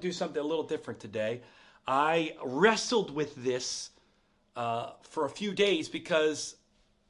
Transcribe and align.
to 0.00 0.06
do 0.06 0.12
something 0.12 0.40
a 0.40 0.46
little 0.46 0.64
different 0.64 1.00
today. 1.00 1.42
I 1.86 2.34
wrestled 2.42 3.14
with 3.14 3.34
this 3.36 3.90
uh, 4.56 4.92
for 5.02 5.24
a 5.24 5.30
few 5.30 5.52
days 5.52 5.88
because 5.88 6.56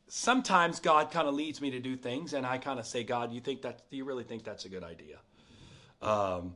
sometimes 0.09 0.80
God 0.80 1.11
kind 1.11 1.29
of 1.29 1.34
leads 1.34 1.61
me 1.61 1.70
to 1.70 1.80
do 1.80 1.96
things, 1.96 2.32
and 2.32 2.46
I 2.46 2.59
kind 2.59 2.79
of 2.79 2.86
say, 2.86 3.04
God, 3.04 3.32
you 3.32 3.41
think 3.41 3.62
that? 3.62 3.88
Do 3.91 3.96
you 3.96 4.04
really 4.04 4.25
think 4.25 4.45
that's 4.45 4.64
a 4.64 4.68
good 4.68 4.84
idea? 4.84 5.18
Um, 6.02 6.54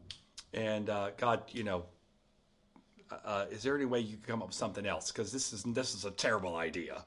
and 0.53 0.91
uh, 0.91 1.11
God, 1.17 1.43
you 1.53 1.65
know, 1.65 1.85
uh, 3.25 3.47
is 3.51 3.63
there 3.63 3.75
any 3.75 3.87
way 3.87 4.01
you 4.01 4.17
can 4.17 4.25
come 4.27 4.43
up 4.43 4.49
with 4.49 4.57
something 4.57 4.87
else? 4.87 5.11
Because 5.11 5.33
this 5.33 5.53
is 5.53 5.63
this 5.63 5.95
is 5.95 6.05
a 6.05 6.11
terrible 6.11 6.57
idea. 6.57 7.05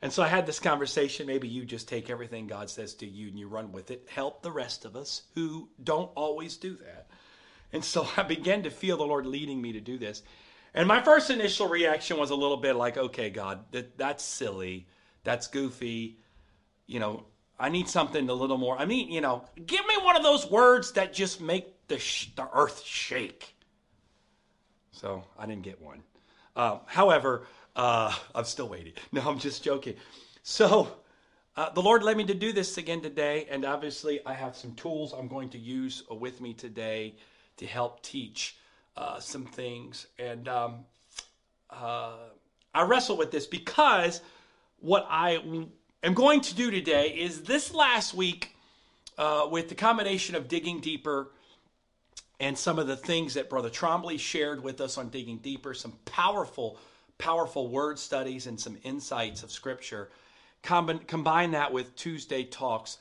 And 0.00 0.12
so 0.12 0.22
I 0.22 0.28
had 0.28 0.46
this 0.46 0.60
conversation. 0.60 1.26
Maybe 1.26 1.48
you 1.48 1.64
just 1.64 1.88
take 1.88 2.08
everything 2.08 2.46
God 2.46 2.70
says 2.70 2.94
to 2.96 3.06
you 3.06 3.28
and 3.28 3.38
you 3.38 3.48
run 3.48 3.72
with 3.72 3.90
it. 3.90 4.06
Help 4.08 4.42
the 4.42 4.52
rest 4.52 4.84
of 4.84 4.94
us 4.94 5.22
who 5.34 5.68
don't 5.82 6.10
always 6.14 6.56
do 6.56 6.76
that. 6.76 7.07
And 7.72 7.84
so 7.84 8.08
I 8.16 8.22
began 8.22 8.62
to 8.62 8.70
feel 8.70 8.96
the 8.96 9.06
Lord 9.06 9.26
leading 9.26 9.60
me 9.60 9.72
to 9.72 9.80
do 9.80 9.98
this. 9.98 10.22
And 10.74 10.86
my 10.86 11.00
first 11.02 11.30
initial 11.30 11.68
reaction 11.68 12.18
was 12.18 12.30
a 12.30 12.34
little 12.34 12.56
bit 12.56 12.76
like, 12.76 12.96
okay, 12.96 13.30
God, 13.30 13.64
that, 13.72 13.96
that's 13.98 14.24
silly. 14.24 14.86
That's 15.24 15.46
goofy. 15.46 16.18
You 16.86 17.00
know, 17.00 17.24
I 17.58 17.68
need 17.68 17.88
something 17.88 18.28
a 18.28 18.34
little 18.34 18.58
more. 18.58 18.78
I 18.78 18.84
mean, 18.84 19.10
you 19.10 19.20
know, 19.20 19.44
give 19.66 19.84
me 19.86 19.96
one 20.02 20.16
of 20.16 20.22
those 20.22 20.48
words 20.50 20.92
that 20.92 21.12
just 21.12 21.40
make 21.40 21.88
the, 21.88 21.98
sh- 21.98 22.30
the 22.36 22.48
earth 22.52 22.82
shake. 22.84 23.54
So 24.92 25.24
I 25.38 25.46
didn't 25.46 25.62
get 25.62 25.80
one. 25.80 26.02
Uh, 26.54 26.78
however, 26.86 27.46
uh, 27.76 28.14
I'm 28.34 28.44
still 28.44 28.68
waiting. 28.68 28.94
No, 29.12 29.22
I'm 29.22 29.38
just 29.38 29.62
joking. 29.62 29.94
So 30.42 30.88
uh, 31.56 31.70
the 31.70 31.82
Lord 31.82 32.02
led 32.02 32.16
me 32.16 32.24
to 32.24 32.34
do 32.34 32.52
this 32.52 32.78
again 32.78 33.00
today, 33.00 33.46
and 33.50 33.64
obviously 33.64 34.20
I 34.26 34.34
have 34.34 34.56
some 34.56 34.74
tools 34.74 35.12
I'm 35.12 35.28
going 35.28 35.50
to 35.50 35.58
use 35.58 36.02
with 36.10 36.40
me 36.40 36.54
today 36.54 37.16
to 37.58 37.66
help 37.66 38.02
teach 38.02 38.56
uh, 38.96 39.20
some 39.20 39.44
things. 39.44 40.06
And 40.18 40.48
um, 40.48 40.84
uh, 41.70 42.14
I 42.74 42.82
wrestle 42.82 43.16
with 43.16 43.30
this 43.30 43.46
because 43.46 44.20
what 44.80 45.06
I 45.08 45.40
am 46.02 46.14
going 46.14 46.40
to 46.42 46.54
do 46.54 46.70
today 46.70 47.08
is 47.08 47.42
this 47.42 47.72
last 47.72 48.14
week, 48.14 48.54
uh, 49.18 49.48
with 49.50 49.68
the 49.68 49.74
combination 49.74 50.36
of 50.36 50.48
digging 50.48 50.80
deeper 50.80 51.32
and 52.40 52.56
some 52.56 52.78
of 52.78 52.86
the 52.86 52.96
things 52.96 53.34
that 53.34 53.50
Brother 53.50 53.68
Trombley 53.68 54.18
shared 54.18 54.62
with 54.62 54.80
us 54.80 54.96
on 54.96 55.08
digging 55.08 55.38
deeper, 55.38 55.74
some 55.74 55.92
powerful, 56.04 56.78
powerful 57.18 57.66
word 57.68 57.98
studies 57.98 58.46
and 58.46 58.58
some 58.58 58.78
insights 58.84 59.42
of 59.42 59.50
Scripture. 59.50 60.08
Combine, 60.62 61.52
that 61.52 61.72
with 61.72 61.96
Tuesday 61.96 62.44
talks. 62.44 62.98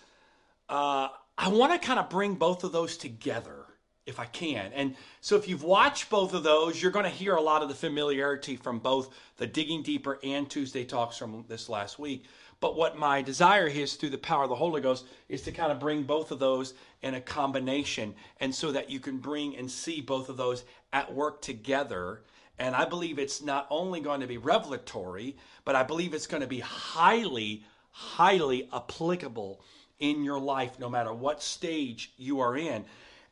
Uh, 0.69 1.09
I 1.38 1.49
want 1.49 1.80
to 1.80 1.86
kind 1.88 1.99
of 1.99 2.09
bring 2.09 2.36
both 2.36 2.64
of 2.64 2.71
those 2.71 2.97
together 2.97 3.66
if 4.08 4.19
I 4.19 4.25
can. 4.25 4.72
And 4.73 4.95
so 5.22 5.36
if 5.36 5.47
you've 5.47 5.63
watched 5.63 6.09
both 6.09 6.33
of 6.33 6.44
those, 6.44 6.81
you're 6.81 6.91
going 6.91 7.03
to 7.03 7.11
hear 7.11 7.36
a 7.36 7.41
lot 7.41 7.61
of 7.61 7.69
the 7.69 7.75
familiarity 7.75 8.55
from 8.55 8.80
both 8.80 9.14
the 9.38 9.45
Digging 9.45 9.83
Deeper 9.83 10.17
and 10.23 10.49
Tuesday 10.49 10.86
Talks 10.86 11.17
from 11.17 11.44
this 11.47 11.69
last 11.69 11.99
week. 11.99 12.23
But 12.59 12.75
what 12.75 12.97
my 12.97 13.22
desire 13.22 13.67
is 13.67 13.94
through 13.94 14.09
the 14.09 14.17
power 14.17 14.44
of 14.44 14.49
the 14.49 14.55
Holy 14.55 14.81
Ghost 14.81 15.05
is 15.30 15.44
to 15.44 15.52
kind 15.52 15.72
of 15.72 15.80
bring 15.80 16.03
both 16.03 16.31
of 16.31 16.39
those 16.39 16.73
in 17.03 17.14
a 17.14 17.22
combination 17.22 18.16
and 18.39 18.55
so 18.55 18.72
that 18.72 18.89
you 18.89 18.99
can 18.99 19.19
bring 19.19 19.55
and 19.55 19.69
see 19.69 20.02
both 20.02 20.30
of 20.30 20.38
those 20.38 20.64
at 20.92 21.14
work 21.14 21.42
together. 21.42 22.21
And 22.58 22.75
I 22.75 22.86
believe 22.86 23.19
it's 23.19 23.44
not 23.44 23.67
only 23.69 23.99
going 23.99 24.21
to 24.21 24.27
be 24.27 24.38
revelatory, 24.38 25.36
but 25.66 25.75
I 25.75 25.83
believe 25.83 26.14
it's 26.16 26.25
going 26.25 26.42
to 26.42 26.47
be 26.47 26.61
highly, 26.61 27.64
highly 27.92 28.67
applicable 28.73 29.61
in 29.99 30.23
your 30.23 30.39
life, 30.39 30.80
no 30.80 30.89
matter 30.89 31.14
what 31.14 31.44
stage 31.44 32.11
you 32.17 32.39
are 32.39 32.58
in. 32.58 32.86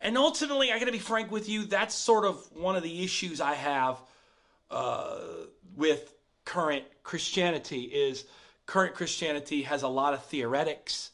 And 0.06 0.20
ultimately, 0.20 0.72
I 0.72 0.78
got 0.78 0.86
to 0.86 0.92
be 0.92 1.00
frank 1.00 1.32
with 1.32 1.50
you, 1.50 1.66
that's 1.66 1.96
sort 1.96 2.26
of 2.26 2.48
one 2.54 2.76
of 2.76 2.84
the 2.84 3.04
issues 3.04 3.42
I 3.42 3.56
have 3.56 3.98
uh, 4.70 5.18
with 5.76 6.14
current 6.46 6.86
Christianity 7.02 7.86
is 7.86 8.26
current 8.68 8.94
Christianity 8.94 9.64
has 9.64 9.82
a 9.82 9.88
lot 9.88 10.14
of 10.14 10.24
theoretics. 10.24 11.10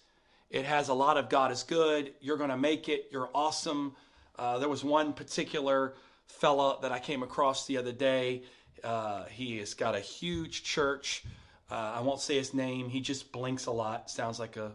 It 0.49 0.65
has 0.65 0.89
a 0.89 0.93
lot 0.93 1.15
of 1.15 1.29
God 1.29 1.53
is 1.53 1.63
good. 1.63 2.15
You're 2.19 2.35
going 2.35 2.49
to 2.49 2.57
make 2.57 2.89
it. 2.89 3.07
You're 3.13 3.29
awesome. 3.33 3.95
Uh, 4.37 4.59
there 4.59 4.67
was 4.67 4.83
one 4.83 5.13
particular 5.13 5.93
fella 6.25 6.77
that 6.81 6.91
I 6.91 6.99
came 6.99 7.23
across 7.23 7.65
the 7.67 7.77
other 7.77 7.93
day. 7.93 8.43
Uh, 8.83 9.23
he 9.27 9.59
has 9.59 9.73
got 9.73 9.95
a 9.95 10.01
huge 10.01 10.63
church. 10.63 11.23
Uh, 11.71 11.93
I 11.95 12.01
won't 12.01 12.19
say 12.19 12.35
his 12.35 12.53
name. 12.53 12.89
He 12.89 12.99
just 12.99 13.31
blinks 13.31 13.67
a 13.67 13.71
lot. 13.71 14.11
Sounds 14.11 14.37
like 14.37 14.57
a 14.57 14.73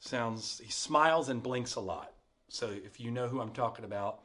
sounds. 0.00 0.60
He 0.64 0.72
smiles 0.72 1.28
and 1.28 1.40
blinks 1.40 1.76
a 1.76 1.80
lot. 1.80 2.12
So 2.48 2.70
if 2.70 2.98
you 2.98 3.10
know 3.10 3.28
who 3.28 3.40
I'm 3.40 3.52
talking 3.52 3.84
about, 3.84 4.20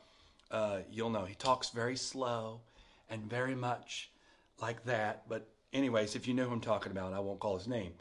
uh, 0.52 0.80
you'll 0.92 1.10
know. 1.10 1.26
He 1.26 1.36
talks 1.36 1.70
very 1.70 1.98
slow 1.98 2.62
and 3.10 3.30
very 3.30 3.56
much 3.56 4.12
like 4.62 4.84
that. 4.86 5.28
But, 5.28 5.48
anyways, 5.74 6.16
if 6.16 6.28
you 6.28 6.34
know 6.34 6.46
who 6.46 6.54
I'm 6.54 6.62
talking 6.62 6.92
about, 6.92 7.14
I 7.14 7.20
won't 7.20 7.40
call 7.40 7.58
his 7.58 7.68
name. 7.68 7.94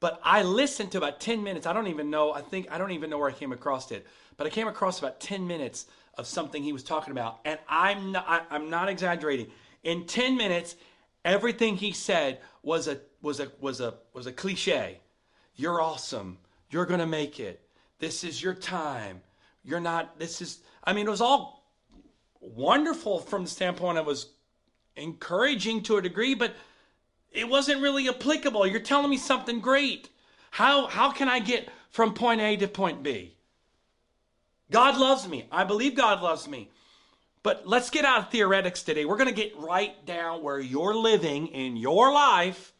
But 0.00 0.20
I 0.22 0.42
listened 0.42 0.92
to 0.92 0.98
about 0.98 1.20
10 1.20 1.42
minutes. 1.42 1.66
I 1.66 1.72
don't 1.72 1.88
even 1.88 2.08
know. 2.08 2.32
I 2.32 2.40
think 2.40 2.70
I 2.70 2.78
don't 2.78 2.92
even 2.92 3.10
know 3.10 3.18
where 3.18 3.28
I 3.28 3.32
came 3.32 3.52
across 3.52 3.90
it. 3.90 4.06
But 4.36 4.46
I 4.46 4.50
came 4.50 4.68
across 4.68 5.00
about 5.00 5.20
10 5.20 5.46
minutes 5.46 5.86
of 6.14 6.26
something 6.26 6.62
he 6.62 6.72
was 6.72 6.84
talking 6.84 7.10
about. 7.10 7.40
And 7.44 7.58
I'm 7.68 8.12
not, 8.12 8.24
I, 8.28 8.42
I'm 8.50 8.70
not 8.70 8.88
exaggerating. 8.88 9.48
In 9.82 10.06
10 10.06 10.36
minutes, 10.36 10.76
everything 11.24 11.76
he 11.76 11.92
said 11.92 12.40
was 12.62 12.86
a, 12.86 13.00
was 13.22 13.40
a, 13.40 13.50
was 13.60 13.80
a, 13.80 13.94
was 14.12 14.26
a 14.26 14.32
cliche. 14.32 15.00
You're 15.56 15.82
awesome. 15.82 16.38
You're 16.70 16.86
going 16.86 17.00
to 17.00 17.06
make 17.06 17.40
it. 17.40 17.60
This 17.98 18.22
is 18.22 18.40
your 18.40 18.54
time. 18.54 19.20
You're 19.68 19.80
not, 19.80 20.18
this 20.18 20.40
is, 20.40 20.60
I 20.82 20.94
mean, 20.94 21.06
it 21.06 21.10
was 21.10 21.20
all 21.20 21.70
wonderful 22.40 23.18
from 23.18 23.44
the 23.44 23.50
standpoint 23.50 23.98
it 23.98 24.04
was 24.06 24.30
encouraging 24.96 25.82
to 25.82 25.98
a 25.98 26.02
degree, 26.02 26.34
but 26.34 26.54
it 27.30 27.46
wasn't 27.46 27.82
really 27.82 28.08
applicable. 28.08 28.66
You're 28.66 28.80
telling 28.80 29.10
me 29.10 29.18
something 29.18 29.60
great. 29.60 30.08
How, 30.50 30.86
how 30.86 31.12
can 31.12 31.28
I 31.28 31.40
get 31.40 31.68
from 31.90 32.14
point 32.14 32.40
A 32.40 32.56
to 32.56 32.66
point 32.66 33.02
B? 33.02 33.36
God 34.70 34.98
loves 34.98 35.28
me. 35.28 35.46
I 35.52 35.64
believe 35.64 35.94
God 35.94 36.22
loves 36.22 36.48
me. 36.48 36.70
But 37.42 37.68
let's 37.68 37.90
get 37.90 38.06
out 38.06 38.20
of 38.20 38.30
theoretics 38.30 38.82
today. 38.82 39.04
We're 39.04 39.18
going 39.18 39.28
to 39.28 39.34
get 39.34 39.54
right 39.58 40.04
down 40.06 40.42
where 40.42 40.58
you're 40.58 40.94
living 40.94 41.48
in 41.48 41.76
your 41.76 42.10
life 42.10 42.72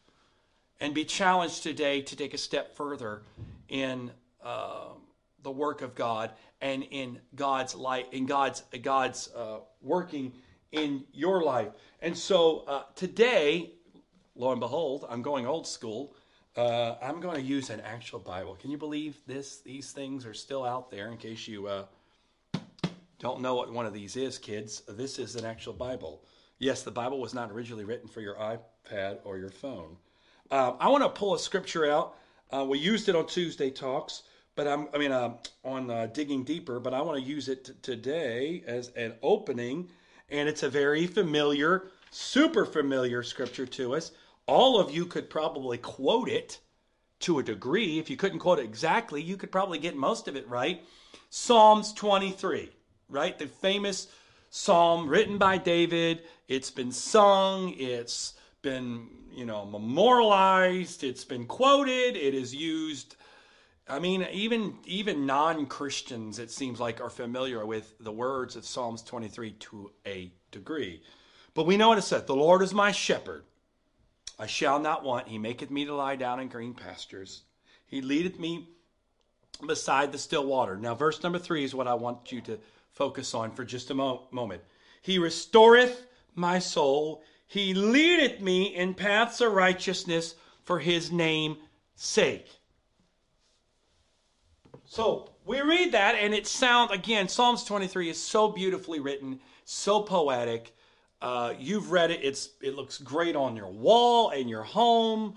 and 0.79 0.95
be 0.95 1.05
challenged 1.05 1.61
today 1.61 2.01
to 2.01 2.15
take 2.15 2.33
a 2.33 2.37
step 2.37 2.75
further 2.75 3.21
in 3.67 4.09
uh, 4.43 4.87
the 5.43 5.51
work 5.51 5.83
of 5.83 5.93
God 5.93 6.31
and 6.61 6.83
in 6.91 7.19
God's 7.35 7.75
light, 7.75 8.07
in 8.11 8.25
God's 8.25 8.63
God's 8.81 9.29
uh, 9.35 9.59
working 9.81 10.33
in 10.71 11.03
your 11.13 11.43
life. 11.43 11.69
And 12.01 12.17
so 12.17 12.63
uh, 12.67 12.83
today, 12.95 13.73
lo 14.35 14.51
and 14.51 14.59
behold, 14.59 15.05
I'm 15.09 15.21
going 15.21 15.45
old 15.45 15.67
school. 15.67 16.15
Uh, 16.55 16.95
I'm 17.01 17.21
going 17.21 17.35
to 17.35 17.41
use 17.41 17.69
an 17.69 17.79
actual 17.81 18.19
Bible. 18.19 18.55
Can 18.55 18.71
you 18.71 18.77
believe 18.77 19.17
this? 19.25 19.61
These 19.61 19.91
things 19.91 20.25
are 20.25 20.33
still 20.33 20.65
out 20.65 20.91
there. 20.91 21.07
In 21.09 21.17
case 21.17 21.47
you 21.47 21.67
uh, 21.67 21.85
don't 23.19 23.41
know 23.41 23.55
what 23.55 23.71
one 23.71 23.85
of 23.85 23.93
these 23.93 24.15
is, 24.15 24.37
kids, 24.37 24.81
this 24.87 25.19
is 25.19 25.35
an 25.35 25.45
actual 25.45 25.73
Bible. 25.73 26.23
Yes, 26.57 26.83
the 26.83 26.91
Bible 26.91 27.19
was 27.19 27.33
not 27.33 27.51
originally 27.51 27.85
written 27.85 28.09
for 28.09 28.19
your 28.19 28.35
iPad 28.35 29.19
or 29.23 29.37
your 29.37 29.49
phone. 29.49 29.95
Uh, 30.51 30.73
I 30.79 30.89
want 30.89 31.03
to 31.03 31.09
pull 31.09 31.35
a 31.35 31.39
scripture 31.39 31.89
out. 31.89 32.15
Uh, 32.51 32.65
we 32.67 32.79
used 32.79 33.07
it 33.07 33.15
on 33.15 33.27
Tuesday 33.27 33.69
talks 33.69 34.23
but 34.55 34.67
I'm, 34.67 34.87
I 34.93 34.97
mean, 34.97 35.11
uh, 35.11 35.33
on 35.63 35.89
uh, 35.89 36.07
digging 36.07 36.43
deeper, 36.43 36.79
but 36.79 36.93
I 36.93 37.01
want 37.01 37.17
to 37.21 37.23
use 37.23 37.47
it 37.47 37.65
t- 37.65 37.73
today 37.81 38.63
as 38.67 38.89
an 38.89 39.13
opening, 39.21 39.89
and 40.29 40.49
it's 40.49 40.63
a 40.63 40.69
very 40.69 41.07
familiar, 41.07 41.87
super 42.11 42.65
familiar 42.65 43.23
scripture 43.23 43.65
to 43.65 43.95
us. 43.95 44.11
All 44.45 44.79
of 44.79 44.91
you 44.91 45.05
could 45.05 45.29
probably 45.29 45.77
quote 45.77 46.29
it 46.29 46.59
to 47.21 47.39
a 47.39 47.43
degree. 47.43 47.99
If 47.99 48.09
you 48.09 48.17
couldn't 48.17 48.39
quote 48.39 48.59
it 48.59 48.65
exactly, 48.65 49.21
you 49.21 49.37
could 49.37 49.51
probably 49.51 49.77
get 49.77 49.95
most 49.95 50.27
of 50.27 50.35
it 50.35 50.47
right. 50.47 50.83
Psalms 51.29 51.93
23, 51.93 52.69
right? 53.09 53.37
The 53.37 53.47
famous 53.47 54.07
psalm 54.49 55.07
written 55.07 55.37
by 55.37 55.57
David. 55.57 56.23
It's 56.47 56.71
been 56.71 56.91
sung, 56.91 57.75
it's 57.77 58.33
been, 58.61 59.07
you 59.33 59.45
know, 59.45 59.65
memorialized, 59.65 61.03
it's 61.03 61.23
been 61.23 61.45
quoted, 61.45 62.17
it 62.17 62.33
is 62.33 62.53
used 62.53 63.15
I 63.89 63.97
mean, 63.97 64.27
even 64.31 64.77
even 64.85 65.25
non 65.25 65.65
Christians, 65.65 66.37
it 66.37 66.51
seems 66.51 66.79
like, 66.79 67.01
are 67.01 67.09
familiar 67.09 67.65
with 67.65 67.95
the 67.99 68.11
words 68.11 68.55
of 68.55 68.65
Psalms 68.65 69.01
23 69.01 69.51
to 69.53 69.91
a 70.05 70.31
degree. 70.51 71.01
But 71.55 71.65
we 71.65 71.75
know 71.75 71.89
what 71.89 71.97
it 71.97 72.03
says 72.03 72.23
The 72.25 72.35
Lord 72.35 72.61
is 72.61 72.73
my 72.73 72.91
shepherd. 72.91 73.43
I 74.37 74.45
shall 74.45 74.79
not 74.79 75.03
want. 75.03 75.27
He 75.27 75.37
maketh 75.37 75.71
me 75.71 75.85
to 75.85 75.95
lie 75.95 76.15
down 76.15 76.39
in 76.39 76.47
green 76.47 76.73
pastures. 76.73 77.41
He 77.87 78.01
leadeth 78.01 78.39
me 78.39 78.69
beside 79.65 80.11
the 80.11 80.17
still 80.17 80.45
water. 80.45 80.77
Now, 80.77 80.93
verse 80.93 81.21
number 81.23 81.39
three 81.39 81.63
is 81.63 81.75
what 81.75 81.87
I 81.87 81.95
want 81.95 82.31
you 82.31 82.41
to 82.41 82.59
focus 82.91 83.33
on 83.33 83.51
for 83.51 83.65
just 83.65 83.89
a 83.89 83.93
mo- 83.95 84.27
moment. 84.31 84.61
He 85.01 85.17
restoreth 85.17 86.05
my 86.35 86.59
soul. 86.59 87.23
He 87.47 87.73
leadeth 87.73 88.39
me 88.39 88.75
in 88.75 88.93
paths 88.93 89.41
of 89.41 89.51
righteousness 89.51 90.35
for 90.63 90.79
his 90.79 91.11
name's 91.11 91.57
sake. 91.95 92.58
So 94.91 95.29
we 95.45 95.61
read 95.61 95.91
that, 95.91 96.15
and 96.15 96.33
it 96.33 96.47
sounds 96.47 96.89
again. 96.91 97.27
Psalms 97.27 97.63
23 97.63 98.09
is 98.09 98.19
so 98.19 98.49
beautifully 98.49 98.99
written, 98.99 99.39
so 99.63 100.01
poetic. 100.01 100.75
Uh, 101.21 101.53
you've 101.59 101.91
read 101.91 102.09
it. 102.09 102.21
It's 102.23 102.49
it 102.59 102.73
looks 102.73 102.97
great 102.97 103.35
on 103.35 103.55
your 103.55 103.67
wall 103.67 104.31
and 104.31 104.49
your 104.49 104.63
home. 104.63 105.35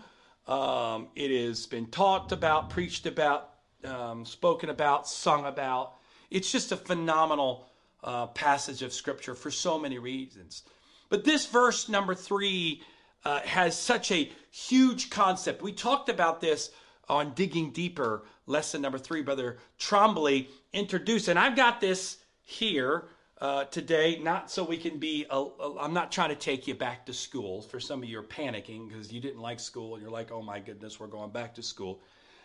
Um, 0.49 1.09
it 1.15 1.31
has 1.31 1.67
been 1.67 1.89
talked 1.89 2.33
about, 2.33 2.71
preached 2.71 3.05
about, 3.05 3.51
um, 3.85 4.25
spoken 4.25 4.71
about, 4.71 5.07
sung 5.07 5.45
about. 5.45 5.97
It's 6.31 6.51
just 6.51 6.73
a 6.73 6.77
phenomenal 6.79 7.69
uh, 8.03 8.29
passage 8.29 8.81
of 8.81 8.91
scripture 8.95 9.35
for 9.35 9.51
so 9.51 9.79
many 9.79 9.99
reasons. 9.99 10.63
But 11.11 11.25
this 11.25 11.45
verse 11.45 11.91
number 11.91 12.15
three 12.15 12.81
uh, 13.27 13.41
has 13.41 13.79
such 13.79 14.13
a 14.13 14.33
huge 14.51 15.11
concept. 15.11 15.61
We 15.61 15.73
talked 15.73 16.09
about 16.09 16.41
this 16.41 16.71
on 17.13 17.35
digging 17.35 17.71
deeper. 17.71 18.25
Lesson 18.47 18.81
number 18.81 18.99
three, 18.99 19.23
Brother 19.23 19.59
Trombley 19.79 20.49
introduced, 20.73 21.29
and 21.29 21.39
I've 21.39 21.55
got 21.55 21.81
this 21.81 22.17
here 22.41 23.05
uh, 23.39 23.65
today, 23.65 24.19
not 24.23 24.51
so 24.51 24.65
we 24.65 24.77
can 24.77 24.99
be, 24.99 25.27
i 25.31 25.85
am 25.85 25.93
not 25.93 26.11
trying 26.11 26.31
to 26.31 26.37
take 26.37 26.67
you 26.67 26.75
back 26.75 27.05
to 27.07 27.13
school. 27.13 27.61
For 27.61 27.81
some 27.81 28.03
of 28.03 28.09
you 28.09 28.19
are 28.19 28.25
panicking 28.25 28.89
because 28.89 29.13
you 29.13 29.21
didn't 29.21 29.41
like 29.41 29.61
school 29.61 29.95
and 29.95 30.03
you're 30.03 30.13
like, 30.13 30.33
oh 30.33 30.43
my 30.43 30.59
goodness, 30.59 30.99
we're 30.99 31.07
going 31.07 31.31
back 31.31 31.55
to 31.57 31.63
school. 31.63 32.01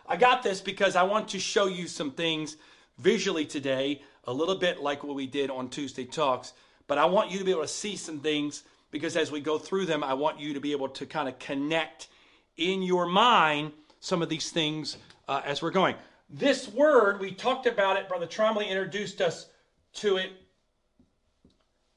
I 0.07 0.17
got 0.17 0.43
this 0.43 0.59
because 0.59 0.95
I 0.95 1.03
want 1.03 1.29
to 1.29 1.39
show 1.39 1.67
you 1.67 1.87
some 1.87 2.11
things 2.11 2.57
visually 2.97 3.45
today, 3.45 4.01
a 4.25 4.33
little 4.33 4.55
bit 4.55 4.81
like 4.81 5.03
what 5.03 5.15
we 5.15 5.27
did 5.27 5.49
on 5.49 5.69
Tuesday 5.69 6.05
Talks, 6.05 6.53
but 6.87 6.97
I 6.97 7.05
want 7.05 7.31
you 7.31 7.39
to 7.39 7.45
be 7.45 7.51
able 7.51 7.61
to 7.61 7.67
see 7.67 7.95
some 7.95 8.19
things 8.19 8.63
because 8.91 9.15
as 9.15 9.31
we 9.31 9.39
go 9.39 9.57
through 9.57 9.85
them, 9.85 10.03
I 10.03 10.13
want 10.13 10.39
you 10.39 10.53
to 10.55 10.59
be 10.59 10.71
able 10.71 10.89
to 10.89 11.05
kind 11.05 11.29
of 11.29 11.37
connect 11.39 12.07
in 12.57 12.81
your 12.81 13.05
mind 13.05 13.71
some 13.99 14.21
of 14.21 14.29
these 14.29 14.51
things 14.51 14.97
uh, 15.27 15.41
as 15.45 15.61
we're 15.61 15.71
going. 15.71 15.95
This 16.29 16.67
word, 16.67 17.19
we 17.19 17.31
talked 17.31 17.67
about 17.67 17.97
it, 17.97 18.07
Brother 18.07 18.27
Trombley 18.27 18.67
introduced 18.67 19.21
us 19.21 19.47
to 19.93 20.17
it 20.17 20.31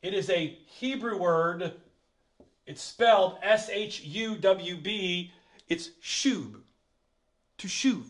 it 0.03 0.15
is 0.15 0.31
a 0.31 0.59
Hebrew 0.67 1.19
word. 1.19 1.75
It's 2.67 2.83
spelled 2.83 3.39
S 3.43 3.69
H 3.69 4.03
U 4.03 4.37
W 4.37 4.77
B. 4.77 5.33
It's 5.69 5.91
shub. 6.03 6.57
To 7.59 7.69
shuv. 7.69 8.05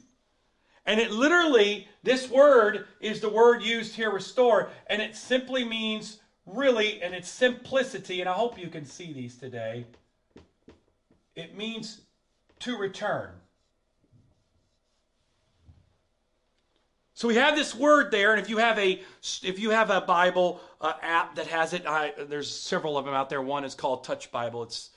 And 0.86 1.00
it 1.00 1.10
literally, 1.10 1.88
this 2.02 2.30
word 2.30 2.86
is 3.00 3.20
the 3.20 3.28
word 3.28 3.62
used 3.62 3.94
here, 3.94 4.10
restore, 4.10 4.70
and 4.86 5.02
it 5.02 5.14
simply 5.14 5.64
means 5.64 6.18
really, 6.46 7.02
and 7.02 7.14
its 7.14 7.28
simplicity, 7.28 8.20
and 8.20 8.28
I 8.28 8.32
hope 8.32 8.58
you 8.58 8.68
can 8.68 8.84
see 8.84 9.12
these 9.12 9.36
today. 9.36 9.86
It 11.36 11.56
means 11.56 12.00
to 12.60 12.76
return. 12.76 13.30
So 17.20 17.28
we 17.28 17.34
have 17.34 17.54
this 17.54 17.74
word 17.74 18.10
there, 18.10 18.32
and 18.32 18.40
if 18.40 18.48
you 18.48 18.56
have 18.56 18.78
a 18.78 18.98
if 19.42 19.58
you 19.58 19.68
have 19.68 19.90
a 19.90 20.00
Bible 20.00 20.58
uh, 20.80 20.94
app 21.02 21.34
that 21.34 21.48
has 21.48 21.74
it, 21.74 21.86
I, 21.86 22.14
there's 22.16 22.50
several 22.50 22.96
of 22.96 23.04
them 23.04 23.12
out 23.12 23.28
there. 23.28 23.42
One 23.42 23.62
is 23.62 23.74
called 23.74 24.04
Touch 24.04 24.32
Bible. 24.32 24.62
It's 24.62 24.88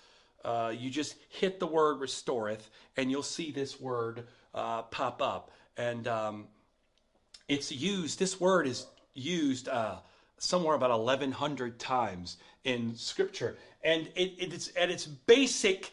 uh, 0.45 0.71
you 0.73 0.89
just 0.89 1.17
hit 1.27 1.59
the 1.59 1.67
word 1.67 1.99
restoreth, 1.99 2.69
and 2.95 3.11
you'll 3.11 3.23
see 3.23 3.51
this 3.51 3.77
word 3.77 4.23
uh, 4.53 4.83
pop 4.83 5.21
up, 5.21 5.51
and 5.75 6.07
um, 6.07 6.47
it's 7.49 7.73
used. 7.73 8.19
This 8.19 8.39
word 8.39 8.67
is 8.67 8.85
used 9.13 9.67
uh, 9.67 9.95
somewhere 10.37 10.75
about 10.75 10.91
1,100 10.91 11.77
times 11.77 12.37
in 12.63 12.95
Scripture, 12.95 13.57
and 13.83 14.07
it, 14.15 14.35
it's 14.37 14.71
at 14.77 14.89
its 14.89 15.07
basic 15.07 15.91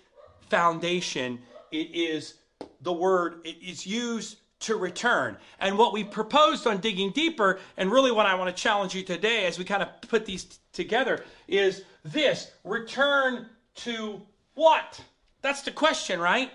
foundation. 0.49 1.41
It 1.73 1.91
is 1.93 2.35
the 2.83 2.93
word. 2.93 3.41
It 3.43 3.57
is 3.61 3.85
used 3.85 4.37
to 4.61 4.77
return. 4.77 5.37
And 5.59 5.77
what 5.77 5.93
we 5.93 6.05
proposed 6.05 6.67
on 6.67 6.79
digging 6.79 7.11
deeper, 7.11 7.59
and 7.77 7.91
really 7.91 8.13
what 8.13 8.27
I 8.27 8.35
want 8.35 8.55
to 8.55 8.63
challenge 8.63 8.95
you 8.95 9.03
today 9.03 9.47
as 9.47 9.59
we 9.59 9.65
kind 9.65 9.83
of 9.83 9.89
put 10.03 10.27
these 10.27 10.45
t- 10.45 10.57
together, 10.73 11.25
is 11.49 11.83
this 12.05 12.51
return 12.65 13.47
to 13.77 14.23
what? 14.55 15.03
That's 15.43 15.63
the 15.63 15.71
question, 15.71 16.21
right? 16.21 16.51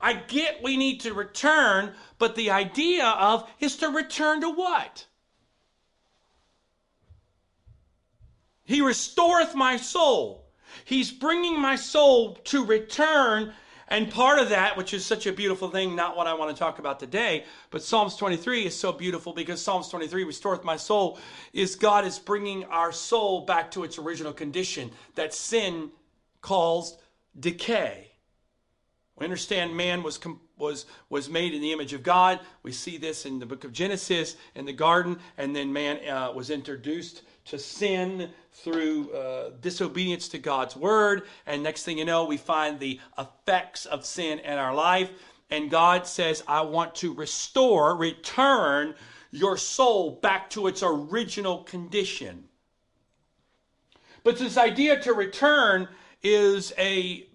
I 0.00 0.14
get 0.14 0.62
we 0.62 0.76
need 0.76 1.00
to 1.00 1.12
return, 1.12 1.92
but 2.18 2.34
the 2.34 2.50
idea 2.50 3.06
of 3.06 3.48
is 3.58 3.76
to 3.76 3.88
return 3.88 4.40
to 4.40 4.50
what? 4.50 5.06
He 8.64 8.80
restoreth 8.80 9.54
my 9.54 9.76
soul. 9.76 10.46
He's 10.84 11.10
bringing 11.10 11.60
my 11.60 11.74
soul 11.74 12.34
to 12.44 12.64
return 12.64 13.52
and 13.90 14.08
part 14.08 14.38
of 14.38 14.50
that, 14.50 14.76
which 14.76 14.94
is 14.94 15.04
such 15.04 15.26
a 15.26 15.32
beautiful 15.32 15.68
thing, 15.68 15.96
not 15.96 16.16
what 16.16 16.28
I 16.28 16.34
want 16.34 16.54
to 16.54 16.58
talk 16.58 16.78
about 16.78 17.00
today, 17.00 17.44
but 17.70 17.82
Psalms 17.82 18.14
23 18.14 18.66
is 18.66 18.76
so 18.76 18.92
beautiful 18.92 19.32
because 19.32 19.60
Psalms 19.60 19.88
23, 19.88 20.22
restoreth 20.22 20.62
my 20.62 20.76
soul, 20.76 21.18
is 21.52 21.74
God 21.74 22.04
is 22.04 22.16
bringing 22.16 22.64
our 22.66 22.92
soul 22.92 23.44
back 23.44 23.68
to 23.72 23.82
its 23.82 23.98
original 23.98 24.32
condition 24.32 24.92
that 25.16 25.34
sin 25.34 25.90
caused 26.40 27.00
decay. 27.38 28.12
We 29.16 29.24
understand 29.24 29.76
man 29.76 30.02
was 30.02 30.18
was 30.56 30.86
was 31.08 31.28
made 31.28 31.52
in 31.52 31.60
the 31.60 31.72
image 31.72 31.92
of 31.92 32.02
God. 32.02 32.40
We 32.62 32.72
see 32.72 32.96
this 32.96 33.26
in 33.26 33.38
the 33.38 33.44
book 33.44 33.64
of 33.64 33.72
Genesis 33.72 34.36
in 34.54 34.64
the 34.64 34.72
garden, 34.72 35.18
and 35.36 35.54
then 35.54 35.72
man 35.72 36.08
uh, 36.08 36.32
was 36.32 36.48
introduced 36.48 37.22
to 37.50 37.58
sin 37.58 38.30
through 38.52 39.10
uh, 39.12 39.50
disobedience 39.60 40.28
to 40.28 40.38
God's 40.38 40.76
word. 40.76 41.22
And 41.46 41.62
next 41.62 41.82
thing 41.84 41.98
you 41.98 42.04
know, 42.04 42.24
we 42.24 42.36
find 42.36 42.78
the 42.78 43.00
effects 43.18 43.86
of 43.86 44.04
sin 44.04 44.38
in 44.38 44.56
our 44.58 44.74
life. 44.74 45.10
And 45.50 45.70
God 45.70 46.06
says, 46.06 46.44
I 46.46 46.62
want 46.62 46.94
to 46.96 47.12
restore, 47.12 47.96
return 47.96 48.94
your 49.32 49.56
soul 49.56 50.12
back 50.22 50.50
to 50.50 50.68
its 50.68 50.82
original 50.84 51.64
condition. 51.64 52.44
But 54.22 54.38
this 54.38 54.56
idea 54.56 55.00
to 55.02 55.12
return 55.12 55.88
is 56.22 56.72
a 56.78 57.26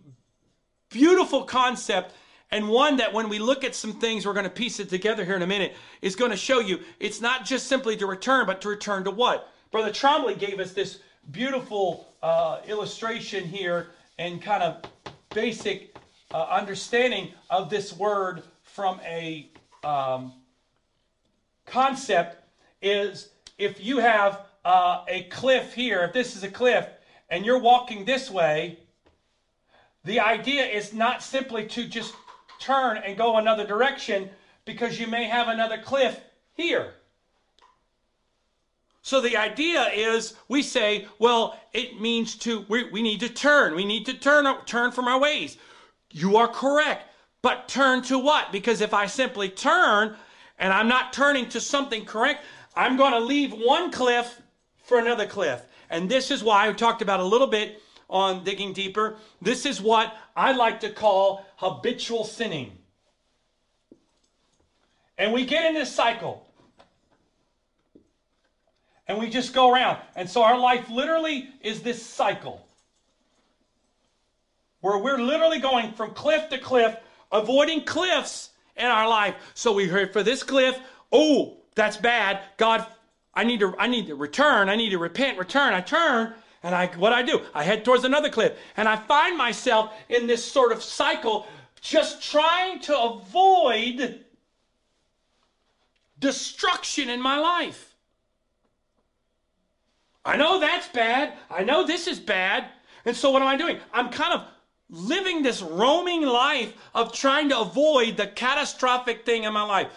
beautiful 0.90 1.44
concept 1.44 2.14
and 2.52 2.70
one 2.70 2.98
that 2.98 3.12
when 3.12 3.28
we 3.28 3.40
look 3.40 3.66
at 3.66 3.76
some 3.76 3.94
things, 3.94 4.26
we're 4.26 4.34
going 4.34 4.46
to 4.46 4.50
piece 4.50 4.80
it 4.80 4.88
together 4.88 5.26
here 5.26 5.36
in 5.36 5.42
a 5.42 5.48
minute, 5.48 5.76
is 6.02 6.16
going 6.16 6.32
to 6.32 6.38
show 6.38 6.60
you 6.60 6.80
it's 7.02 7.20
not 7.20 7.44
just 7.44 7.68
simply 7.68 7.98
to 7.98 8.06
return, 8.06 8.46
but 8.46 8.62
to 8.62 8.70
return 8.70 9.04
to 9.06 9.12
what? 9.12 9.52
Brother 9.72 9.92
Trombley 9.92 10.38
gave 10.38 10.60
us 10.60 10.74
this 10.74 11.00
beautiful 11.32 12.08
uh, 12.22 12.60
illustration 12.68 13.44
here 13.44 13.88
and 14.18 14.42
kind 14.42 14.64
of 14.64 14.82
basic 15.34 15.96
uh, 16.34 16.44
understanding 16.44 17.32
of 17.50 17.70
this 17.70 17.94
word 17.94 18.44
from 18.64 19.00
a 19.06 19.50
um, 19.84 20.34
concept 21.66 22.44
is 22.82 23.30
if 23.58 23.84
you 23.84 23.98
have 24.00 24.42
uh, 24.64 25.04
a 25.08 25.24
cliff 25.24 25.74
here, 25.74 26.04
if 26.04 26.14
this 26.14 26.36
is 26.36 26.44
a 26.44 26.50
cliff 26.50 26.88
and 27.30 27.46
you're 27.46 27.60
walking 27.60 28.06
this 28.06 28.30
way, 28.30 28.80
the 30.04 30.20
idea 30.20 30.64
is 30.64 30.94
not 30.94 31.24
simply 31.24 31.66
to 31.68 31.88
just 31.88 32.14
turn 32.60 32.98
and 32.98 33.18
go 33.18 33.38
another 33.38 33.66
direction 33.66 34.30
because 34.66 35.00
you 35.00 35.08
may 35.08 35.26
have 35.26 35.48
another 35.48 35.78
cliff 35.78 36.20
here. 36.54 36.94
So 39.06 39.22
the 39.22 39.38
idea 39.38 39.84
is 39.94 40.34
we 40.48 40.64
say, 40.64 41.08
well, 41.20 41.60
it 41.74 42.02
means 42.02 42.36
to, 42.38 42.66
we, 42.68 42.90
we 42.90 43.04
need 43.04 43.20
to 43.20 43.30
turn. 43.30 43.76
We 43.76 43.86
need 43.86 44.04
to 44.08 44.16
turn, 44.16 44.48
turn 44.66 44.92
from 44.92 45.08
our 45.08 45.20
ways. 45.20 45.58
You 46.10 46.38
are 46.38 46.48
correct. 46.48 47.04
But 47.44 47.68
turn 47.68 48.02
to 48.06 48.18
what? 48.18 48.52
Because 48.52 48.82
if 48.82 48.96
I 48.96 49.06
simply 49.06 49.48
turn 49.48 50.16
and 50.58 50.74
I'm 50.74 50.88
not 50.88 51.14
turning 51.14 51.48
to 51.50 51.62
something 51.62 52.04
correct, 52.04 52.46
I'm 52.76 52.98
going 52.98 53.12
to 53.12 53.20
leave 53.20 53.52
one 53.52 53.92
cliff 53.92 54.42
for 54.82 54.98
another 54.98 55.28
cliff. 55.28 55.62
And 55.92 56.10
this 56.10 56.32
is 56.32 56.44
why 56.44 56.68
I 56.68 56.74
talked 56.74 57.04
about 57.04 57.20
a 57.20 57.24
little 57.24 57.46
bit 57.46 57.84
on 58.10 58.44
digging 58.44 58.74
deeper. 58.74 59.18
This 59.40 59.68
is 59.68 59.80
what 59.80 60.18
I 60.36 60.54
like 60.54 60.80
to 60.80 60.90
call 60.90 61.46
habitual 61.58 62.24
sinning. 62.24 62.72
And 65.20 65.32
we 65.32 65.46
get 65.46 65.66
in 65.66 65.76
this 65.76 65.94
cycle 65.94 66.45
and 69.08 69.18
we 69.18 69.30
just 69.30 69.54
go 69.54 69.72
around. 69.72 70.00
And 70.16 70.30
so 70.30 70.44
our 70.44 70.58
life 70.58 70.90
literally 70.90 71.50
is 71.62 71.82
this 71.82 72.06
cycle 72.06 72.66
where 74.82 74.98
we're 74.98 75.20
literally 75.20 75.60
going 75.60 75.92
from 75.94 76.12
cliff 76.12 76.50
to 76.50 76.58
cliff, 76.60 76.96
avoiding 77.32 77.84
cliffs 77.84 78.52
in 78.78 78.86
our 78.86 79.08
life. 79.08 79.36
So 79.54 79.74
we 79.74 79.88
heard 79.88 80.14
for 80.14 80.24
this 80.24 80.44
cliff, 80.44 80.78
oh, 81.12 81.58
that's 81.76 81.98
bad. 81.98 82.42
God, 82.58 82.86
I 83.34 83.44
need 83.44 83.60
to 83.60 83.76
I 83.78 83.88
need 83.88 84.08
to 84.08 84.16
return. 84.16 84.70
I 84.70 84.76
need 84.76 84.92
to 84.92 84.98
repent, 84.98 85.38
return. 85.38 85.74
I 85.74 85.82
turn 85.82 86.34
and 86.64 86.74
I 86.74 86.88
what 86.98 87.14
I 87.14 87.22
do? 87.22 87.42
I 87.54 87.64
head 87.64 87.84
towards 87.84 88.04
another 88.04 88.30
cliff. 88.30 88.58
And 88.78 88.88
I 88.88 88.96
find 88.96 89.38
myself 89.38 89.94
in 90.10 90.28
this 90.28 90.44
sort 90.44 90.72
of 90.72 90.82
cycle 90.82 91.48
just 91.82 92.24
trying 92.24 92.80
to 92.82 92.98
avoid 92.98 94.24
destruction 96.20 97.10
in 97.10 97.22
my 97.22 97.38
life. 97.38 97.95
I 100.26 100.36
know 100.38 100.60
that's 100.60 100.88
bad. 100.88 101.34
I 101.50 101.64
know 101.64 101.86
this 101.86 102.08
is 102.08 102.20
bad. 102.20 102.66
And 103.06 103.16
so 103.16 103.30
what 103.30 103.44
am 103.44 103.48
I 103.48 103.56
doing? 103.56 103.78
I'm 103.94 104.10
kind 104.10 104.34
of 104.34 104.48
living 104.90 105.44
this 105.44 105.62
roaming 105.62 106.24
life 106.24 106.74
of 106.94 107.14
trying 107.14 107.50
to 107.50 107.60
avoid 107.60 108.18
the 108.18 108.28
catastrophic 108.28 109.26
thing 109.26 109.44
in 109.44 109.54
my 109.54 109.62
life. 109.62 109.88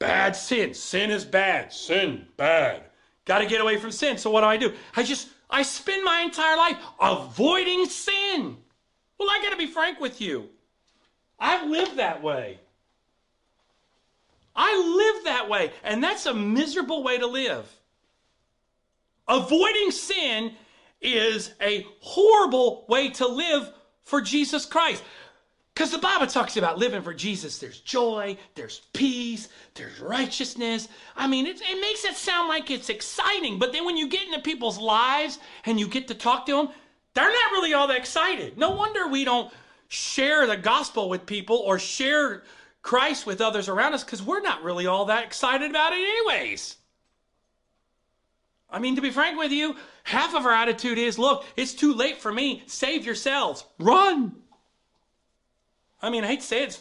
Bad 0.00 0.34
sin. 0.34 0.74
Sin 0.74 1.10
is 1.10 1.24
bad. 1.24 1.72
Sin, 1.72 2.26
bad. 2.36 2.82
Got 3.24 3.38
to 3.38 3.46
get 3.46 3.60
away 3.60 3.76
from 3.76 3.92
sin. 3.92 4.18
So 4.18 4.30
what 4.30 4.40
do 4.40 4.46
I 4.46 4.56
do? 4.56 4.72
I 4.96 5.02
just 5.02 5.28
I 5.50 5.62
spend 5.62 6.04
my 6.04 6.20
entire 6.20 6.56
life 6.56 6.76
avoiding 7.00 7.86
sin. 7.86 8.56
Well, 9.18 9.30
I 9.30 9.40
got 9.42 9.50
to 9.50 9.56
be 9.56 9.66
frank 9.66 10.00
with 10.00 10.20
you. 10.20 10.48
I've 11.38 11.68
lived 11.68 11.96
that 11.96 12.22
way. 12.22 12.58
I 14.54 15.14
live 15.14 15.24
that 15.24 15.48
way, 15.48 15.72
and 15.84 16.02
that's 16.02 16.26
a 16.26 16.34
miserable 16.34 17.04
way 17.04 17.18
to 17.18 17.26
live. 17.26 17.68
Avoiding 19.28 19.90
sin 19.90 20.52
is 21.00 21.52
a 21.60 21.86
horrible 22.00 22.86
way 22.88 23.10
to 23.10 23.26
live 23.26 23.72
for 24.02 24.20
Jesus 24.20 24.64
Christ. 24.64 25.02
Because 25.78 25.92
the 25.92 25.98
Bible 25.98 26.26
talks 26.26 26.56
about 26.56 26.78
living 26.78 27.02
for 27.02 27.14
Jesus. 27.14 27.60
There's 27.60 27.78
joy, 27.80 28.36
there's 28.56 28.80
peace, 28.94 29.48
there's 29.74 30.00
righteousness. 30.00 30.88
I 31.14 31.28
mean, 31.28 31.46
it, 31.46 31.60
it 31.60 31.80
makes 31.80 32.04
it 32.04 32.16
sound 32.16 32.48
like 32.48 32.68
it's 32.68 32.88
exciting, 32.88 33.60
but 33.60 33.72
then 33.72 33.84
when 33.84 33.96
you 33.96 34.08
get 34.08 34.26
into 34.26 34.40
people's 34.40 34.78
lives 34.78 35.38
and 35.66 35.78
you 35.78 35.86
get 35.86 36.08
to 36.08 36.16
talk 36.16 36.46
to 36.46 36.56
them, 36.56 36.70
they're 37.14 37.30
not 37.30 37.52
really 37.52 37.74
all 37.74 37.86
that 37.86 37.96
excited. 37.96 38.58
No 38.58 38.70
wonder 38.70 39.06
we 39.06 39.24
don't 39.24 39.52
share 39.86 40.48
the 40.48 40.56
gospel 40.56 41.08
with 41.08 41.26
people 41.26 41.58
or 41.58 41.78
share 41.78 42.42
Christ 42.82 43.24
with 43.24 43.40
others 43.40 43.68
around 43.68 43.94
us 43.94 44.02
because 44.02 44.20
we're 44.20 44.40
not 44.40 44.64
really 44.64 44.88
all 44.88 45.04
that 45.04 45.22
excited 45.22 45.70
about 45.70 45.92
it, 45.92 46.00
anyways. 46.00 46.77
I 48.70 48.78
mean, 48.78 48.96
to 48.96 49.02
be 49.02 49.10
frank 49.10 49.38
with 49.38 49.50
you, 49.50 49.76
half 50.04 50.34
of 50.34 50.44
our 50.44 50.52
attitude 50.52 50.98
is 50.98 51.18
look, 51.18 51.44
it's 51.56 51.72
too 51.72 51.94
late 51.94 52.18
for 52.18 52.32
me. 52.32 52.62
Save 52.66 53.06
yourselves. 53.06 53.64
Run. 53.78 54.34
I 56.02 56.10
mean, 56.10 56.22
I 56.22 56.28
hate 56.28 56.40
to 56.40 56.46
say 56.46 56.64
it, 56.64 56.80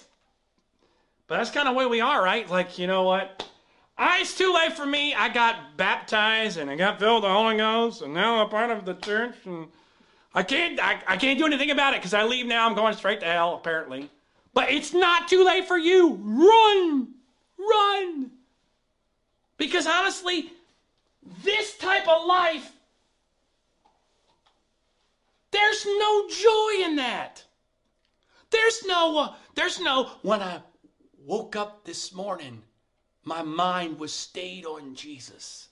but 1.28 1.38
that's 1.38 1.52
kind 1.52 1.68
of 1.68 1.76
where 1.76 1.90
we 1.90 2.02
are, 2.02 2.22
right? 2.22 2.50
Like, 2.50 2.78
you 2.78 2.88
know 2.88 3.04
what? 3.04 3.48
I, 3.98 4.22
it's 4.22 4.38
too 4.38 4.54
late 4.54 4.74
for 4.74 4.86
me. 4.86 5.16
I 5.16 5.30
got 5.30 5.76
baptized 5.76 6.58
and 6.58 6.70
I 6.70 6.76
got 6.76 7.00
filled 7.00 7.24
with 7.24 7.30
the 7.30 7.34
Holy 7.34 7.58
Ghost, 7.58 8.02
and 8.02 8.14
now 8.14 8.44
I'm 8.44 8.50
part 8.50 8.70
of 8.70 8.86
the 8.86 8.94
church, 8.94 9.36
and 9.46 9.68
I 10.36 10.44
can't, 10.44 10.80
I, 10.80 11.02
I 11.08 11.18
can't 11.18 11.40
do 11.40 11.46
anything 11.46 11.72
about 11.72 11.94
it 11.94 12.02
because 12.02 12.14
I 12.14 12.24
leave 12.24 12.46
now. 12.46 12.68
I'm 12.68 12.76
going 12.76 12.96
straight 12.96 13.22
to 13.22 13.26
hell, 13.26 13.56
apparently. 13.56 14.10
But 14.54 14.72
it's 14.72 14.94
not 14.94 15.28
too 15.28 15.44
late 15.44 15.68
for 15.68 15.78
you. 15.78 16.20
Run, 16.22 17.08
run. 17.58 18.32
Because 19.58 19.88
honestly, 19.88 20.52
this 21.44 21.78
type 21.78 22.08
of 22.08 22.26
life, 22.26 22.72
there's 25.52 25.86
no 25.86 26.30
joy 26.30 26.86
in 26.86 26.96
that. 26.98 27.44
There's 28.50 28.86
no, 28.86 29.20
uh, 29.20 29.36
there's 29.56 29.80
no, 29.80 30.12
when 30.22 30.42
I 30.42 30.62
woke 31.26 31.56
up 31.56 31.84
this 31.84 32.14
morning, 32.14 32.62
my 33.24 33.42
mind 33.42 34.00
was 34.00 34.14
stayed 34.14 34.66
on 34.66 34.96
Jesus. 34.96 35.70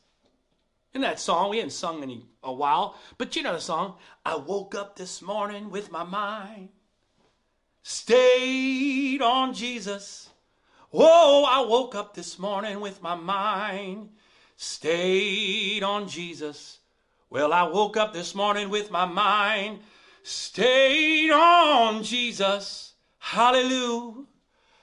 In 0.94 1.02
that 1.02 1.20
song, 1.20 1.50
we 1.50 1.58
hadn't 1.58 1.72
sung 1.72 2.04
in 2.04 2.24
a 2.44 2.54
while, 2.54 2.96
but 3.18 3.36
you 3.36 3.44
know 3.44 3.54
the 3.54 3.60
song. 3.60 3.96
I 4.26 4.36
woke 4.36 4.76
up 4.76 4.96
this 4.96 5.22
morning 5.22 5.70
with 5.70 5.92
my 5.92 6.04
mind 6.04 6.70
stayed 7.88 9.22
on 9.22 9.54
Jesus. 9.54 10.32
Whoa, 10.90 11.44
I 11.44 11.64
woke 11.70 11.94
up 11.94 12.16
this 12.16 12.40
morning 12.40 12.80
with 12.80 13.00
my 13.04 13.14
mind 13.14 14.10
stayed 14.56 15.84
on 15.84 16.08
Jesus. 16.08 16.80
Well, 17.30 17.52
I 17.54 17.64
woke 17.64 17.98
up 17.98 18.14
this 18.14 18.34
morning 18.36 18.70
with 18.70 18.92
my 18.92 19.06
mind 19.06 19.80
stayed 20.24 21.32
on 21.32 22.04
Jesus. 22.04 22.94
Hallelujah. 23.20 24.26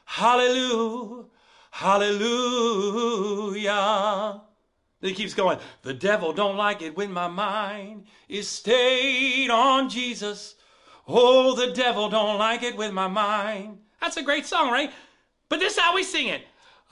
Hallelujah. 0.04 1.24
Hallelujah. 1.70 2.82
Then 5.00 5.08
he 5.08 5.14
keeps 5.16 5.34
going. 5.34 5.58
The 5.82 5.94
devil 5.94 6.32
don't 6.32 6.56
like 6.56 6.80
it 6.82 6.96
when 6.96 7.12
my 7.12 7.26
mind 7.28 8.04
is 8.28 8.48
stayed 8.48 9.50
on 9.50 9.88
Jesus. 9.88 10.54
Oh, 11.08 11.54
the 11.56 11.72
devil 11.72 12.08
don't 12.08 12.38
like 12.38 12.62
it 12.62 12.76
with 12.76 12.92
my 12.92 13.08
mind. 13.08 13.78
That's 14.00 14.16
a 14.16 14.22
great 14.22 14.46
song, 14.46 14.70
right? 14.70 14.92
But 15.48 15.58
this 15.58 15.72
is 15.74 15.80
how 15.80 15.94
we 15.94 16.04
sing 16.04 16.28
it. 16.28 16.42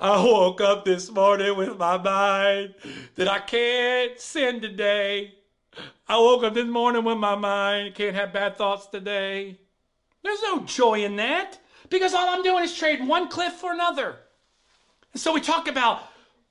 I 0.01 0.25
woke 0.25 0.63
up 0.63 0.87
this 0.87 1.11
morning 1.11 1.59
with 1.59 1.77
my 1.77 1.99
mind 1.99 2.75
that 3.17 3.29
I 3.29 3.39
can't 3.39 4.19
sin 4.19 4.63
today. 4.63 5.35
I 6.09 6.17
woke 6.17 6.43
up 6.43 6.55
this 6.55 6.65
morning 6.65 7.05
with 7.05 7.19
my 7.19 7.35
mind, 7.37 7.97
can't 7.97 8.17
have 8.17 8.33
bad 8.33 8.57
thoughts 8.57 8.87
today. 8.87 9.59
There's 10.23 10.41
no 10.41 10.61
joy 10.61 11.05
in 11.05 11.17
that 11.17 11.59
because 11.91 12.15
all 12.15 12.31
I'm 12.31 12.43
doing 12.43 12.65
is 12.65 12.75
trading 12.75 13.09
one 13.09 13.29
cliff 13.29 13.53
for 13.53 13.75
another. 13.75 14.17
And 15.13 15.21
so 15.21 15.35
we 15.35 15.43
talk 15.43 15.69
about, 15.69 16.01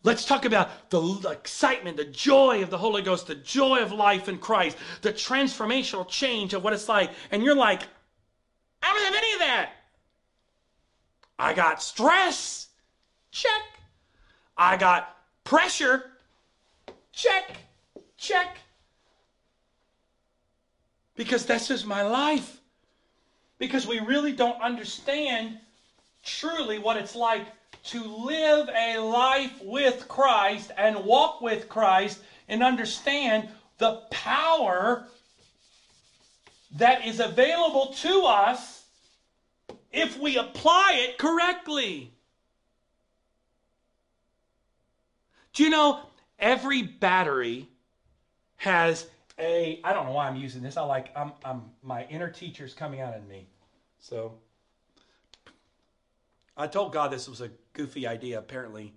let's 0.03 0.25
talk 0.25 0.46
about 0.46 0.91
the 0.91 1.01
excitement, 1.32 1.98
the 1.98 2.06
joy 2.06 2.62
of 2.62 2.70
the 2.70 2.77
Holy 2.77 3.01
Ghost, 3.01 3.25
the 3.25 3.34
joy 3.34 3.82
of 3.82 3.91
life 3.91 4.29
in 4.29 4.38
Christ, 4.38 4.77
the 5.01 5.12
transformational 5.12 6.08
change 6.08 6.53
of 6.53 6.63
what 6.63 6.74
it's 6.74 6.88
like. 6.88 7.10
And 7.32 7.41
you're 7.41 7.56
like, 7.56 7.82
I 8.84 8.94
don't 8.94 9.06
have 9.06 9.24
any 9.24 9.34
of 9.34 9.39
that. 9.39 9.72
I 11.39 11.56
got 11.56 11.82
stress. 11.82 12.68
Check. 13.31 13.62
I 14.57 14.77
got 14.77 15.15
pressure. 15.43 16.12
Check. 17.12 17.57
Check 18.17 18.57
because 21.19 21.45
this 21.45 21.69
is 21.69 21.86
my 21.86 22.01
life. 22.01 22.62
Because 23.57 23.86
we 23.86 24.00
really 24.00 24.31
don't 24.31 24.62
understand 24.62 25.57
truly 26.24 26.79
what 26.79 26.95
it's 26.95 27.13
like 27.13 27.45
to 27.83 28.01
live 28.01 28.69
a 28.69 29.00
life 29.00 29.62
with 29.62 30.07
Christ 30.07 30.71
and 30.77 31.03
walk 31.03 31.41
with 31.41 31.67
Christ 31.67 32.21
and 32.48 32.63
understand 32.63 33.50
the 33.79 34.01
power 34.12 35.09
that 36.77 37.05
is 37.05 37.19
available 37.19 37.88
to 37.98 38.21
us 38.21 38.86
if 39.91 40.17
we 40.17 40.38
apply 40.38 40.93
it 41.00 41.17
correctly. 41.17 42.13
Do 45.60 45.66
you 45.66 45.72
know 45.72 46.00
every 46.39 46.84
battery 46.84 47.68
has 48.56 49.06
a 49.38 49.82
I 49.84 49.92
don't 49.92 50.06
know 50.06 50.13
why 50.13 50.30
I'm 50.30 50.38
using 50.38 50.62
this. 50.62 50.78
I 50.78 50.84
like 50.84 51.10
I'm 51.18 51.34
I'm 51.44 51.63
my 51.84 52.06
inner 52.06 52.30
teacher's 52.30 52.74
coming 52.74 53.01
out 53.01 53.13
in 53.18 53.28
me. 53.28 53.46
So 54.00 54.36
I 56.56 56.68
told 56.68 56.94
God 56.94 57.12
this 57.12 57.28
was 57.28 57.42
a 57.42 57.50
goofy 57.74 58.08
idea. 58.08 58.39
Apparently, 58.39 58.94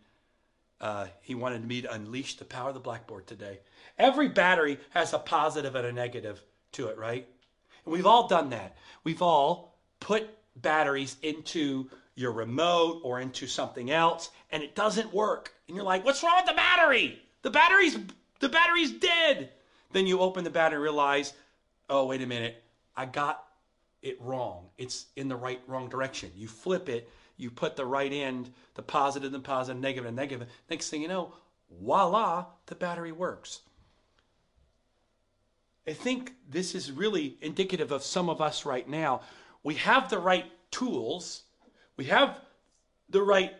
uh, 0.80 1.08
He 1.22 1.34
wanted 1.34 1.66
me 1.66 1.82
to 1.82 1.92
unleash 1.92 2.36
the 2.36 2.44
power 2.44 2.68
of 2.68 2.74
the 2.74 2.80
blackboard 2.80 3.26
today. 3.26 3.58
Every 3.98 4.28
battery 4.28 4.78
has 4.90 5.12
a 5.12 5.18
positive 5.18 5.74
and 5.74 5.84
a 5.84 5.92
negative 5.92 6.40
to 6.74 6.86
it, 6.86 6.96
right? 6.96 7.26
And 7.84 7.92
we've 7.92 8.06
all 8.06 8.28
done 8.28 8.50
that. 8.50 8.76
We've 9.02 9.20
all 9.20 9.74
put 9.98 10.30
batteries 10.54 11.16
into 11.22 11.90
your 12.14 12.30
remote 12.30 13.00
or 13.02 13.20
into 13.20 13.46
something 13.46 13.90
else, 13.90 14.30
and 14.52 14.62
it 14.62 14.74
doesn't 14.76 15.12
work. 15.12 15.52
And 15.66 15.76
you're 15.76 15.84
like, 15.84 16.04
"What's 16.04 16.22
wrong 16.22 16.36
with 16.36 16.46
the 16.46 16.54
battery? 16.54 17.20
The 17.42 17.50
battery's 17.50 17.98
the 18.38 18.48
battery's 18.48 18.92
dead." 18.92 19.50
Then 19.92 20.06
you 20.06 20.20
open 20.20 20.44
the 20.44 20.50
battery 20.50 20.76
and 20.76 20.82
realize, 20.82 21.34
oh, 21.88 22.06
wait 22.06 22.22
a 22.22 22.26
minute, 22.26 22.62
I 22.96 23.06
got 23.06 23.44
it 24.00 24.20
wrong. 24.20 24.68
It's 24.78 25.06
in 25.16 25.28
the 25.28 25.36
right 25.36 25.60
wrong 25.66 25.88
direction. 25.88 26.32
You 26.34 26.48
flip 26.48 26.88
it, 26.88 27.08
you 27.36 27.50
put 27.50 27.76
the 27.76 27.86
right 27.86 28.12
end, 28.12 28.52
the 28.74 28.82
positive, 28.82 29.30
the 29.32 29.40
positive, 29.40 29.80
negative, 29.80 30.06
and 30.06 30.16
negative. 30.16 30.48
Next 30.70 30.90
thing 30.90 31.02
you 31.02 31.08
know, 31.08 31.34
voila, 31.70 32.46
the 32.66 32.74
battery 32.74 33.12
works. 33.12 33.60
I 35.86 35.92
think 35.92 36.34
this 36.48 36.74
is 36.74 36.92
really 36.92 37.36
indicative 37.40 37.90
of 37.90 38.02
some 38.02 38.28
of 38.28 38.40
us 38.40 38.64
right 38.64 38.88
now. 38.88 39.22
We 39.62 39.74
have 39.74 40.08
the 40.08 40.18
right 40.18 40.46
tools, 40.70 41.42
we 41.96 42.04
have 42.06 42.38
the 43.08 43.22
right 43.22 43.54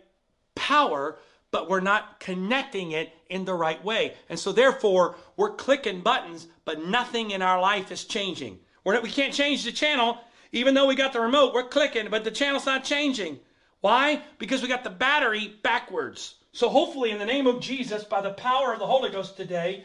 power, 0.54 1.18
but 1.50 1.68
we're 1.68 1.80
not 1.80 2.18
connecting 2.20 2.92
it 2.92 3.12
in 3.28 3.44
the 3.44 3.54
right 3.54 3.82
way. 3.84 4.14
And 4.28 4.38
so 4.38 4.52
therefore, 4.52 5.16
we're 5.36 5.54
clicking 5.54 6.00
buttons, 6.00 6.46
but 6.64 6.84
nothing 6.84 7.30
in 7.30 7.42
our 7.42 7.60
life 7.60 7.92
is 7.92 8.04
changing. 8.04 8.58
We're 8.84 8.94
not, 8.94 9.02
we 9.02 9.10
can't 9.10 9.34
change 9.34 9.64
the 9.64 9.72
channel. 9.72 10.18
Even 10.52 10.74
though 10.74 10.86
we 10.86 10.94
got 10.94 11.12
the 11.12 11.20
remote, 11.20 11.54
we're 11.54 11.68
clicking, 11.68 12.08
but 12.10 12.24
the 12.24 12.30
channel's 12.30 12.66
not 12.66 12.84
changing. 12.84 13.38
Why? 13.80 14.22
Because 14.38 14.62
we 14.62 14.68
got 14.68 14.84
the 14.84 14.90
battery 14.90 15.54
backwards. 15.62 16.36
So 16.52 16.68
hopefully 16.68 17.10
in 17.10 17.18
the 17.18 17.26
name 17.26 17.46
of 17.46 17.60
Jesus, 17.60 18.04
by 18.04 18.20
the 18.20 18.32
power 18.32 18.72
of 18.72 18.78
the 18.78 18.86
Holy 18.86 19.10
Ghost 19.10 19.36
today, 19.36 19.84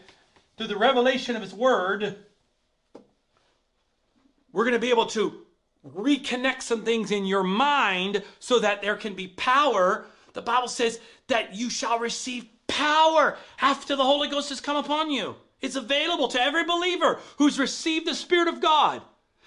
through 0.57 0.67
the 0.67 0.77
revelation 0.77 1.35
of 1.35 1.41
his 1.41 1.53
word, 1.53 2.17
we're 4.51 4.63
going 4.63 4.73
to 4.73 4.79
be 4.79 4.89
able 4.89 5.05
to 5.07 5.41
reconnect 5.95 6.61
some 6.61 6.83
things 6.83 7.11
in 7.11 7.25
your 7.25 7.43
mind 7.43 8.23
so 8.39 8.59
that 8.59 8.81
there 8.81 8.95
can 8.95 9.13
be 9.13 9.27
power 9.27 10.07
the 10.37 10.41
Bible 10.43 10.67
says 10.67 10.99
that 11.29 11.55
you 11.55 11.67
shall 11.67 11.97
receive 11.97 12.45
power 12.67 13.39
after 13.59 13.95
the 13.95 14.03
Holy 14.03 14.29
Ghost 14.29 14.49
has 14.49 14.61
come 14.61 14.77
upon 14.77 15.09
you. 15.09 15.35
It's 15.61 15.75
available 15.75 16.27
to 16.27 16.39
every 16.39 16.63
believer 16.63 17.19
who's 17.39 17.57
received 17.57 18.05
the 18.05 18.13
Spirit 18.13 18.47
of 18.47 18.61
God, 18.61 19.01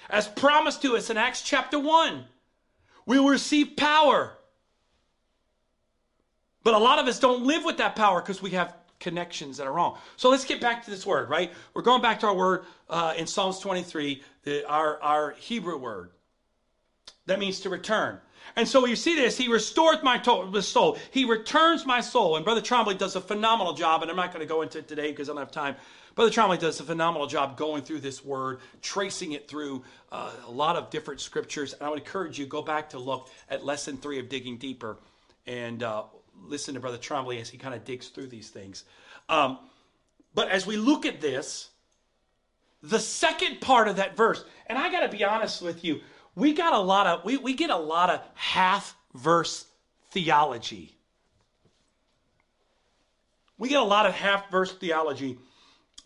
as 0.09 0.27
promised 0.27 0.83
to 0.83 0.97
us 0.97 1.09
in 1.09 1.17
Acts 1.17 1.43
chapter 1.43 1.79
1. 1.79 2.25
We 3.07 3.21
will 3.21 3.29
receive 3.29 3.77
power. 3.77 4.33
But 6.65 6.75
a 6.75 6.79
lot 6.79 6.99
of 6.99 7.07
us 7.07 7.21
don't 7.21 7.47
live 7.47 7.65
with 7.65 7.77
that 7.77 7.95
power 7.95 8.21
because 8.21 8.43
we 8.43 8.51
have 8.51 8.75
connections 8.99 9.59
that 9.59 9.69
are 9.69 9.73
wrong. 9.73 9.97
So 10.17 10.29
let's 10.29 10.45
get 10.45 10.61
back 10.61 10.85
to 10.87 10.91
this 10.91 11.07
word, 11.07 11.31
right? 11.31 11.53
We're 11.73 11.83
going 11.83 12.03
back 12.03 12.19
to 12.21 12.27
our 12.27 12.35
word 12.35 12.65
uh, 12.89 13.15
in 13.17 13.29
Psalms 13.29 13.61
23, 13.61 14.25
the, 14.43 14.69
our, 14.69 15.01
our 15.01 15.31
Hebrew 15.39 15.79
word. 15.79 16.11
That 17.27 17.39
means 17.39 17.61
to 17.61 17.71
return. 17.71 18.19
And 18.57 18.67
so 18.67 18.87
you 18.87 18.97
see 18.97 19.15
this, 19.15 19.37
he 19.37 19.49
restores 19.49 20.03
my 20.03 20.21
soul. 20.23 20.99
He 21.11 21.25
returns 21.25 21.87
my 21.87 22.01
soul. 22.01 22.37
And 22.37 22.45
Brother 22.45 22.61
Trombley 22.61 22.99
does 22.99 23.17
a 23.17 23.21
phenomenal 23.21 23.73
job, 23.73 24.03
and 24.03 24.11
I'm 24.11 24.17
not 24.17 24.33
going 24.33 24.41
to 24.41 24.49
go 24.49 24.63
into 24.63 24.79
it 24.79 24.89
today 24.89 25.11
because 25.11 25.29
I 25.29 25.33
don't 25.33 25.41
have 25.41 25.53
time. 25.53 25.77
Brother 26.15 26.31
Trombley 26.31 26.59
does 26.59 26.81
a 26.81 26.85
phenomenal 26.85 27.27
job 27.27 27.57
going 27.57 27.83
through 27.83 28.01
this 28.01 28.25
word, 28.25 28.61
tracing 28.83 29.33
it 29.33 29.49
through 29.49 29.85
uh, 30.11 30.33
a 30.47 30.51
lot 30.51 30.77
of 30.77 30.91
different 30.91 31.21
scriptures. 31.21 31.73
And 31.75 31.83
I 31.83 31.89
would 31.91 32.01
encourage 32.01 32.39
you, 32.39 32.47
go 32.47 32.63
back 32.63 32.91
to 32.91 32.99
look 32.99 33.31
at 33.49 33.65
lesson 33.65 33.97
three 33.97 34.19
of 34.19 34.29
Digging 34.29 34.59
Deeper 34.59 34.99
and 35.47 35.83
uh, 35.83 36.03
listen 36.43 36.75
to 36.75 36.81
Brother 36.81 36.99
Trombley 36.99 37.41
as 37.41 37.49
he 37.49 37.59
kind 37.59 37.75
of 37.75 37.85
digs 37.85 38.09
through 38.09 38.27
these 38.27 38.51
things. 38.51 38.85
Um, 39.29 39.59
but 40.35 40.49
as 40.49 40.67
we 40.67 40.77
look 40.77 41.07
at 41.07 41.21
this, 41.21 41.71
the 42.83 42.99
second 42.99 43.61
part 43.61 43.89
of 43.89 43.97
that 43.97 44.17
verse, 44.17 44.45
and 44.67 44.79
I 44.79 44.91
got 44.91 45.01
to 45.01 45.17
be 45.17 45.25
honest 45.25 45.63
with 45.63 45.85
you, 45.85 46.01
we 46.35 46.53
got 46.53 46.73
a 46.73 46.79
lot 46.79 47.07
of 47.07 47.25
we, 47.25 47.37
we 47.37 47.55
get 47.55 47.71
a 47.71 47.77
lot 47.77 48.11
of 48.11 48.21
half 48.35 48.97
verse 49.15 49.67
theology. 50.11 50.97
We 53.59 53.69
get 53.69 53.81
a 53.81 53.85
lot 53.85 54.07
of 54.07 54.15
half 54.15 54.51
verse 54.51 54.73
theology 54.73 55.39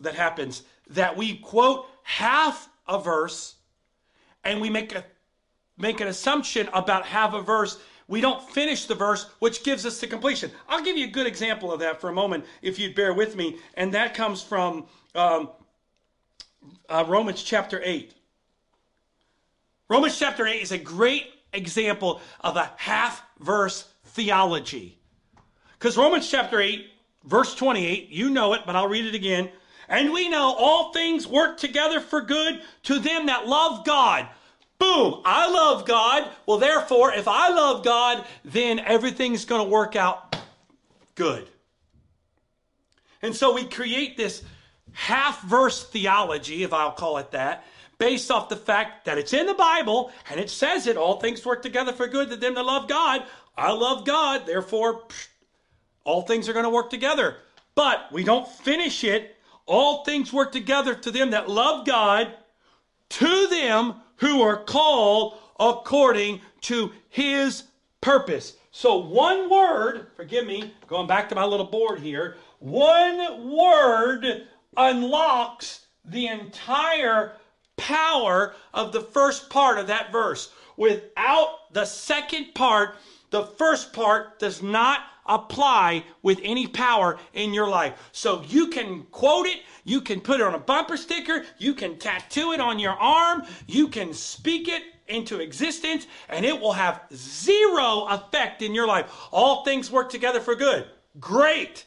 that 0.01 0.15
happens 0.15 0.63
that 0.89 1.15
we 1.15 1.37
quote 1.37 1.87
half 2.03 2.69
a 2.87 2.99
verse 2.99 3.55
and 4.43 4.61
we 4.61 4.69
make 4.69 4.93
a 4.93 5.05
make 5.77 6.01
an 6.01 6.07
assumption 6.07 6.69
about 6.73 7.05
half 7.05 7.33
a 7.33 7.41
verse. 7.41 7.79
We 8.07 8.21
don't 8.21 8.47
finish 8.49 8.85
the 8.85 8.95
verse 8.95 9.29
which 9.39 9.63
gives 9.63 9.85
us 9.85 9.99
the 9.99 10.07
completion. 10.07 10.51
I'll 10.67 10.83
give 10.83 10.97
you 10.97 11.05
a 11.05 11.11
good 11.11 11.27
example 11.27 11.71
of 11.71 11.79
that 11.79 11.99
for 11.99 12.09
a 12.09 12.13
moment 12.13 12.45
if 12.61 12.77
you'd 12.77 12.95
bear 12.95 13.13
with 13.13 13.35
me. 13.35 13.57
And 13.75 13.93
that 13.93 14.13
comes 14.13 14.43
from 14.43 14.85
um, 15.15 15.49
uh, 16.89 17.03
romans 17.07 17.41
chapter 17.41 17.81
8 17.83 18.13
romans 19.89 20.17
chapter 20.17 20.45
8 20.45 20.61
is 20.61 20.71
a 20.71 20.77
great 20.77 21.25
example 21.53 22.21
of 22.41 22.57
a 22.57 22.71
half 22.77 23.23
verse 23.39 23.87
theology 24.05 24.99
because 25.79 25.97
romans 25.97 26.29
chapter 26.29 26.59
8 26.59 26.85
verse 27.23 27.55
28 27.55 28.09
you 28.09 28.29
know 28.29 28.53
it 28.53 28.61
but 28.65 28.75
i'll 28.75 28.87
read 28.87 29.05
it 29.05 29.15
again 29.15 29.49
and 29.87 30.11
we 30.11 30.29
know 30.29 30.55
all 30.57 30.91
things 30.91 31.27
work 31.27 31.57
together 31.57 31.99
for 31.99 32.21
good 32.21 32.61
to 32.83 32.99
them 32.99 33.27
that 33.27 33.47
love 33.47 33.85
God. 33.85 34.27
Boom, 34.79 35.21
I 35.23 35.49
love 35.49 35.85
God. 35.85 36.29
Well, 36.45 36.57
therefore, 36.57 37.13
if 37.13 37.27
I 37.27 37.49
love 37.49 37.83
God, 37.83 38.25
then 38.43 38.79
everything's 38.79 39.45
going 39.45 39.63
to 39.63 39.69
work 39.69 39.95
out 39.95 40.35
good. 41.15 41.47
And 43.21 43.35
so 43.35 43.53
we 43.53 43.65
create 43.65 44.17
this 44.17 44.43
half 44.91 45.41
verse 45.43 45.83
theology, 45.83 46.63
if 46.63 46.73
I'll 46.73 46.91
call 46.91 47.17
it 47.17 47.31
that, 47.31 47.63
based 47.97 48.31
off 48.31 48.49
the 48.49 48.55
fact 48.55 49.05
that 49.05 49.17
it's 49.17 49.33
in 49.33 49.45
the 49.45 49.53
Bible 49.53 50.11
and 50.29 50.39
it 50.39 50.49
says 50.49 50.87
it 50.87 50.97
all 50.97 51.19
things 51.19 51.45
work 51.45 51.61
together 51.61 51.93
for 51.93 52.07
good 52.07 52.29
to 52.29 52.35
them 52.35 52.55
that 52.55 52.65
love 52.65 52.87
God. 52.87 53.23
I 53.57 53.71
love 53.71 54.05
God, 54.05 54.45
therefore, 54.45 55.03
all 56.03 56.23
things 56.23 56.49
are 56.49 56.53
going 56.53 56.65
to 56.65 56.69
work 56.69 56.89
together. 56.89 57.37
But 57.73 58.11
we 58.11 58.23
don't 58.23 58.47
finish 58.47 59.03
it 59.03 59.35
all 59.65 60.03
things 60.03 60.31
work 60.31 60.51
together 60.51 60.93
to 60.93 61.11
them 61.11 61.31
that 61.31 61.49
love 61.49 61.85
God, 61.85 62.33
to 63.09 63.47
them 63.47 63.95
who 64.17 64.41
are 64.41 64.63
called 64.63 65.37
according 65.59 66.41
to 66.61 66.91
his 67.09 67.63
purpose. 68.01 68.57
So, 68.71 68.97
one 68.97 69.49
word, 69.49 70.07
forgive 70.15 70.45
me, 70.45 70.73
going 70.87 71.07
back 71.07 71.29
to 71.29 71.35
my 71.35 71.45
little 71.45 71.65
board 71.65 71.99
here, 71.99 72.35
one 72.59 73.49
word 73.49 74.47
unlocks 74.77 75.85
the 76.03 76.27
entire 76.27 77.33
power 77.77 78.55
of 78.73 78.91
the 78.91 79.01
first 79.01 79.49
part 79.49 79.77
of 79.77 79.87
that 79.87 80.11
verse. 80.11 80.51
Without 80.77 81.73
the 81.73 81.85
second 81.85 82.53
part, 82.53 82.95
the 83.29 83.43
first 83.43 83.93
part 83.93 84.39
does 84.39 84.61
not 84.61 84.99
apply 85.25 86.03
with 86.21 86.39
any 86.43 86.67
power 86.67 87.17
in 87.33 87.53
your 87.53 87.67
life. 87.67 88.09
So 88.11 88.43
you 88.47 88.67
can 88.67 89.03
quote 89.11 89.47
it, 89.47 89.59
you 89.83 90.01
can 90.01 90.21
put 90.21 90.39
it 90.39 90.45
on 90.45 90.53
a 90.53 90.59
bumper 90.59 90.97
sticker, 90.97 91.43
you 91.57 91.73
can 91.73 91.97
tattoo 91.97 92.51
it 92.51 92.59
on 92.59 92.79
your 92.79 92.93
arm, 92.93 93.43
you 93.67 93.87
can 93.87 94.13
speak 94.13 94.67
it 94.67 94.83
into 95.07 95.39
existence, 95.39 96.07
and 96.29 96.45
it 96.45 96.59
will 96.59 96.73
have 96.73 97.01
zero 97.13 98.05
effect 98.09 98.61
in 98.61 98.75
your 98.75 98.87
life. 98.87 99.11
All 99.31 99.63
things 99.63 99.91
work 99.91 100.09
together 100.09 100.39
for 100.39 100.55
good. 100.55 100.85
Great. 101.19 101.85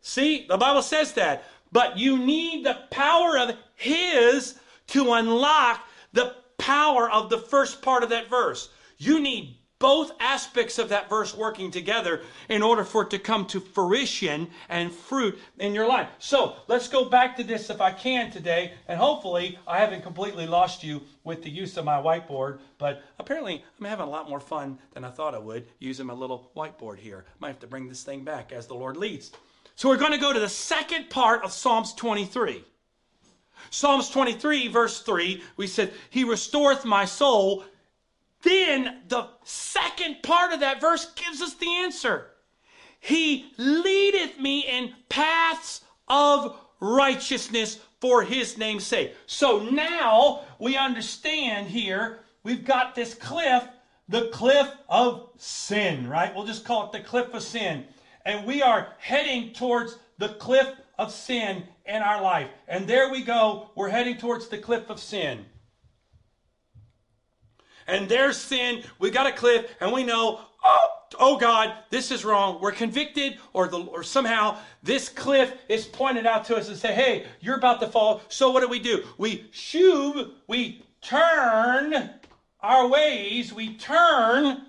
See, 0.00 0.46
the 0.48 0.56
Bible 0.56 0.82
says 0.82 1.12
that. 1.14 1.44
But 1.70 1.96
you 1.96 2.18
need 2.18 2.66
the 2.66 2.78
power 2.90 3.38
of 3.38 3.56
His 3.82 4.58
to 4.88 5.12
unlock 5.12 5.84
the 6.12 6.36
power 6.58 7.10
of 7.10 7.28
the 7.30 7.38
first 7.38 7.82
part 7.82 8.02
of 8.02 8.10
that 8.10 8.30
verse. 8.30 8.68
You 8.98 9.20
need 9.20 9.56
both 9.82 10.12
aspects 10.20 10.78
of 10.78 10.90
that 10.90 11.10
verse 11.10 11.34
working 11.34 11.68
together 11.68 12.20
in 12.48 12.62
order 12.62 12.84
for 12.84 13.02
it 13.02 13.10
to 13.10 13.18
come 13.18 13.44
to 13.44 13.58
fruition 13.58 14.48
and 14.68 14.92
fruit 14.92 15.36
in 15.58 15.74
your 15.74 15.88
life. 15.88 16.08
So 16.20 16.54
let's 16.68 16.86
go 16.86 17.06
back 17.06 17.36
to 17.36 17.42
this 17.42 17.68
if 17.68 17.80
I 17.80 17.90
can 17.90 18.30
today, 18.30 18.74
and 18.86 18.96
hopefully 18.96 19.58
I 19.66 19.80
haven't 19.80 20.04
completely 20.04 20.46
lost 20.46 20.84
you 20.84 21.02
with 21.24 21.42
the 21.42 21.50
use 21.50 21.76
of 21.76 21.84
my 21.84 22.00
whiteboard, 22.00 22.60
but 22.78 23.02
apparently 23.18 23.64
I'm 23.80 23.86
having 23.86 24.06
a 24.06 24.10
lot 24.10 24.28
more 24.28 24.38
fun 24.38 24.78
than 24.94 25.04
I 25.04 25.10
thought 25.10 25.34
I 25.34 25.38
would 25.38 25.66
using 25.80 26.06
my 26.06 26.14
little 26.14 26.52
whiteboard 26.56 26.98
here. 26.98 27.24
Might 27.40 27.48
have 27.48 27.58
to 27.58 27.66
bring 27.66 27.88
this 27.88 28.04
thing 28.04 28.22
back 28.22 28.52
as 28.52 28.68
the 28.68 28.74
Lord 28.74 28.96
leads. 28.96 29.32
So 29.74 29.88
we're 29.88 29.96
going 29.96 30.12
to 30.12 30.18
go 30.18 30.32
to 30.32 30.38
the 30.38 30.48
second 30.48 31.10
part 31.10 31.42
of 31.42 31.50
Psalms 31.50 31.92
23. 31.94 32.64
Psalms 33.70 34.08
23, 34.10 34.68
verse 34.68 35.00
3, 35.00 35.42
we 35.56 35.66
said, 35.66 35.92
He 36.10 36.24
restoreth 36.24 36.84
my 36.84 37.04
soul 37.04 37.64
then 38.42 39.02
the 39.08 39.28
second 39.44 40.22
part 40.22 40.52
of 40.52 40.60
that 40.60 40.80
verse 40.80 41.12
gives 41.14 41.40
us 41.40 41.54
the 41.54 41.74
answer. 41.76 42.28
He 43.00 43.52
leadeth 43.56 44.38
me 44.38 44.60
in 44.60 44.94
paths 45.08 45.82
of 46.08 46.58
righteousness 46.80 47.78
for 48.00 48.22
his 48.22 48.58
name's 48.58 48.84
sake. 48.84 49.14
So 49.26 49.60
now 49.60 50.42
we 50.58 50.76
understand 50.76 51.68
here, 51.68 52.20
we've 52.42 52.64
got 52.64 52.94
this 52.94 53.14
cliff, 53.14 53.64
the 54.08 54.28
cliff 54.28 54.68
of 54.88 55.30
sin, 55.36 56.08
right? 56.08 56.34
We'll 56.34 56.46
just 56.46 56.64
call 56.64 56.86
it 56.86 56.92
the 56.92 57.00
cliff 57.00 57.32
of 57.32 57.42
sin. 57.42 57.84
And 58.24 58.46
we 58.46 58.62
are 58.62 58.88
heading 58.98 59.52
towards 59.52 59.96
the 60.18 60.30
cliff 60.30 60.68
of 61.02 61.12
sin 61.12 61.64
in 61.84 62.02
our 62.02 62.22
life. 62.22 62.48
And 62.68 62.86
there 62.86 63.10
we 63.10 63.22
go, 63.22 63.70
we're 63.74 63.90
heading 63.90 64.16
towards 64.16 64.48
the 64.48 64.58
cliff 64.58 64.88
of 64.88 64.98
sin 64.98 65.44
and 67.86 68.08
there's 68.08 68.36
sin, 68.36 68.82
we 68.98 69.10
got 69.10 69.26
a 69.26 69.32
cliff, 69.32 69.66
and 69.80 69.92
we 69.92 70.04
know, 70.04 70.40
oh, 70.64 70.88
oh 71.18 71.36
God, 71.36 71.74
this 71.90 72.10
is 72.10 72.24
wrong. 72.24 72.60
We're 72.60 72.72
convicted, 72.72 73.38
or 73.52 73.68
the 73.68 73.80
or 73.80 74.02
somehow 74.02 74.58
this 74.82 75.08
cliff 75.08 75.52
is 75.68 75.86
pointed 75.86 76.26
out 76.26 76.44
to 76.46 76.56
us 76.56 76.68
and 76.68 76.76
say, 76.76 76.94
hey, 76.94 77.26
you're 77.40 77.56
about 77.56 77.80
to 77.80 77.88
fall. 77.88 78.22
So 78.28 78.50
what 78.50 78.60
do 78.60 78.68
we 78.68 78.78
do? 78.78 79.04
We 79.18 79.46
shove, 79.50 80.30
we 80.46 80.84
turn 81.00 82.10
our 82.60 82.88
ways, 82.88 83.52
we 83.52 83.74
turn, 83.76 84.62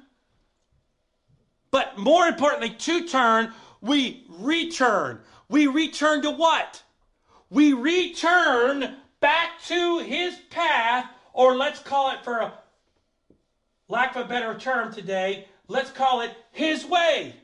but 1.72 1.98
more 1.98 2.28
importantly, 2.28 2.72
to 2.72 3.08
turn, 3.08 3.54
we 3.82 4.26
return. 4.30 5.20
We 5.50 5.68
return 5.68 6.22
to 6.24 6.32
what? 6.32 6.82
We 7.50 7.74
return 7.74 8.96
back 9.20 9.62
to 9.68 10.00
his 10.00 10.36
path, 10.50 11.06
or 11.34 11.56
let's 11.56 11.80
call 11.80 12.12
it 12.12 12.24
for 12.24 12.40
a 12.40 12.54
lack 13.88 14.16
of 14.16 14.26
a 14.26 14.30
better 14.30 14.58
term 14.58 14.94
today, 14.94 15.48
let's 15.68 15.92
call 15.92 16.22
it 16.22 16.32
his 16.52 16.86
way. 16.86 17.36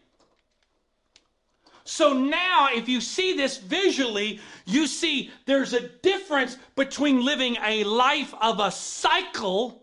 So 1.84 2.14
now, 2.14 2.70
if 2.72 2.88
you 2.88 3.02
see 3.02 3.36
this 3.36 3.58
visually, 3.58 4.40
you 4.66 4.86
see 4.86 5.32
there's 5.46 5.74
a 5.74 5.88
difference 5.88 6.58
between 6.76 7.26
living 7.26 7.58
a 7.64 7.84
life 7.84 8.34
of 8.40 8.60
a 8.60 8.72
cycle 8.72 9.82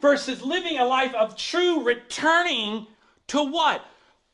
versus 0.00 0.42
living 0.42 0.78
a 0.78 0.84
life 0.84 1.14
of 1.14 1.36
true 1.36 1.82
returning 1.82 2.86
to 3.28 3.42
what? 3.42 3.84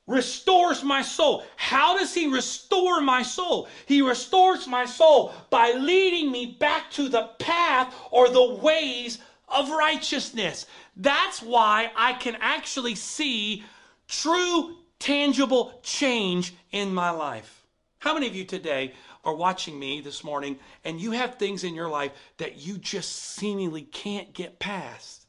Restores 0.07 0.83
my 0.83 1.01
soul. 1.01 1.45
How 1.57 1.97
does 1.99 2.13
he 2.13 2.27
restore 2.27 3.01
my 3.01 3.23
soul? 3.23 3.69
He 3.87 4.03
restores 4.03 4.67
my 4.67 4.85
soul 4.85 5.33
by 5.49 5.73
leading 5.73 6.31
me 6.31 6.57
back 6.61 6.91
to 6.93 7.09
the 7.09 7.31
path 7.39 7.95
or 8.11 8.29
the 8.29 8.55
ways 8.55 9.19
of 9.49 9.71
righteousness. 9.71 10.67
That's 10.97 11.41
why 11.41 11.91
I 11.97 12.13
can 12.15 12.37
actually 12.41 12.97
see 12.97 13.65
true, 14.07 14.77
tangible 14.99 15.81
change 15.83 16.55
in 16.71 16.93
my 16.93 17.11
life. 17.11 17.65
How 17.99 18.13
many 18.13 18.27
of 18.27 18.37
you 18.37 18.45
today 18.45 18.93
are 19.25 19.35
watching 19.35 19.79
me 19.79 20.03
this 20.03 20.23
morning 20.23 20.59
and 20.85 21.01
you 21.01 21.13
have 21.13 21.37
things 21.37 21.65
in 21.65 21.75
your 21.75 21.89
life 21.89 22.13
that 22.37 22.59
you 22.59 22.77
just 22.77 23.11
seemingly 23.11 23.83
can't 23.83 24.35
get 24.35 24.59
past? 24.59 25.27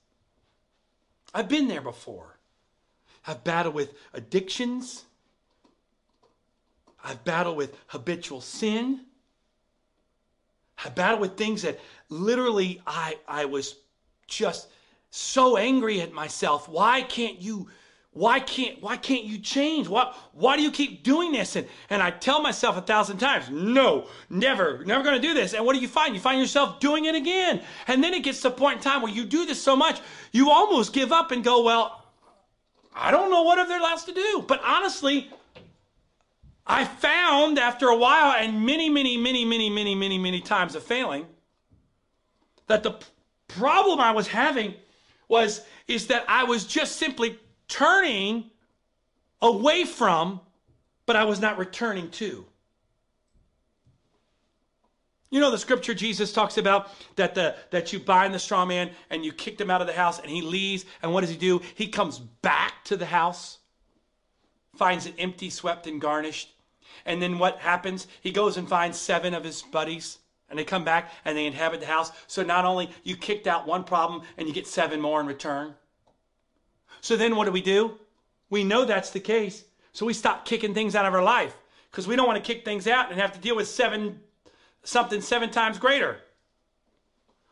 I've 1.34 1.48
been 1.48 1.70
there 1.70 1.82
before. 1.82 2.35
I've 3.28 3.44
battled 3.44 3.76
with 3.76 3.94
addictions. 4.14 5.06
I've 7.04 7.24
battled 7.24 7.58
with 7.58 7.76
habitual 7.88 8.42
sin. 8.42 9.02
I 10.84 10.90
battled 10.90 11.22
with 11.22 11.38
things 11.38 11.62
that 11.62 11.80
literally 12.10 12.82
I, 12.86 13.18
I 13.28 13.46
was 13.46 13.76
just 14.28 14.68
so 15.10 15.58
angry 15.58 16.02
at 16.02 16.12
myself. 16.12 16.68
Why 16.68 17.02
can't 17.02 17.42
you 17.42 17.70
why 18.12 18.40
can't 18.40 18.82
why 18.82 18.96
can't 18.96 19.26
you 19.26 19.38
change? 19.38 19.90
Why 19.90 20.14
why 20.34 20.56
do 20.56 20.64
you 20.64 20.72
keep 20.72 21.04
doing 21.04 21.32
this? 21.32 21.56
And 21.56 21.68
and 21.90 22.02
I 22.02 22.12
tell 22.12 22.42
myself 22.42 22.78
a 22.78 22.82
thousand 22.82 23.18
times, 23.18 23.50
no, 23.50 24.08
never, 24.30 24.84
never 24.86 25.04
gonna 25.04 25.20
do 25.20 25.34
this. 25.34 25.54
And 25.54 25.66
what 25.66 25.76
do 25.76 25.82
you 25.82 25.88
find? 25.88 26.16
You 26.16 26.22
find 26.22 26.40
yourself 26.40 26.80
doing 26.80 27.06
it 27.06 27.16
again. 27.16 27.62
And 27.88 28.04
then 28.04 28.14
it 28.14 28.24
gets 28.24 28.42
to 28.42 28.48
a 28.48 28.52
point 28.52 28.78
in 28.78 28.84
time 28.84 29.02
where 29.02 29.12
you 29.12 29.26
do 29.26 29.46
this 29.46 29.62
so 29.62 29.76
much, 29.76 30.00
you 30.32 30.50
almost 30.50 30.94
give 30.94 31.12
up 31.12 31.32
and 31.32 31.44
go, 31.44 31.64
well, 31.64 32.05
I 32.96 33.12
don't 33.12 33.30
know 33.30 33.44
what 33.44 33.68
there 33.68 33.80
else 33.80 34.06
to 34.06 34.14
do. 34.14 34.44
But 34.48 34.62
honestly, 34.64 35.30
I 36.66 36.86
found 36.86 37.60
after 37.60 37.90
a 37.90 37.98
while 37.98 38.32
and 38.32 38.66
many, 38.66 38.90
many, 38.90 39.18
many, 39.18 39.46
many, 39.46 39.70
many, 39.70 39.94
many, 39.94 40.18
many 40.18 40.42
times 40.42 40.76
of 40.76 40.84
failing 40.84 41.28
that 42.68 42.84
the 42.84 42.98
problem 43.48 44.00
I 44.00 44.12
was 44.12 44.28
having 44.28 44.74
was 45.28 45.62
is 45.88 46.08
that 46.08 46.26
I 46.28 46.46
was 46.46 46.66
just 46.66 46.96
simply 46.96 47.38
turning 47.68 48.50
away 49.42 49.84
from, 49.86 50.40
but 51.06 51.16
I 51.16 51.26
was 51.26 51.40
not 51.40 51.58
returning 51.58 52.10
to. 52.12 52.46
You 55.32 55.40
know 55.40 55.52
the 55.52 55.58
scripture 55.58 55.94
Jesus 55.94 56.32
talks 56.32 56.58
about 56.58 56.90
that 57.16 57.36
the 57.36 57.56
that 57.72 57.92
you 57.92 58.00
bind 58.00 58.34
the 58.34 58.40
straw 58.40 58.66
man 58.66 58.92
and 59.10 59.26
you 59.26 59.34
kicked 59.34 59.60
him 59.60 59.72
out 59.72 59.82
of 59.82 59.88
the 59.88 59.94
house 59.94 60.20
and 60.20 60.30
he 60.30 60.42
leaves 60.42 60.86
and 61.02 61.14
what 61.14 61.22
does 61.22 61.30
he 61.30 61.38
do? 61.38 61.62
He 61.76 61.88
comes 61.88 62.20
back 62.20 62.84
to 62.86 62.96
the 62.96 63.06
house, 63.06 63.60
finds 64.76 65.06
it 65.06 65.16
empty, 65.18 65.50
swept 65.50 65.88
and 65.88 66.00
garnished. 66.00 66.52
And 67.06 67.22
then 67.22 67.40
what 67.40 67.58
happens? 67.60 68.08
He 68.22 68.32
goes 68.32 68.58
and 68.58 68.70
finds 68.70 68.98
seven 68.98 69.34
of 69.34 69.44
his 69.44 69.62
buddies 69.62 70.20
and 70.50 70.58
they 70.58 70.64
come 70.64 70.84
back 70.84 71.12
and 71.26 71.38
they 71.38 71.46
inhabit 71.46 71.80
the 71.80 71.88
house. 71.88 72.12
So 72.28 72.44
not 72.44 72.66
only 72.66 72.90
you 73.04 73.18
kicked 73.18 73.48
out 73.48 73.68
one 73.68 73.84
problem 73.84 74.22
and 74.38 74.48
you 74.48 74.54
get 74.54 74.68
seven 74.68 75.02
more 75.02 75.20
in 75.20 75.28
return. 75.28 75.74
So 77.02 77.16
then 77.16 77.36
what 77.36 77.46
do 77.46 77.52
we 77.52 77.62
do? 77.62 78.00
We 78.50 78.64
know 78.64 78.86
that's 78.86 79.10
the 79.10 79.20
case. 79.20 79.66
So 79.92 80.06
we 80.06 80.14
stop 80.14 80.46
kicking 80.46 80.74
things 80.74 80.96
out 80.96 81.06
of 81.06 81.14
our 81.14 81.24
life 81.24 81.56
because 81.92 82.08
we 82.08 82.16
don't 82.16 82.28
want 82.28 82.44
to 82.44 82.54
kick 82.54 82.64
things 82.64 82.88
out 82.88 83.12
and 83.12 83.20
have 83.20 83.32
to 83.34 83.40
deal 83.40 83.56
with 83.56 83.68
seven 83.68 84.20
something 84.86 85.20
seven 85.20 85.52
times 85.52 85.78
greater. 85.78 86.18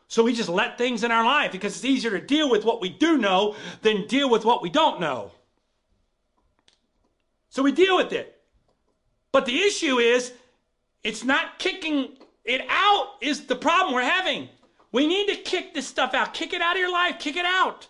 So 0.08 0.22
we 0.22 0.32
just 0.32 0.48
let 0.48 0.78
things 0.78 1.04
in 1.04 1.10
our 1.10 1.24
life 1.24 1.52
because 1.52 1.74
it's 1.74 1.84
easier 1.84 2.10
to 2.12 2.24
deal 2.24 2.50
with 2.50 2.64
what 2.64 2.80
we 2.80 2.88
do 2.88 3.18
know 3.18 3.56
than 3.82 4.06
deal 4.06 4.30
with 4.30 4.44
what 4.44 4.62
we 4.62 4.70
don't 4.70 5.00
know. 5.00 5.32
So 7.50 7.62
we 7.62 7.72
deal 7.72 7.96
with 7.96 8.12
it. 8.12 8.40
But 9.32 9.46
the 9.46 9.58
issue 9.60 9.98
is 9.98 10.32
it's 11.02 11.24
not 11.24 11.58
kicking 11.58 12.16
it 12.44 12.64
out 12.68 13.14
is 13.20 13.46
the 13.46 13.56
problem 13.56 13.94
we're 13.94 14.02
having. 14.02 14.48
We 14.92 15.06
need 15.06 15.28
to 15.28 15.36
kick 15.36 15.74
this 15.74 15.86
stuff 15.86 16.14
out. 16.14 16.34
Kick 16.34 16.52
it 16.52 16.62
out 16.62 16.76
of 16.76 16.80
your 16.80 16.92
life. 16.92 17.18
Kick 17.18 17.36
it 17.36 17.44
out. 17.44 17.88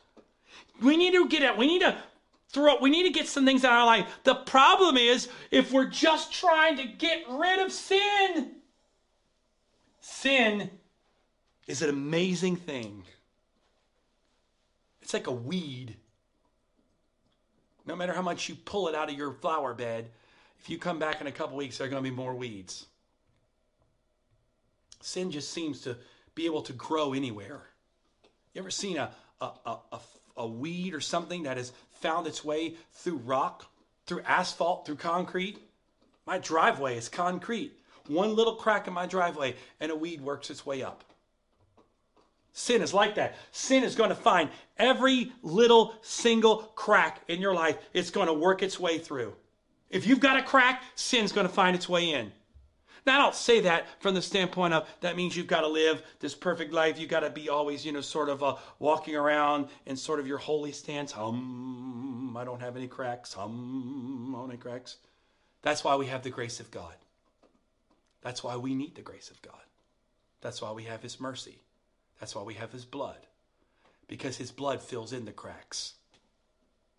We 0.82 0.96
need 0.96 1.12
to 1.12 1.28
get 1.28 1.42
it. 1.42 1.56
We 1.56 1.66
need 1.66 1.80
to 1.80 1.96
throw. 2.48 2.80
We 2.80 2.88
need 2.88 3.02
to 3.02 3.10
get 3.10 3.28
some 3.28 3.44
things 3.44 3.64
out 3.64 3.72
of 3.72 3.80
our 3.80 3.86
life. 3.86 4.06
The 4.24 4.36
problem 4.36 4.96
is 4.96 5.28
if 5.50 5.72
we're 5.72 5.90
just 5.90 6.32
trying 6.32 6.76
to 6.78 6.84
get 6.84 7.24
rid 7.28 7.58
of 7.58 7.72
sin. 7.72 8.52
Sin 10.04 10.70
is 11.66 11.80
an 11.80 11.88
amazing 11.88 12.56
thing. 12.56 13.04
It's 15.00 15.14
like 15.14 15.26
a 15.26 15.32
weed. 15.32 15.96
No 17.86 17.96
matter 17.96 18.12
how 18.12 18.20
much 18.20 18.48
you 18.48 18.54
pull 18.54 18.88
it 18.88 18.94
out 18.94 19.08
of 19.08 19.16
your 19.16 19.32
flower 19.32 19.72
bed, 19.72 20.10
if 20.60 20.68
you 20.68 20.76
come 20.76 20.98
back 20.98 21.22
in 21.22 21.26
a 21.26 21.32
couple 21.32 21.56
weeks, 21.56 21.78
there 21.78 21.86
are 21.86 21.90
going 21.90 22.04
to 22.04 22.10
be 22.10 22.14
more 22.14 22.34
weeds. 22.34 22.86
Sin 25.00 25.30
just 25.30 25.52
seems 25.52 25.80
to 25.80 25.96
be 26.34 26.44
able 26.44 26.62
to 26.62 26.74
grow 26.74 27.14
anywhere. 27.14 27.62
You 28.52 28.60
ever 28.60 28.70
seen 28.70 28.98
a, 28.98 29.10
a, 29.40 29.50
a, 29.64 29.78
a 29.92 30.00
a 30.36 30.46
weed 30.46 30.94
or 30.94 31.00
something 31.00 31.44
that 31.44 31.56
has 31.56 31.72
found 31.92 32.26
its 32.26 32.44
way 32.44 32.74
through 32.92 33.16
rock, 33.18 33.66
through 34.06 34.20
asphalt, 34.22 34.86
through 34.86 34.96
concrete. 34.96 35.58
My 36.26 36.38
driveway 36.38 36.96
is 36.96 37.08
concrete. 37.08 37.78
One 38.06 38.36
little 38.36 38.56
crack 38.56 38.86
in 38.86 38.94
my 38.94 39.06
driveway, 39.06 39.56
and 39.80 39.90
a 39.90 39.96
weed 39.96 40.20
works 40.20 40.50
its 40.50 40.66
way 40.66 40.82
up. 40.82 41.04
Sin 42.52 42.82
is 42.82 42.94
like 42.94 43.16
that. 43.16 43.34
Sin 43.50 43.82
is 43.82 43.96
going 43.96 44.10
to 44.10 44.14
find 44.14 44.48
every 44.78 45.32
little 45.42 45.94
single 46.02 46.58
crack 46.76 47.20
in 47.28 47.40
your 47.40 47.54
life, 47.54 47.78
it's 47.92 48.10
going 48.10 48.28
to 48.28 48.32
work 48.32 48.62
its 48.62 48.78
way 48.78 48.98
through. 48.98 49.34
If 49.90 50.06
you've 50.06 50.20
got 50.20 50.38
a 50.38 50.42
crack, 50.42 50.82
sin's 50.94 51.32
going 51.32 51.46
to 51.46 51.52
find 51.52 51.76
its 51.76 51.88
way 51.88 52.10
in. 52.10 52.32
Now, 53.06 53.18
I 53.18 53.22
don't 53.22 53.34
say 53.34 53.60
that 53.60 53.86
from 54.00 54.14
the 54.14 54.22
standpoint 54.22 54.72
of 54.72 54.88
that 55.00 55.14
means 55.14 55.36
you've 55.36 55.46
got 55.46 55.60
to 55.60 55.68
live 55.68 56.02
this 56.20 56.34
perfect 56.34 56.72
life. 56.72 56.98
You've 56.98 57.10
got 57.10 57.20
to 57.20 57.30
be 57.30 57.48
always, 57.48 57.84
you 57.84 57.92
know, 57.92 58.00
sort 58.00 58.28
of 58.28 58.42
uh, 58.42 58.56
walking 58.78 59.14
around 59.14 59.68
in 59.86 59.96
sort 59.96 60.20
of 60.20 60.26
your 60.26 60.38
holy 60.38 60.72
stance. 60.72 61.12
Hum, 61.12 62.34
I 62.36 62.44
don't 62.44 62.60
have 62.60 62.76
any 62.76 62.88
cracks. 62.88 63.34
Hum, 63.34 64.34
I 64.34 64.38
don't 64.38 64.50
have 64.50 64.50
any 64.50 64.58
cracks. 64.58 64.96
That's 65.62 65.84
why 65.84 65.96
we 65.96 66.06
have 66.06 66.22
the 66.22 66.30
grace 66.30 66.60
of 66.60 66.70
God. 66.70 66.94
That's 68.24 68.42
why 68.42 68.56
we 68.56 68.74
need 68.74 68.96
the 68.96 69.02
grace 69.02 69.30
of 69.30 69.40
God. 69.42 69.62
That's 70.40 70.60
why 70.60 70.72
we 70.72 70.84
have 70.84 71.02
His 71.02 71.20
mercy. 71.20 71.60
That's 72.18 72.34
why 72.34 72.42
we 72.42 72.54
have 72.54 72.72
His 72.72 72.84
blood. 72.84 73.26
Because 74.08 74.38
His 74.38 74.50
blood 74.50 74.82
fills 74.82 75.12
in 75.12 75.26
the 75.26 75.32
cracks. 75.32 75.94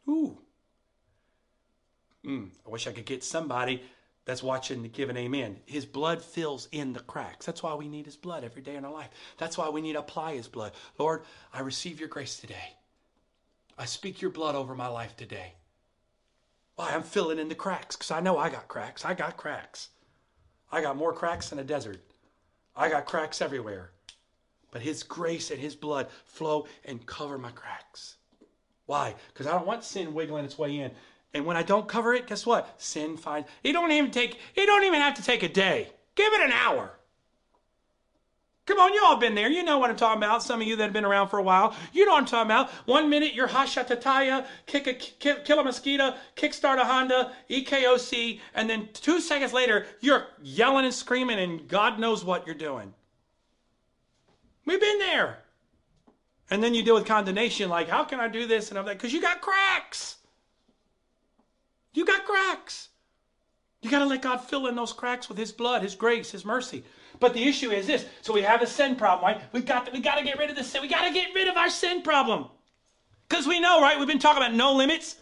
Ooh. 0.07 0.37
Mm, 2.23 2.51
I 2.65 2.69
wish 2.69 2.87
I 2.87 2.91
could 2.91 3.05
get 3.05 3.23
somebody 3.23 3.83
that's 4.25 4.43
watching 4.43 4.83
to 4.83 4.89
give 4.89 5.09
an 5.09 5.17
amen. 5.17 5.57
His 5.65 5.85
blood 5.85 6.21
fills 6.21 6.67
in 6.71 6.93
the 6.93 6.99
cracks. 6.99 7.45
That's 7.45 7.61
why 7.61 7.75
we 7.75 7.87
need 7.87 8.05
his 8.05 8.15
blood 8.15 8.43
every 8.43 8.61
day 8.61 8.75
in 8.75 8.85
our 8.85 8.91
life. 8.91 9.09
That's 9.37 9.57
why 9.57 9.69
we 9.69 9.81
need 9.81 9.93
to 9.93 9.99
apply 9.99 10.35
his 10.35 10.47
blood. 10.47 10.73
Lord, 10.97 11.23
I 11.53 11.61
receive 11.61 11.99
your 11.99 12.09
grace 12.09 12.37
today. 12.37 12.73
I 13.77 13.85
speak 13.85 14.21
your 14.21 14.31
blood 14.31 14.55
over 14.55 14.73
my 14.73 14.87
life 14.87 15.15
today. 15.15 15.53
Why? 16.75 16.91
I'm 16.93 17.03
filling 17.03 17.39
in 17.39 17.49
the 17.49 17.55
cracks 17.55 17.95
because 17.95 18.11
I 18.11 18.19
know 18.19 18.37
I 18.37 18.49
got 18.49 18.67
cracks. 18.67 19.05
I 19.05 19.13
got 19.13 19.37
cracks. 19.37 19.89
I 20.75 20.81
got 20.81 20.97
more 20.97 21.13
cracks 21.13 21.51
than 21.51 21.59
a 21.59 21.63
desert. 21.63 22.01
I 22.75 22.89
got 22.89 23.05
cracks 23.05 23.41
everywhere. 23.41 23.91
But 24.71 24.81
his 24.81 25.03
grace 25.03 25.49
and 25.49 25.57
his 25.57 25.73
blood 25.73 26.07
flow 26.25 26.67
and 26.83 27.05
cover 27.05 27.37
my 27.37 27.51
cracks. 27.51 28.17
Why? 28.85 29.15
Because 29.29 29.47
I 29.47 29.53
don't 29.53 29.65
want 29.65 29.85
sin 29.85 30.13
wiggling 30.13 30.43
its 30.43 30.57
way 30.57 30.79
in. 30.79 30.91
And 31.33 31.45
when 31.45 31.55
I 31.55 31.63
don't 31.63 31.87
cover 31.87 32.13
it, 32.13 32.27
guess 32.27 32.45
what? 32.45 32.75
Sin 32.77 33.15
finds. 33.15 33.47
It 33.63 33.71
don't 33.71 33.89
even 33.89 34.11
take. 34.11 34.37
It 34.53 34.65
don't 34.65 34.83
even 34.83 34.99
have 34.99 35.13
to 35.13 35.23
take 35.23 35.43
a 35.43 35.47
day. 35.47 35.87
Give 36.15 36.33
it 36.33 36.41
an 36.41 36.51
hour. 36.51 36.91
Come 38.65 38.79
on, 38.79 38.93
you 38.93 39.01
all 39.03 39.17
been 39.17 39.35
there. 39.35 39.49
You 39.49 39.63
know 39.63 39.77
what 39.77 39.91
I'm 39.91 39.95
talking 39.95 40.17
about. 40.17 40.41
Some 40.41 40.59
of 40.59 40.67
you 40.67 40.75
that 40.75 40.83
have 40.83 40.93
been 40.93 41.05
around 41.05 41.27
for 41.27 41.37
a 41.37 41.43
while, 41.43 41.75
you 41.93 42.05
know 42.05 42.13
what 42.13 42.21
I'm 42.21 42.25
talking 42.25 42.47
about. 42.47 42.71
One 42.87 43.09
minute 43.09 43.35
you're 43.35 43.47
hashatataya, 43.47 44.45
kick 44.65 44.87
a 44.87 44.93
kill, 44.93 45.35
kill 45.43 45.59
a 45.59 45.63
mosquito, 45.63 46.15
kickstart 46.35 46.79
a 46.79 46.85
Honda, 46.85 47.31
EKOC, 47.49 48.39
and 48.55 48.67
then 48.67 48.89
two 48.93 49.21
seconds 49.21 49.53
later 49.53 49.85
you're 50.01 50.25
yelling 50.41 50.85
and 50.85 50.93
screaming, 50.93 51.39
and 51.39 51.67
God 51.67 51.99
knows 51.99 52.25
what 52.25 52.47
you're 52.47 52.55
doing. 52.55 52.93
We've 54.65 54.81
been 54.81 54.99
there. 54.99 55.39
And 56.49 56.63
then 56.63 56.73
you 56.73 56.83
deal 56.83 56.95
with 56.95 57.05
condemnation, 57.05 57.69
like, 57.69 57.89
how 57.89 58.03
can 58.03 58.19
I 58.19 58.27
do 58.27 58.47
this 58.47 58.69
and 58.69 58.77
all 58.77 58.83
that? 58.85 58.97
Because 58.97 59.13
you 59.13 59.21
got 59.21 59.41
cracks. 59.41 60.17
You 61.93 62.05
got 62.05 62.25
cracks. 62.25 62.89
You 63.81 63.89
got 63.89 63.99
to 63.99 64.05
let 64.05 64.21
God 64.21 64.37
fill 64.37 64.67
in 64.67 64.75
those 64.75 64.93
cracks 64.93 65.29
with 65.29 65.37
His 65.37 65.51
blood, 65.51 65.81
His 65.81 65.95
grace, 65.95 66.31
His 66.31 66.45
mercy. 66.45 66.83
But 67.19 67.33
the 67.33 67.43
issue 67.43 67.71
is 67.71 67.87
this: 67.87 68.05
so 68.21 68.33
we 68.33 68.41
have 68.41 68.61
a 68.61 68.67
sin 68.67 68.95
problem, 68.95 69.31
right? 69.31 69.41
We 69.51 69.61
got 69.61 69.85
to, 69.85 69.91
we 69.91 69.99
got 69.99 70.15
to 70.15 70.23
get 70.23 70.37
rid 70.37 70.49
of 70.49 70.55
the 70.55 70.63
sin. 70.63 70.81
We 70.81 70.87
got 70.87 71.07
to 71.07 71.13
get 71.13 71.33
rid 71.33 71.47
of 71.47 71.57
our 71.57 71.69
sin 71.69 72.01
problem, 72.01 72.47
because 73.27 73.47
we 73.47 73.59
know, 73.59 73.81
right? 73.81 73.97
We've 73.97 74.07
been 74.07 74.19
talking 74.19 74.41
about 74.41 74.53
no 74.53 74.73
limits. 74.73 75.17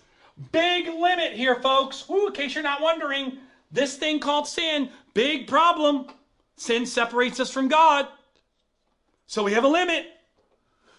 Big 0.52 0.88
limit 0.88 1.34
here, 1.34 1.62
folks. 1.62 2.06
In 2.10 2.32
case 2.32 2.56
you're 2.56 2.64
not 2.64 2.82
wondering, 2.82 3.38
this 3.72 3.98
thing 3.98 4.20
called 4.20 4.48
sin, 4.48 4.90
big 5.14 5.48
problem. 5.48 6.08
Sin 6.56 6.86
separates 6.86 7.40
us 7.40 7.52
from 7.52 7.68
God. 7.68 8.08
So 9.28 9.44
we 9.44 9.54
have 9.54 9.64
a 9.64 9.68
limit. 9.68 10.08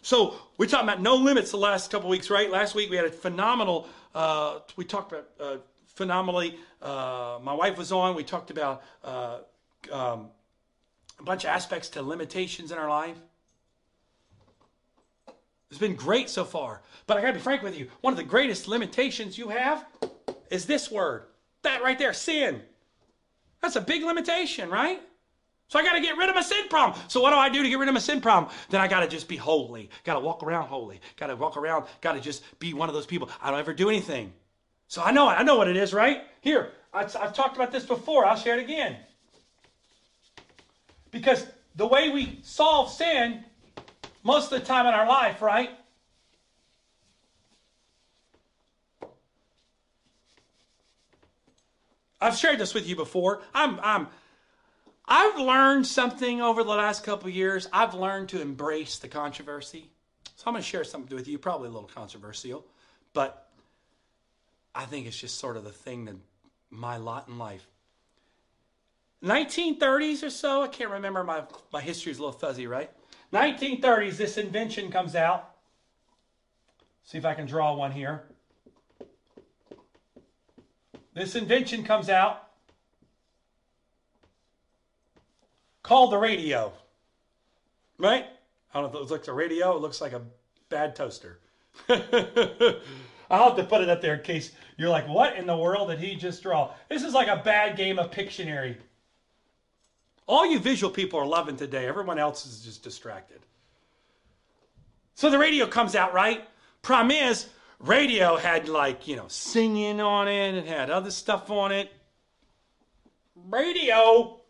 So 0.03 0.37
we're 0.59 0.67
talking 0.67 0.89
about 0.89 1.01
no 1.01 1.17
limits 1.17 1.51
the 1.51 1.57
last 1.57 1.91
couple 1.91 2.11
weeks, 2.11 2.31
right? 2.31 2.51
Last 2.51 2.75
week 2.75 2.91
we 2.91 2.97
had 2.97 3.07
a 3.07 3.11
phenomenal 3.11 3.89
uh, 4.15 4.61
we 4.77 4.85
talked 4.85 5.13
about 5.13 5.29
uh, 5.41 5.57
phenomenally. 5.87 6.57
Uh, 6.81 7.39
my 7.43 7.53
wife 7.53 7.77
was 7.77 7.91
on. 7.91 8.15
We 8.15 8.23
talked 8.23 8.51
about 8.51 8.83
uh, 9.03 9.39
um, 9.91 10.29
a 11.19 11.23
bunch 11.23 11.45
of 11.45 11.51
aspects 11.51 11.89
to 11.91 12.03
limitations 12.03 12.73
in 12.73 12.79
our 12.79 12.89
life. 12.89 13.17
It's 15.71 15.79
been 15.79 15.97
great 15.97 16.31
so 16.31 16.45
far. 16.45 16.83
But 17.07 17.17
I 17.17 17.21
got 17.21 17.29
to 17.29 17.33
be 17.35 17.41
frank 17.41 17.63
with 17.63 17.79
you. 17.79 17.89
One 18.01 18.13
of 18.13 18.17
the 18.17 18.25
greatest 18.25 18.69
limitations 18.69 19.37
you 19.37 19.49
have 19.49 19.85
is 20.51 20.67
this 20.67 20.91
word. 20.91 21.25
That 21.63 21.83
right 21.83 21.99
there, 21.99 22.13
sin. 22.13 22.63
That's 23.61 23.77
a 23.77 23.81
big 23.81 24.05
limitation, 24.05 24.71
right? 24.71 25.01
So 25.69 25.79
I 25.79 25.83
got 25.83 25.95
to 25.95 26.01
get 26.01 26.17
rid 26.17 26.29
of 26.29 26.35
my 26.35 26.43
sin 26.43 26.69
problem. 26.69 27.01
So 27.09 27.21
what 27.21 27.31
do 27.31 27.37
I 27.37 27.49
do 27.49 27.63
to 27.63 27.69
get 27.69 27.79
rid 27.79 27.89
of 27.89 27.95
my 27.95 28.01
sin 28.01 28.21
problem? 28.21 28.53
Then 28.69 28.81
I 28.81 28.87
got 28.87 29.01
to 29.01 29.09
just 29.09 29.27
be 29.27 29.37
holy. 29.37 29.91
Got 30.05 30.15
to 30.15 30.21
walk 30.21 30.43
around 30.43 30.69
holy. 30.69 31.01
Got 31.17 31.29
to 31.29 31.37
walk 31.37 31.57
around. 31.57 31.87
Got 32.01 32.13
to 32.13 32.21
just 32.21 32.43
be 32.59 32.75
one 32.75 32.89
of 32.89 32.95
those 32.95 33.07
people. 33.07 33.31
I 33.43 33.51
don't 33.51 33.59
ever 33.59 33.73
do 33.73 33.89
anything. 33.89 34.33
So 34.89 35.03
I 35.03 35.11
know 35.11 35.27
I 35.27 35.43
know 35.43 35.57
what 35.57 35.67
it 35.67 35.77
is, 35.77 35.95
right? 35.95 36.23
Here, 36.43 36.71
I've 36.93 37.33
talked 37.33 37.57
about 37.57 37.73
this 37.73 37.85
before. 37.85 38.27
I'll 38.27 38.37
share 38.37 38.59
it 38.59 38.63
again. 38.63 38.97
Because 41.15 41.47
the 41.77 41.87
way 41.87 42.11
we 42.11 42.41
solve 42.43 42.91
sin 42.91 43.45
most 44.25 44.51
of 44.53 44.59
the 44.59 44.67
time 44.67 44.85
in 44.87 44.95
our 44.95 45.07
life, 45.07 45.41
right? 45.41 45.71
I've 52.21 52.37
shared 52.37 52.59
this 52.59 52.75
with 52.75 52.89
you 52.89 52.97
before. 52.97 53.43
I'm, 53.55 53.79
I'm, 53.81 54.09
I've 55.07 55.39
learned 55.39 55.87
something 55.87 56.43
over 56.43 56.65
the 56.65 56.71
last 56.71 57.05
couple 57.05 57.29
years. 57.31 57.69
I've 57.73 57.95
learned 57.95 58.31
to 58.31 58.41
embrace 58.41 58.99
the 58.99 59.07
controversy. 59.07 59.89
So 60.35 60.45
I'm 60.49 60.55
going 60.55 60.65
to 60.65 60.69
share 60.69 60.83
something 60.83 61.17
with 61.17 61.29
you, 61.29 61.39
probably 61.39 61.69
a 61.69 61.71
little 61.71 61.89
controversial, 61.89 62.67
but 63.13 63.51
I 64.75 64.85
think 64.87 65.07
it's 65.07 65.19
just 65.19 65.39
sort 65.39 65.57
of 65.57 65.63
the 65.63 65.71
thing 65.71 66.07
that 66.07 66.17
my 66.71 66.97
lot 66.97 67.29
in 67.29 67.39
life. 67.39 67.69
1930s 69.25 70.23
or 70.23 70.31
so, 70.31 70.63
I 70.63 70.69
can't 70.69 70.91
remember, 70.91 71.25
my, 71.25 71.43
my 71.73 71.81
history 71.81 72.13
is 72.13 72.19
a 72.19 72.23
little 72.23 72.39
fuzzy, 72.39 72.67
right? 72.67 72.91
1930s, 73.33 74.17
this 74.17 74.37
invention 74.37 74.91
comes 74.91 75.17
out. 75.17 75.51
See 77.05 77.19
if 77.19 77.25
I 77.25 77.35
can 77.35 77.47
draw 77.47 77.75
one 77.75 77.91
here. 77.91 78.25
This 81.15 81.35
invention 81.37 81.85
comes 81.85 82.09
out 82.09 82.45
called 85.83 86.11
the 86.11 86.19
radio. 86.19 86.73
Right? 87.99 88.27
I 88.75 88.81
don't 88.81 88.83
know 88.83 88.89
if 88.89 88.95
it 88.95 88.99
looks 88.99 89.13
like 89.13 89.29
a 89.29 89.33
radio, 89.33 89.77
it 89.77 89.81
looks 89.81 90.01
like 90.01 90.13
a 90.13 90.23
bad 90.69 90.97
toaster. 90.97 91.39
I'll 91.89 93.49
have 93.49 93.57
to 93.57 93.65
put 93.65 93.83
it 93.83 93.89
up 93.89 94.03
there 94.03 94.15
in 94.15 94.23
case 94.23 94.53
you're 94.77 94.89
like, 94.89 95.09
what 95.09 95.37
in 95.37 95.47
the 95.47 95.57
world 95.57 95.89
did 95.89 96.01
he 96.01 96.17
just 96.17 96.43
draw? 96.43 96.73
This 96.89 97.05
is 97.05 97.15
like 97.15 97.29
a 97.29 97.43
bad 97.45 97.77
game 97.77 97.99
of 97.99 98.11
Pictionary. 98.11 98.77
All 100.27 100.47
you 100.47 100.59
visual 100.59 100.93
people 100.93 101.19
are 101.21 101.27
loving 101.27 101.57
today. 101.57 101.87
Everyone 101.87 102.19
else 102.19 102.47
is 102.47 102.61
just 102.61 102.83
distracted. 102.83 103.41
So 105.15 105.31
the 105.31 105.39
radio 105.39 105.67
comes 105.67 105.95
out, 105.95 106.13
right? 106.13 106.49
Problem 106.83 107.11
is, 107.11 107.47
radio 107.79 108.37
had 108.37 108.69
like, 108.69 109.07
you 109.07 109.17
know, 109.17 109.29
singing 109.29 110.01
on 110.01 110.29
it 110.29 110.55
and 110.55 110.67
had 110.67 110.91
other 110.91 111.11
stuff 111.11 111.51
on 111.51 111.73
it. 111.73 111.93
Radio, 113.49 114.41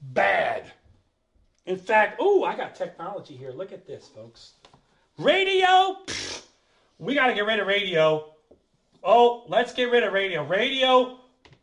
bad. 0.00 0.70
In 1.66 1.76
fact, 1.76 2.16
oh, 2.20 2.44
I 2.44 2.56
got 2.56 2.74
technology 2.74 3.36
here. 3.36 3.50
Look 3.50 3.72
at 3.72 3.86
this, 3.86 4.08
folks. 4.08 4.52
Radio, 5.18 5.96
we 6.98 7.14
got 7.14 7.26
to 7.26 7.34
get 7.34 7.44
rid 7.44 7.58
of 7.58 7.66
radio. 7.66 8.32
Oh, 9.02 9.44
let's 9.48 9.72
get 9.72 9.90
rid 9.90 10.02
of 10.02 10.12
radio. 10.12 10.46
Radio, 10.46 11.18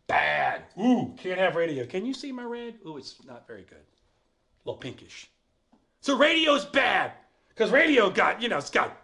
bad. 0.07 0.63
Ooh, 0.79 1.13
can't 1.17 1.39
have 1.39 1.55
radio. 1.55 1.85
Can 1.85 2.05
you 2.05 2.13
see 2.13 2.31
my 2.31 2.43
red? 2.43 2.75
Ooh, 2.85 2.97
it's 2.97 3.15
not 3.25 3.47
very 3.47 3.63
good. 3.63 3.77
A 3.77 4.69
little 4.69 4.79
pinkish. 4.79 5.29
So 6.01 6.17
radio's 6.17 6.65
bad. 6.65 7.11
Because 7.49 7.71
radio 7.71 8.09
got, 8.09 8.41
you 8.41 8.49
know, 8.49 8.57
it's 8.57 8.69
got 8.69 8.97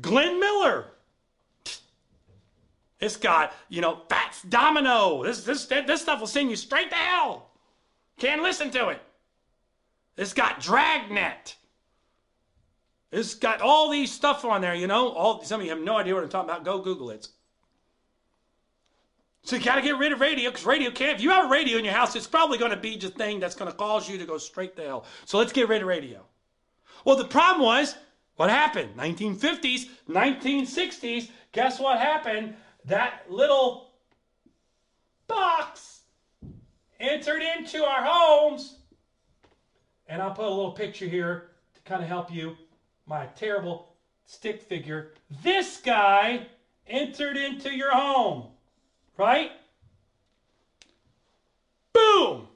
Glenn 0.00 0.38
Miller. 0.38 0.86
It's 3.00 3.16
got, 3.16 3.54
you 3.68 3.80
know, 3.80 4.02
Fats 4.08 4.42
Domino. 4.42 5.24
This, 5.24 5.44
this, 5.44 5.66
this 5.66 6.02
stuff 6.02 6.20
will 6.20 6.26
send 6.26 6.50
you 6.50 6.56
straight 6.56 6.90
to 6.90 6.96
hell. 6.96 7.50
Can't 8.18 8.42
listen 8.42 8.70
to 8.72 8.88
it. 8.88 9.00
It's 10.16 10.32
got 10.32 10.60
Dragnet. 10.60 11.54
It's 13.10 13.34
got 13.34 13.62
all 13.62 13.90
these 13.90 14.12
stuff 14.12 14.44
on 14.44 14.60
there, 14.60 14.74
you 14.74 14.86
know. 14.86 15.10
All 15.10 15.42
some 15.42 15.60
of 15.60 15.64
you 15.64 15.72
have 15.72 15.80
no 15.80 15.96
idea 15.96 16.14
what 16.14 16.24
I'm 16.24 16.28
talking 16.28 16.50
about. 16.50 16.64
Go 16.64 16.80
Google 16.80 17.10
it. 17.10 17.28
So 19.42 19.56
you 19.56 19.64
got 19.64 19.76
to 19.76 19.82
get 19.82 19.98
rid 19.98 20.12
of 20.12 20.20
radio 20.20 20.50
because 20.50 20.66
radio 20.66 20.90
can't. 20.90 21.16
If 21.16 21.22
you 21.22 21.30
have 21.30 21.46
a 21.46 21.48
radio 21.48 21.78
in 21.78 21.84
your 21.84 21.94
house, 21.94 22.14
it's 22.16 22.26
probably 22.26 22.58
going 22.58 22.70
to 22.70 22.76
be 22.76 22.96
the 22.96 23.08
thing 23.08 23.40
that's 23.40 23.54
going 23.54 23.70
to 23.70 23.76
cause 23.76 24.08
you 24.08 24.18
to 24.18 24.26
go 24.26 24.36
straight 24.38 24.76
to 24.76 24.82
hell. 24.82 25.04
So 25.24 25.38
let's 25.38 25.52
get 25.52 25.68
rid 25.68 25.82
of 25.82 25.88
radio. 25.88 26.24
Well, 27.04 27.16
the 27.16 27.24
problem 27.24 27.64
was 27.64 27.94
what 28.36 28.50
happened? 28.50 28.96
1950s, 28.96 29.86
1960s. 30.08 31.30
Guess 31.52 31.80
what 31.80 31.98
happened? 31.98 32.54
That 32.84 33.22
little 33.28 33.90
box 35.26 36.02
entered 37.00 37.42
into 37.42 37.84
our 37.84 38.04
homes. 38.04 38.76
And 40.06 40.20
I'll 40.22 40.30
put 40.30 40.46
a 40.46 40.50
little 40.50 40.72
picture 40.72 41.06
here 41.06 41.50
to 41.74 41.80
kind 41.82 42.02
of 42.02 42.08
help 42.08 42.32
you 42.32 42.56
my 43.08 43.26
terrible 43.26 43.88
stick 44.26 44.62
figure, 44.62 45.12
this 45.42 45.78
guy 45.78 46.46
entered 46.86 47.36
into 47.36 47.74
your 47.74 47.90
home, 47.90 48.48
right? 49.18 49.52
Boom! 51.92 52.48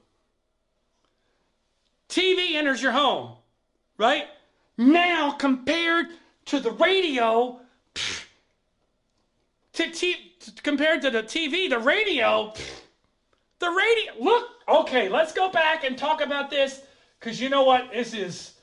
TV 2.09 2.55
enters 2.55 2.83
your 2.83 2.93
home, 2.93 3.33
right? 3.99 4.27
Now, 4.79 5.33
compared 5.33 6.07
to 6.47 6.61
the 6.61 6.71
radio, 6.71 7.61
to 9.75 9.91
t- 9.91 10.33
compared 10.63 11.03
to 11.03 11.11
the 11.11 11.23
TV, 11.23 11.69
the 11.69 11.79
radio, 11.79 12.55
the 13.59 13.69
radio, 13.69 14.13
look, 14.19 14.49
okay, 14.69 15.09
let's 15.09 15.33
go 15.33 15.51
back 15.51 15.85
and 15.85 15.99
talk 15.99 16.23
about 16.23 16.49
this 16.49 16.83
because 17.19 17.41
you 17.41 17.49
know 17.49 17.65
what? 17.65 17.93
This 17.93 18.15
is 18.15 18.55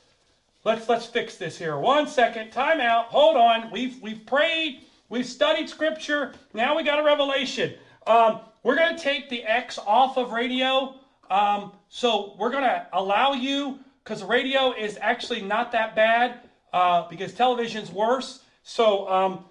Let's 0.65 0.89
let's 0.89 1.05
fix 1.05 1.37
this 1.37 1.57
here. 1.57 1.77
One 1.77 2.07
second. 2.07 2.51
Time 2.51 2.81
out. 2.81 3.05
Hold 3.05 3.37
on. 3.37 3.71
We've 3.71 4.01
we've 4.01 4.25
prayed. 4.25 4.81
We've 5.07 5.25
studied 5.25 5.69
scripture. 5.69 6.33
Now 6.53 6.75
we 6.75 6.83
got 6.83 6.99
a 6.99 7.03
revelation. 7.03 7.73
Um, 8.07 8.41
we're 8.63 8.75
going 8.75 8.95
to 8.95 9.01
take 9.01 9.29
the 9.29 9.43
X 9.43 9.77
off 9.85 10.17
of 10.17 10.31
radio. 10.31 10.95
Um, 11.29 11.73
so 11.89 12.35
we're 12.37 12.51
going 12.51 12.63
to 12.63 12.87
allow 12.93 13.33
you 13.33 13.79
because 14.03 14.23
radio 14.23 14.73
is 14.73 14.97
actually 15.01 15.41
not 15.41 15.71
that 15.71 15.95
bad 15.95 16.39
uh, 16.73 17.07
because 17.07 17.33
television's 17.33 17.91
worse. 17.91 18.43
So 18.63 19.07
um, 19.09 19.45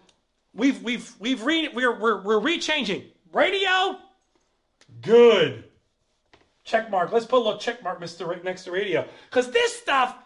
we've 0.55 0.83
we've 0.83 1.13
we've 1.19 1.43
re- 1.43 1.69
we're 1.69 1.99
we're 1.99 2.23
we're 2.23 2.41
rechanging 2.41 3.07
radio. 3.33 3.99
Good. 5.01 5.65
Check 6.65 6.91
mark. 6.91 7.13
Let's 7.13 7.27
put 7.27 7.37
a 7.37 7.45
little 7.45 7.59
check 7.59 7.83
mark 7.83 8.01
Mr. 8.01 8.43
next 8.45 8.65
to 8.65 8.73
radio 8.73 9.07
because 9.31 9.51
this 9.51 9.75
stuff 9.77 10.17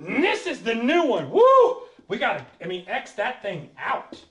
this 0.00 0.46
is 0.46 0.62
the 0.62 0.74
new 0.74 1.04
one. 1.04 1.30
Woo! 1.30 1.82
We 2.08 2.18
got 2.18 2.38
to, 2.38 2.64
I 2.64 2.68
mean, 2.68 2.84
X 2.88 3.12
that 3.12 3.42
thing 3.42 3.70
out. 3.78 4.22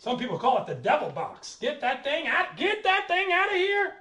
Some 0.00 0.18
people 0.18 0.36
call 0.36 0.58
it 0.58 0.66
the 0.66 0.74
devil 0.74 1.10
box. 1.10 1.58
Get 1.60 1.80
that 1.82 2.02
thing 2.02 2.26
out. 2.26 2.56
Get 2.56 2.82
that 2.82 3.06
thing 3.06 3.30
out 3.32 3.50
of 3.50 3.54
here. 3.54 3.92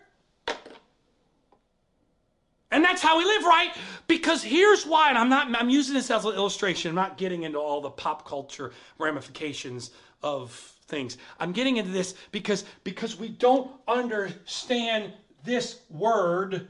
And 2.72 2.84
that's 2.84 3.02
how 3.02 3.18
we 3.18 3.26
live, 3.26 3.44
right? 3.44 3.72
Because 4.08 4.42
here's 4.42 4.86
why, 4.86 5.10
and 5.10 5.18
I'm 5.18 5.30
not 5.30 5.54
I'm 5.56 5.70
using 5.70 5.94
this 5.94 6.10
as 6.10 6.26
an 6.26 6.34
illustration. 6.34 6.90
I'm 6.90 6.96
not 6.96 7.18
getting 7.18 7.44
into 7.44 7.60
all 7.60 7.82
the 7.82 7.92
pop 7.92 8.28
culture 8.28 8.72
ramifications 8.98 9.92
of 10.24 10.52
things. 10.88 11.18
I'm 11.40 11.52
getting 11.52 11.78
into 11.78 11.92
this 11.92 12.16
because 12.32 12.64
because 12.84 13.20
we 13.20 13.30
don't 13.30 13.70
understand 13.88 15.14
this 15.44 15.82
word 15.90 16.68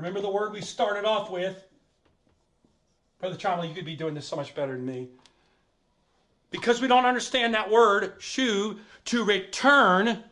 Remember 0.00 0.22
the 0.22 0.30
word 0.30 0.54
we 0.54 0.62
started 0.62 1.04
off 1.04 1.30
with? 1.30 1.62
Brother 3.18 3.36
Trombley, 3.36 3.68
you 3.68 3.74
could 3.74 3.84
be 3.84 3.96
doing 3.96 4.14
this 4.14 4.26
so 4.26 4.34
much 4.34 4.54
better 4.54 4.72
than 4.72 4.86
me. 4.86 5.10
Because 6.50 6.80
we 6.80 6.88
don't 6.88 7.06
understand 7.06 7.54
that 7.54 7.70
word, 7.70 8.14
shu, 8.18 8.78
to 9.06 9.24
return, 9.24 10.24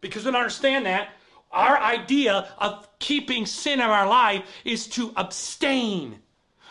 because 0.00 0.24
we 0.24 0.30
don't 0.30 0.40
understand 0.40 0.86
that, 0.86 1.10
our 1.52 1.78
idea 1.78 2.48
of 2.58 2.88
keeping 2.98 3.46
sin 3.46 3.80
in 3.80 3.86
our 3.86 4.06
life 4.06 4.42
is 4.64 4.86
to 4.88 5.12
abstain. 5.16 6.18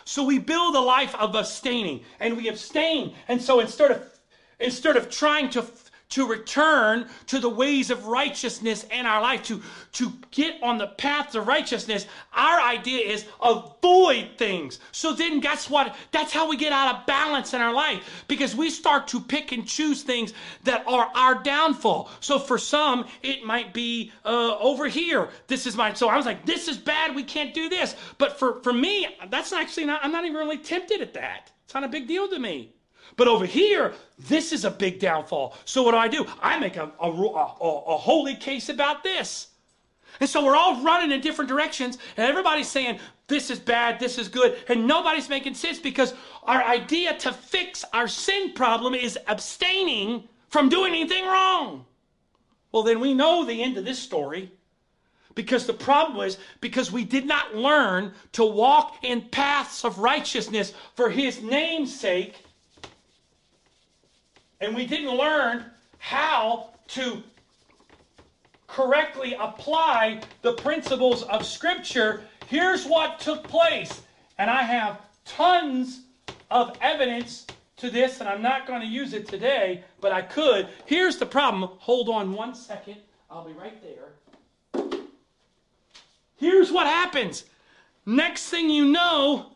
So 0.06 0.24
we 0.24 0.38
build 0.38 0.76
a 0.76 0.80
life 0.80 1.16
of 1.16 1.36
abstaining, 1.36 2.02
and 2.20 2.38
we 2.38 2.48
abstain. 2.48 3.16
And 3.28 3.42
so 3.42 3.60
instead 3.60 3.92
of 3.92 4.04
instead 4.60 4.96
of 4.96 5.10
trying 5.10 5.50
to 5.50 5.66
to 6.10 6.28
return 6.28 7.08
to 7.28 7.40
the 7.40 7.50
ways 7.50 7.90
of 7.90 8.06
righteousness 8.06 8.86
in 8.92 9.06
our 9.06 9.22
life, 9.22 9.44
to, 9.44 9.62
to 9.94 10.14
get 10.32 10.62
on 10.62 10.78
the 10.78 10.88
path 10.88 11.34
of 11.36 11.48
righteousness. 11.48 12.06
Our 12.34 12.62
idea 12.62 13.06
is 13.06 13.26
avoid 13.42 14.30
things. 14.38 14.80
So 14.92 15.14
then, 15.14 15.40
guess 15.40 15.70
what? 15.70 15.96
That's 16.12 16.32
how 16.32 16.48
we 16.48 16.58
get 16.58 16.72
out 16.72 16.96
of 16.96 17.06
balance 17.06 17.54
in 17.54 17.62
our 17.62 17.74
life 17.74 18.26
because 18.28 18.56
we 18.56 18.70
start 18.70 19.08
to 19.10 19.20
pick 19.20 19.52
and 19.52 19.68
choose 19.68 20.04
things 20.04 20.34
that 20.64 20.84
are 20.88 21.12
our 21.16 21.42
downfall. 21.42 22.10
So 22.20 22.40
for 22.40 22.58
some, 22.58 23.06
it 23.24 23.44
might 23.44 23.74
be 23.74 24.12
uh, 24.24 24.58
over 24.58 24.88
here. 24.88 25.30
This 25.48 25.66
is 25.66 25.76
mine. 25.76 25.96
So 25.96 26.08
I 26.08 26.18
was 26.18 26.26
like, 26.26 26.46
this 26.46 26.68
is 26.68 26.78
bad. 26.78 27.16
We 27.16 27.24
can't 27.24 27.54
do 27.54 27.68
this. 27.70 27.96
But 28.18 28.38
for, 28.38 28.62
for 28.62 28.74
me, 28.74 29.08
that's 29.30 29.54
actually 29.54 29.86
not, 29.86 30.02
I'm 30.04 30.12
not 30.12 30.26
even 30.26 30.38
really 30.38 30.58
tempted 30.58 31.02
at 31.02 31.14
that. 31.16 31.52
It's 31.66 31.74
not 31.74 31.84
a 31.84 31.90
big 31.90 32.08
deal 32.08 32.28
to 32.30 32.40
me. 32.40 32.76
But 33.18 33.28
over 33.28 33.46
here, 33.46 33.94
this 34.20 34.52
is 34.52 34.66
a 34.66 34.72
big 34.72 35.00
downfall. 35.00 35.56
So 35.66 35.84
what 35.84 35.92
do 35.92 35.98
I 35.98 36.08
do? 36.08 36.26
I 36.42 36.60
make 36.60 36.76
a, 36.76 36.92
a, 37.00 37.10
a, 37.10 37.84
a 37.88 37.98
holy 37.98 38.36
case 38.36 38.70
about 38.70 39.04
this. 39.04 39.48
And 40.20 40.30
so 40.30 40.46
we're 40.46 40.56
all 40.56 40.82
running 40.82 41.12
in 41.12 41.22
different 41.22 41.50
directions, 41.50 41.98
and 42.16 42.26
everybody's 42.26 42.70
saying, 42.70 43.00
this 43.28 43.50
is 43.50 43.60
bad, 43.60 44.00
this 44.00 44.18
is 44.18 44.28
good, 44.30 44.58
and 44.70 44.88
nobody's 44.88 45.30
making 45.30 45.56
sense 45.56 45.80
because 45.80 46.14
our 46.44 46.64
idea 46.64 47.18
to 47.18 47.34
fix 47.34 47.84
our 47.92 48.08
sin 48.08 48.54
problem 48.54 48.94
is 48.94 49.18
abstaining 49.28 50.30
from 50.50 50.70
doing 50.70 50.94
anything 50.94 51.26
wrong. 51.26 51.86
Well, 52.72 52.84
then 52.84 53.00
we 53.00 53.14
know 53.14 53.44
the 53.44 53.62
end 53.62 53.78
of 53.78 53.86
this 53.86 54.00
story. 54.00 54.52
Because 55.34 55.66
the 55.66 55.74
problem 55.74 56.18
was 56.18 56.38
because 56.62 56.94
we 56.94 57.04
did 57.04 57.26
not 57.26 57.56
learn 57.56 58.14
to 58.32 58.46
walk 58.46 59.00
in 59.04 59.22
paths 59.30 59.84
of 59.84 60.00
righteousness 60.00 60.74
for 60.96 61.10
his 61.10 61.42
name's 61.42 61.94
sake. 61.94 62.45
And 64.62 64.76
we 64.76 64.86
didn't 64.86 65.16
learn 65.16 65.66
how 65.98 66.70
to 66.90 67.22
correctly 68.68 69.36
apply 69.40 70.22
the 70.42 70.54
principles 70.54 71.24
of 71.24 71.46
Scripture. 71.46 72.24
Here's 72.48 72.86
what 72.86 73.20
took 73.20 73.44
place. 73.44 74.02
And 74.38 74.50
I 74.50 74.64
have 74.64 75.02
tons 75.24 76.02
of 76.52 76.78
evidence 76.82 77.48
to 77.78 77.90
this, 77.90 78.20
and 78.20 78.30
I'm 78.30 78.42
not 78.42 78.68
going 78.68 78.82
to 78.82 78.88
use 78.88 79.14
it 79.14 79.28
today, 79.28 79.84
but 80.00 80.12
I 80.12 80.22
could. 80.22 80.68
Here's 80.86 81.18
the 81.18 81.26
problem. 81.26 81.70
Hold 81.80 82.10
on 82.10 82.34
one 82.34 82.56
second. 82.56 82.98
I'll 83.30 83.46
be 83.46 83.54
right 83.54 83.82
there. 83.82 84.84
Here's 86.38 86.72
what 86.72 86.88
happens. 86.88 87.46
Next 88.06 88.50
thing 88.50 88.70
you 88.70 88.86
know, 88.86 89.48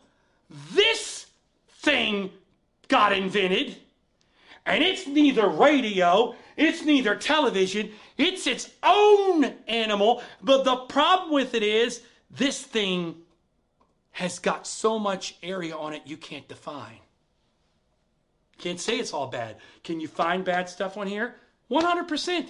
this 0.72 1.26
thing 1.68 2.30
got 2.88 3.12
invented, 3.12 3.76
and 4.66 4.82
it's 4.82 5.06
neither 5.06 5.48
radio, 5.48 6.34
it's 6.56 6.84
neither 6.84 7.14
television, 7.14 7.90
it's 8.16 8.46
its 8.46 8.70
own 8.82 9.44
animal. 9.66 10.22
But 10.42 10.64
the 10.64 10.76
problem 10.76 11.32
with 11.32 11.54
it 11.54 11.62
is, 11.62 12.02
this 12.30 12.62
thing 12.62 13.16
has 14.12 14.38
got 14.38 14.66
so 14.66 14.98
much 14.98 15.36
area 15.42 15.76
on 15.76 15.92
it 15.92 16.02
you 16.04 16.16
can't 16.16 16.46
define. 16.48 16.98
Can't 18.58 18.80
say 18.80 18.98
it's 18.98 19.14
all 19.14 19.26
bad. 19.26 19.56
Can 19.82 20.00
you 20.00 20.08
find 20.08 20.44
bad 20.44 20.68
stuff 20.68 20.96
on 20.98 21.06
here? 21.06 21.36
100%. 21.70 22.48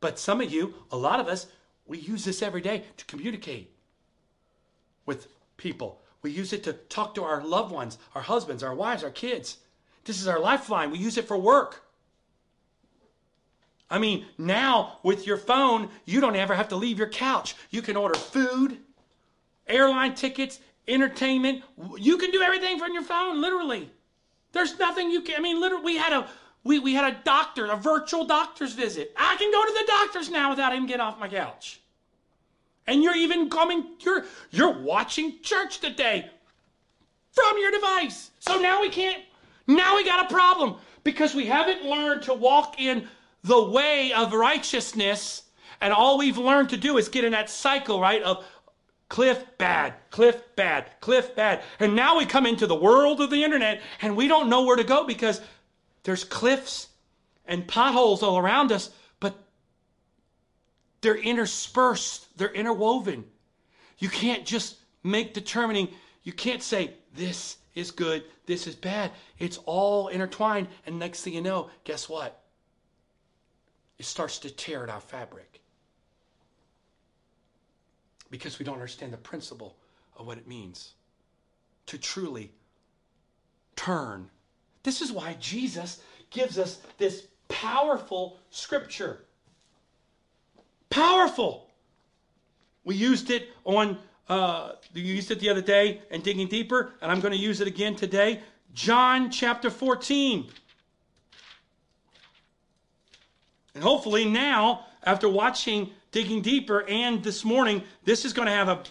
But 0.00 0.18
some 0.18 0.40
of 0.40 0.52
you, 0.52 0.74
a 0.90 0.96
lot 0.96 1.20
of 1.20 1.28
us, 1.28 1.46
we 1.86 1.98
use 1.98 2.24
this 2.24 2.42
every 2.42 2.60
day 2.60 2.84
to 2.96 3.04
communicate 3.06 3.74
with 5.04 5.28
people. 5.56 6.00
We 6.22 6.30
use 6.30 6.52
it 6.52 6.62
to 6.64 6.72
talk 6.72 7.14
to 7.16 7.24
our 7.24 7.42
loved 7.42 7.72
ones, 7.72 7.98
our 8.14 8.22
husbands, 8.22 8.62
our 8.62 8.74
wives, 8.74 9.02
our 9.02 9.10
kids. 9.10 9.58
This 10.04 10.20
is 10.20 10.28
our 10.28 10.40
lifeline. 10.40 10.90
We 10.90 10.98
use 10.98 11.18
it 11.18 11.28
for 11.28 11.36
work. 11.36 11.82
I 13.90 13.98
mean, 13.98 14.24
now 14.38 14.98
with 15.02 15.26
your 15.26 15.36
phone, 15.36 15.90
you 16.06 16.20
don't 16.20 16.34
ever 16.34 16.54
have 16.54 16.68
to 16.68 16.76
leave 16.76 16.98
your 16.98 17.08
couch. 17.08 17.54
You 17.70 17.82
can 17.82 17.96
order 17.96 18.18
food, 18.18 18.78
airline 19.68 20.14
tickets, 20.14 20.60
entertainment. 20.88 21.62
You 21.98 22.16
can 22.16 22.30
do 22.30 22.42
everything 22.42 22.78
from 22.78 22.94
your 22.94 23.02
phone, 23.02 23.40
literally. 23.40 23.90
There's 24.52 24.78
nothing 24.78 25.10
you 25.10 25.20
can. 25.20 25.36
I 25.36 25.40
mean, 25.40 25.60
literally, 25.60 25.84
we 25.84 25.96
had 25.96 26.12
a 26.12 26.28
we, 26.64 26.78
we 26.78 26.94
had 26.94 27.12
a 27.12 27.16
doctor, 27.24 27.66
a 27.66 27.76
virtual 27.76 28.24
doctor's 28.24 28.72
visit. 28.72 29.12
I 29.16 29.36
can 29.36 29.50
go 29.50 29.64
to 29.64 29.72
the 29.72 29.84
doctor's 29.86 30.30
now 30.30 30.50
without 30.50 30.72
even 30.72 30.86
getting 30.86 31.00
off 31.00 31.18
my 31.18 31.28
couch. 31.28 31.80
And 32.86 33.02
you're 33.02 33.16
even 33.16 33.50
coming, 33.50 33.84
you're 34.00 34.24
you're 34.50 34.78
watching 34.80 35.40
church 35.42 35.80
today 35.80 36.30
from 37.32 37.58
your 37.58 37.70
device. 37.72 38.30
So 38.38 38.58
now 38.58 38.80
we 38.80 38.90
can't, 38.90 39.22
now 39.66 39.96
we 39.96 40.04
got 40.04 40.26
a 40.26 40.34
problem 40.34 40.76
because 41.04 41.34
we 41.34 41.46
haven't 41.46 41.84
learned 41.84 42.22
to 42.22 42.34
walk 42.34 42.80
in 42.80 43.06
the 43.44 43.62
way 43.70 44.12
of 44.12 44.32
righteousness. 44.32 45.42
And 45.80 45.92
all 45.92 46.18
we've 46.18 46.38
learned 46.38 46.70
to 46.70 46.76
do 46.76 46.96
is 46.98 47.08
get 47.08 47.24
in 47.24 47.32
that 47.32 47.50
cycle, 47.50 48.00
right? 48.00 48.22
Of 48.22 48.44
Cliff 49.08 49.44
bad, 49.58 49.94
Cliff 50.10 50.42
bad, 50.56 50.86
Cliff 51.00 51.34
bad. 51.34 51.62
And 51.80 51.94
now 51.94 52.16
we 52.16 52.24
come 52.24 52.46
into 52.46 52.66
the 52.66 52.74
world 52.74 53.20
of 53.20 53.30
the 53.30 53.44
internet 53.44 53.82
and 54.00 54.16
we 54.16 54.26
don't 54.26 54.48
know 54.48 54.62
where 54.62 54.76
to 54.76 54.84
go 54.84 55.04
because 55.04 55.40
there's 56.04 56.24
cliffs 56.24 56.88
and 57.44 57.68
potholes 57.68 58.22
all 58.22 58.38
around 58.38 58.72
us, 58.72 58.90
but 59.20 59.36
they're 61.00 61.16
interspersed, 61.16 62.26
they're 62.38 62.54
interwoven. 62.54 63.24
You 63.98 64.08
can't 64.08 64.46
just 64.46 64.76
make 65.02 65.34
determining, 65.34 65.88
you 66.22 66.32
can't 66.32 66.62
say 66.62 66.94
this 67.14 67.58
is 67.74 67.90
good, 67.90 68.24
this 68.46 68.66
is 68.66 68.74
bad. 68.74 69.12
It's 69.38 69.58
all 69.64 70.08
intertwined. 70.08 70.68
And 70.86 70.98
next 70.98 71.22
thing 71.22 71.34
you 71.34 71.40
know, 71.40 71.70
guess 71.84 72.08
what? 72.08 72.42
It 73.98 74.06
starts 74.06 74.38
to 74.40 74.50
tear 74.50 74.82
at 74.82 74.90
our 74.90 75.00
fabric 75.00 75.60
because 78.30 78.58
we 78.58 78.64
don't 78.64 78.74
understand 78.74 79.12
the 79.12 79.18
principle 79.18 79.76
of 80.16 80.26
what 80.26 80.38
it 80.38 80.48
means 80.48 80.94
to 81.86 81.98
truly 81.98 82.50
turn. 83.76 84.28
This 84.82 85.00
is 85.00 85.12
why 85.12 85.36
Jesus 85.38 86.02
gives 86.30 86.58
us 86.58 86.80
this 86.98 87.26
powerful 87.48 88.38
scripture. 88.50 89.24
Powerful. 90.90 91.70
We 92.84 92.96
used 92.96 93.30
it 93.30 93.50
on, 93.64 93.98
uh, 94.28 94.72
we 94.94 95.00
used 95.02 95.30
it 95.30 95.40
the 95.40 95.50
other 95.50 95.60
day 95.60 96.00
and 96.10 96.22
digging 96.22 96.48
deeper, 96.48 96.92
and 97.00 97.10
I'm 97.10 97.20
going 97.20 97.32
to 97.32 97.38
use 97.38 97.60
it 97.60 97.68
again 97.68 97.96
today. 97.96 98.40
John 98.74 99.30
chapter 99.30 99.70
14. 99.70 100.48
And 103.74 103.82
hopefully 103.82 104.28
now, 104.28 104.86
after 105.04 105.28
watching 105.28 105.90
digging 106.12 106.42
deeper. 106.42 106.84
And 106.88 107.22
this 107.24 107.44
morning, 107.44 107.82
this 108.04 108.24
is 108.24 108.32
going 108.32 108.46
to 108.46 108.52
have 108.52 108.68
a 108.68 108.82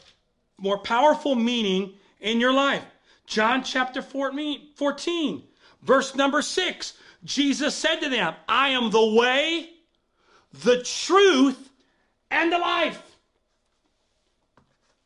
more 0.58 0.80
powerful 0.80 1.36
meaning 1.36 1.94
in 2.20 2.40
your 2.40 2.54
life. 2.54 2.84
John 3.26 3.64
chapter 3.64 4.02
14, 4.02 5.44
verse 5.84 6.16
number 6.16 6.42
6. 6.42 6.94
Jesus 7.24 7.76
said 7.76 7.98
to 8.02 8.10
them, 8.10 8.34
I 8.50 8.70
am 8.70 8.90
the 8.90 9.14
way, 9.14 9.70
the 10.64 10.82
truth, 10.84 11.70
and 12.30 12.52
the 12.52 12.58
life. 12.58 13.11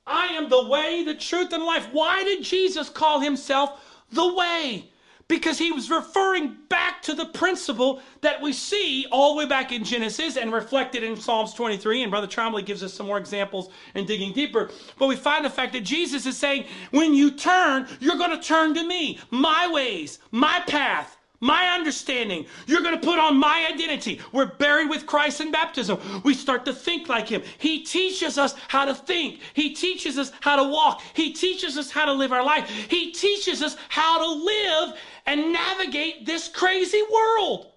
I 0.07 0.27
am 0.27 0.49
the 0.49 0.67
way, 0.67 1.03
the 1.03 1.15
truth, 1.15 1.51
and 1.53 1.63
life. 1.63 1.89
Why 1.91 2.23
did 2.23 2.43
Jesus 2.43 2.89
call 2.89 3.19
himself 3.19 4.03
the 4.11 4.33
way? 4.33 4.91
because 5.27 5.57
he 5.57 5.71
was 5.71 5.89
referring 5.89 6.55
back 6.69 7.01
to 7.01 7.13
the 7.13 7.25
principle 7.25 8.01
that 8.21 8.41
we 8.41 8.53
see 8.53 9.05
all 9.11 9.33
the 9.33 9.39
way 9.39 9.45
back 9.47 9.71
in 9.71 9.83
Genesis 9.83 10.37
and 10.37 10.53
reflected 10.53 11.03
in 11.03 11.15
Psalms 11.15 11.53
23. 11.53 12.03
And 12.03 12.11
Brother 12.11 12.27
Trombley 12.27 12.63
gives 12.63 12.83
us 12.83 12.93
some 12.93 13.07
more 13.07 13.17
examples 13.17 13.69
in 13.95 14.05
digging 14.05 14.33
deeper. 14.33 14.69
But 14.99 15.07
we 15.07 15.15
find 15.15 15.43
the 15.43 15.49
fact 15.49 15.73
that 15.73 15.83
Jesus 15.83 16.25
is 16.25 16.37
saying, 16.37 16.65
when 16.91 17.13
you 17.13 17.31
turn, 17.31 17.87
you're 17.99 18.17
going 18.17 18.37
to 18.37 18.45
turn 18.45 18.75
to 18.75 18.85
me, 18.85 19.19
my 19.31 19.67
ways, 19.71 20.19
my 20.31 20.61
path, 20.67 21.14
my 21.39 21.67
understanding. 21.67 22.45
You're 22.67 22.81
going 22.81 22.99
to 22.99 23.05
put 23.05 23.19
on 23.19 23.37
my 23.37 23.67
identity. 23.71 24.21
We're 24.31 24.45
buried 24.45 24.89
with 24.89 25.05
Christ 25.05 25.41
in 25.41 25.51
baptism. 25.51 25.99
We 26.23 26.33
start 26.33 26.65
to 26.65 26.73
think 26.73 27.09
like 27.09 27.27
him. 27.27 27.43
He 27.57 27.83
teaches 27.83 28.37
us 28.37 28.55
how 28.67 28.85
to 28.85 28.95
think. 28.95 29.39
He 29.53 29.73
teaches 29.73 30.17
us 30.17 30.31
how 30.41 30.55
to 30.55 30.63
walk. 30.63 31.01
He 31.13 31.33
teaches 31.33 31.77
us 31.77 31.91
how 31.91 32.05
to 32.05 32.13
live 32.13 32.31
our 32.31 32.43
life. 32.43 32.69
He 32.69 33.11
teaches 33.11 33.61
us 33.61 33.75
how 33.89 34.19
to 34.19 34.43
live 34.43 34.97
and 35.25 35.53
navigate 35.53 36.25
this 36.25 36.47
crazy 36.47 37.01
world. 37.11 37.71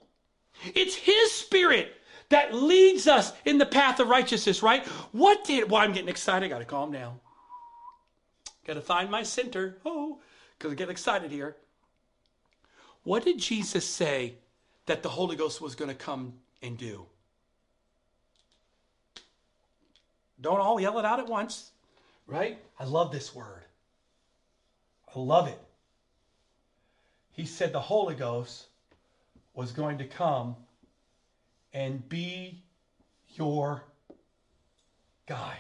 It's 0.74 0.94
his 0.94 1.32
spirit 1.32 1.94
that 2.30 2.54
leads 2.54 3.06
us 3.06 3.32
in 3.44 3.58
the 3.58 3.66
path 3.66 4.00
of 4.00 4.08
righteousness, 4.08 4.62
right? 4.62 4.86
What 5.12 5.44
did, 5.44 5.70
well, 5.70 5.80
I'm 5.80 5.92
getting 5.92 6.08
excited. 6.08 6.46
I 6.46 6.48
got 6.48 6.58
to 6.58 6.64
calm 6.64 6.92
down. 6.92 7.20
Got 8.66 8.74
to 8.74 8.80
find 8.82 9.10
my 9.10 9.22
center. 9.22 9.78
Oh, 9.86 10.20
because 10.58 10.72
I 10.72 10.74
get 10.74 10.90
excited 10.90 11.30
here. 11.30 11.56
What 13.04 13.24
did 13.24 13.38
Jesus 13.38 13.86
say 13.86 14.34
that 14.86 15.02
the 15.02 15.08
Holy 15.08 15.36
Ghost 15.36 15.60
was 15.60 15.74
going 15.74 15.88
to 15.88 15.94
come 15.94 16.34
and 16.62 16.76
do? 16.76 17.06
Don't 20.40 20.60
all 20.60 20.80
yell 20.80 20.98
it 20.98 21.04
out 21.04 21.18
at 21.18 21.26
once, 21.26 21.72
right? 22.26 22.58
I 22.78 22.84
love 22.84 23.10
this 23.10 23.34
word. 23.34 23.62
I 25.14 25.18
love 25.18 25.48
it. 25.48 25.58
He 27.32 27.46
said 27.46 27.72
the 27.72 27.80
Holy 27.80 28.14
Ghost 28.14 28.66
was 29.54 29.72
going 29.72 29.98
to 29.98 30.04
come 30.04 30.56
and 31.72 32.08
be 32.08 32.62
your 33.36 33.82
guide. 35.26 35.56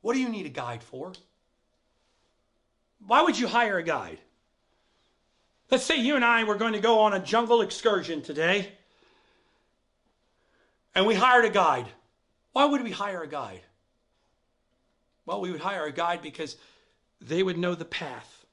What 0.00 0.14
do 0.14 0.20
you 0.20 0.28
need 0.28 0.46
a 0.46 0.50
guide 0.50 0.82
for? 0.82 1.12
Why 3.06 3.22
would 3.22 3.38
you 3.38 3.46
hire 3.46 3.78
a 3.78 3.82
guide? 3.82 4.18
Let's 5.74 5.86
say 5.86 5.96
you 5.96 6.14
and 6.14 6.24
I 6.24 6.44
were 6.44 6.54
going 6.54 6.74
to 6.74 6.78
go 6.78 7.00
on 7.00 7.14
a 7.14 7.18
jungle 7.18 7.60
excursion 7.60 8.22
today, 8.22 8.68
and 10.94 11.04
we 11.04 11.16
hired 11.16 11.44
a 11.44 11.50
guide. 11.50 11.86
Why 12.52 12.64
would 12.64 12.84
we 12.84 12.92
hire 12.92 13.24
a 13.24 13.26
guide? 13.26 13.62
Well, 15.26 15.40
we 15.40 15.50
would 15.50 15.60
hire 15.60 15.84
a 15.86 15.92
guide 15.92 16.22
because 16.22 16.56
they 17.20 17.42
would 17.42 17.58
know 17.58 17.74
the 17.74 17.84
path, 17.84 18.46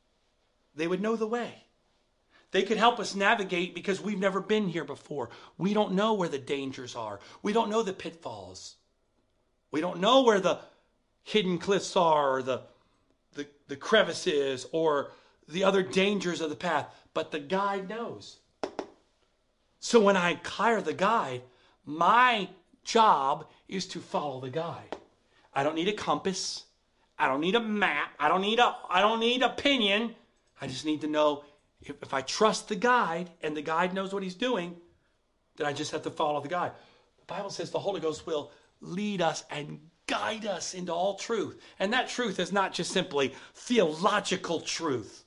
they 0.73 0.87
would 0.87 0.99
know 0.99 1.15
the 1.15 1.27
way. 1.27 1.53
They 2.49 2.63
could 2.63 2.77
help 2.77 2.99
us 2.99 3.13
navigate 3.13 3.75
because 3.75 4.01
we've 4.01 4.17
never 4.17 4.41
been 4.41 4.67
here 4.67 4.83
before. 4.83 5.29
We 5.59 5.75
don't 5.75 5.93
know 5.93 6.15
where 6.15 6.27
the 6.27 6.39
dangers 6.39 6.95
are. 6.95 7.19
We 7.43 7.53
don't 7.53 7.69
know 7.69 7.83
the 7.83 7.93
pitfalls. 7.93 8.77
We 9.69 9.79
don't 9.79 9.99
know 9.99 10.23
where 10.23 10.39
the 10.39 10.57
hidden 11.21 11.59
cliffs 11.59 11.95
are 11.95 12.37
or 12.37 12.41
the, 12.41 12.61
the, 13.35 13.45
the 13.67 13.75
crevices 13.75 14.65
or 14.71 15.11
the 15.47 15.63
other 15.63 15.83
dangers 15.83 16.41
of 16.41 16.49
the 16.49 16.55
path 16.55 16.87
but 17.13 17.31
the 17.31 17.39
guide 17.39 17.89
knows. 17.89 18.39
So 19.79 19.99
when 19.99 20.15
I 20.15 20.39
hire 20.45 20.81
the 20.81 20.93
guide, 20.93 21.41
my 21.85 22.49
job 22.83 23.47
is 23.67 23.85
to 23.87 23.99
follow 23.99 24.39
the 24.39 24.49
guide. 24.49 24.95
I 25.53 25.63
don't 25.63 25.75
need 25.75 25.87
a 25.87 25.93
compass. 25.93 26.65
I 27.17 27.27
don't 27.27 27.41
need 27.41 27.55
a 27.55 27.59
map. 27.59 28.11
I 28.19 28.27
don't 28.27 28.41
need 28.41 28.59
a 28.59 28.75
I 28.89 29.01
don't 29.01 29.19
need 29.19 29.41
opinion. 29.41 30.15
I 30.61 30.67
just 30.67 30.85
need 30.85 31.01
to 31.01 31.07
know 31.07 31.43
if, 31.81 31.95
if 32.01 32.13
I 32.13 32.21
trust 32.21 32.69
the 32.69 32.75
guide 32.75 33.29
and 33.41 33.57
the 33.57 33.61
guide 33.61 33.93
knows 33.93 34.13
what 34.13 34.23
he's 34.23 34.35
doing, 34.35 34.75
then 35.57 35.67
I 35.67 35.73
just 35.73 35.91
have 35.91 36.03
to 36.03 36.11
follow 36.11 36.41
the 36.41 36.47
guide. 36.47 36.71
The 37.19 37.25
Bible 37.25 37.49
says 37.49 37.71
the 37.71 37.79
Holy 37.79 37.99
Ghost 37.99 38.25
will 38.25 38.51
lead 38.81 39.21
us 39.21 39.43
and 39.49 39.79
guide 40.07 40.45
us 40.45 40.73
into 40.73 40.93
all 40.93 41.15
truth. 41.15 41.59
And 41.79 41.93
that 41.93 42.09
truth 42.09 42.39
is 42.39 42.51
not 42.51 42.73
just 42.73 42.91
simply 42.91 43.33
theological 43.55 44.59
truth. 44.61 45.25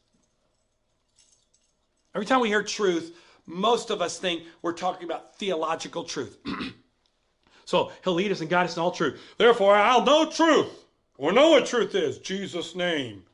Every 2.15 2.27
time 2.27 2.41
we 2.41 2.49
hear 2.49 2.63
truth, 2.63 3.17
most 3.47 3.91
of 3.91 4.01
us 4.01 4.19
think 4.19 4.45
we're 4.63 4.73
talking 4.73 5.05
about 5.05 5.37
theological 5.37 6.05
truth. 6.05 6.39
so 7.65 7.93
he'll 8.05 8.15
lead 8.15 8.33
us 8.33 8.41
and 8.41 8.49
guide 8.49 8.65
us 8.65 8.77
in 8.77 8.83
all 8.83 8.91
truth. 8.91 9.21
Therefore, 9.37 9.75
I'll 9.75 10.05
know 10.05 10.31
truth 10.31 10.85
or 11.19 11.33
know 11.33 11.51
what 11.51 11.67
truth 11.67 11.95
is. 11.95 12.19
Jesus' 12.19 12.75
name. 12.75 13.25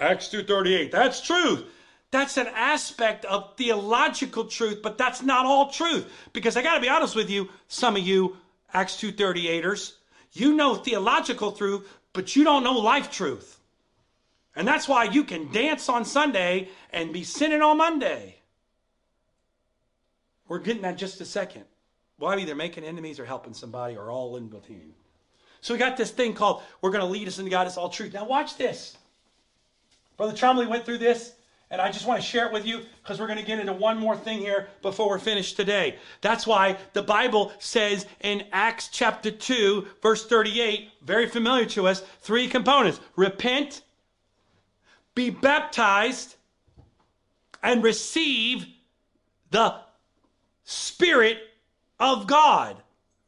Acts 0.00 0.28
2.38. 0.28 0.90
That's 0.90 1.20
truth. 1.20 1.64
That's 2.10 2.36
an 2.36 2.48
aspect 2.48 3.24
of 3.24 3.56
theological 3.56 4.44
truth, 4.44 4.80
but 4.82 4.98
that's 4.98 5.22
not 5.22 5.46
all 5.46 5.70
truth. 5.70 6.10
Because 6.32 6.56
I 6.56 6.62
got 6.62 6.74
to 6.74 6.80
be 6.80 6.88
honest 6.88 7.16
with 7.16 7.30
you, 7.30 7.48
some 7.68 7.96
of 7.96 8.02
you 8.02 8.36
Acts 8.74 8.96
2.38ers, 8.96 9.92
you 10.32 10.54
know 10.54 10.74
theological 10.74 11.52
truth, 11.52 11.86
but 12.12 12.34
you 12.34 12.44
don't 12.44 12.64
know 12.64 12.78
life 12.78 13.10
truth. 13.10 13.58
And 14.54 14.68
that's 14.68 14.86
why 14.86 15.04
you 15.04 15.24
can 15.24 15.50
dance 15.50 15.88
on 15.88 16.04
Sunday 16.04 16.68
and 16.90 17.12
be 17.12 17.24
sinning 17.24 17.62
on 17.62 17.78
Monday. 17.78 18.36
We're 20.48 20.58
getting 20.58 20.82
that 20.82 20.98
just 20.98 21.20
a 21.20 21.24
second. 21.24 21.64
Well, 22.18 22.30
I'm 22.30 22.38
either 22.38 22.54
making 22.54 22.84
enemies 22.84 23.18
or 23.18 23.24
helping 23.24 23.54
somebody 23.54 23.96
or 23.96 24.10
all 24.10 24.36
in 24.36 24.48
between. 24.48 24.92
So 25.62 25.72
we 25.72 25.78
got 25.78 25.96
this 25.96 26.10
thing 26.10 26.34
called 26.34 26.62
we're 26.80 26.90
going 26.90 27.04
to 27.04 27.10
lead 27.10 27.28
us 27.28 27.38
into 27.38 27.50
God 27.50 27.66
is 27.66 27.76
all 27.76 27.88
truth. 27.88 28.12
Now 28.12 28.26
watch 28.26 28.56
this. 28.56 28.96
Brother 30.16 30.34
Trombley 30.34 30.68
went 30.68 30.84
through 30.84 30.98
this, 30.98 31.32
and 31.70 31.80
I 31.80 31.90
just 31.90 32.06
want 32.06 32.20
to 32.20 32.26
share 32.26 32.46
it 32.46 32.52
with 32.52 32.66
you 32.66 32.82
because 33.02 33.18
we're 33.18 33.26
going 33.26 33.38
to 33.38 33.44
get 33.44 33.58
into 33.58 33.72
one 33.72 33.98
more 33.98 34.16
thing 34.16 34.40
here 34.40 34.68
before 34.82 35.08
we're 35.08 35.18
finished 35.18 35.56
today. 35.56 35.96
That's 36.20 36.46
why 36.46 36.76
the 36.92 37.02
Bible 37.02 37.52
says 37.58 38.06
in 38.20 38.44
Acts 38.52 38.88
chapter 38.88 39.30
2, 39.30 39.86
verse 40.02 40.26
38, 40.26 40.90
very 41.02 41.28
familiar 41.28 41.64
to 41.66 41.88
us, 41.88 42.02
three 42.20 42.46
components 42.46 43.00
repent, 43.16 43.82
be 45.14 45.30
baptized, 45.30 46.36
and 47.62 47.82
receive 47.82 48.66
the 49.50 49.76
Spirit 50.64 51.38
of 52.00 52.26
God. 52.26 52.76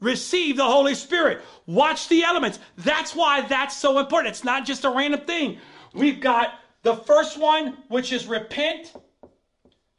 Receive 0.01 0.57
the 0.57 0.64
Holy 0.64 0.95
Spirit. 0.95 1.41
Watch 1.66 2.09
the 2.09 2.24
elements. 2.24 2.59
That's 2.76 3.14
why 3.14 3.43
that's 3.43 3.76
so 3.76 3.99
important. 3.99 4.32
It's 4.32 4.45
not 4.45 4.66
just 4.66 4.85
a 4.85 4.91
random 4.91 5.20
thing. 5.20 5.59
We've 5.95 6.20
got 6.20 6.55
the 6.82 6.97
first 6.97 7.39
one, 7.39 7.78
which 7.89 8.12
is 8.12 8.26
repent. 8.26 8.93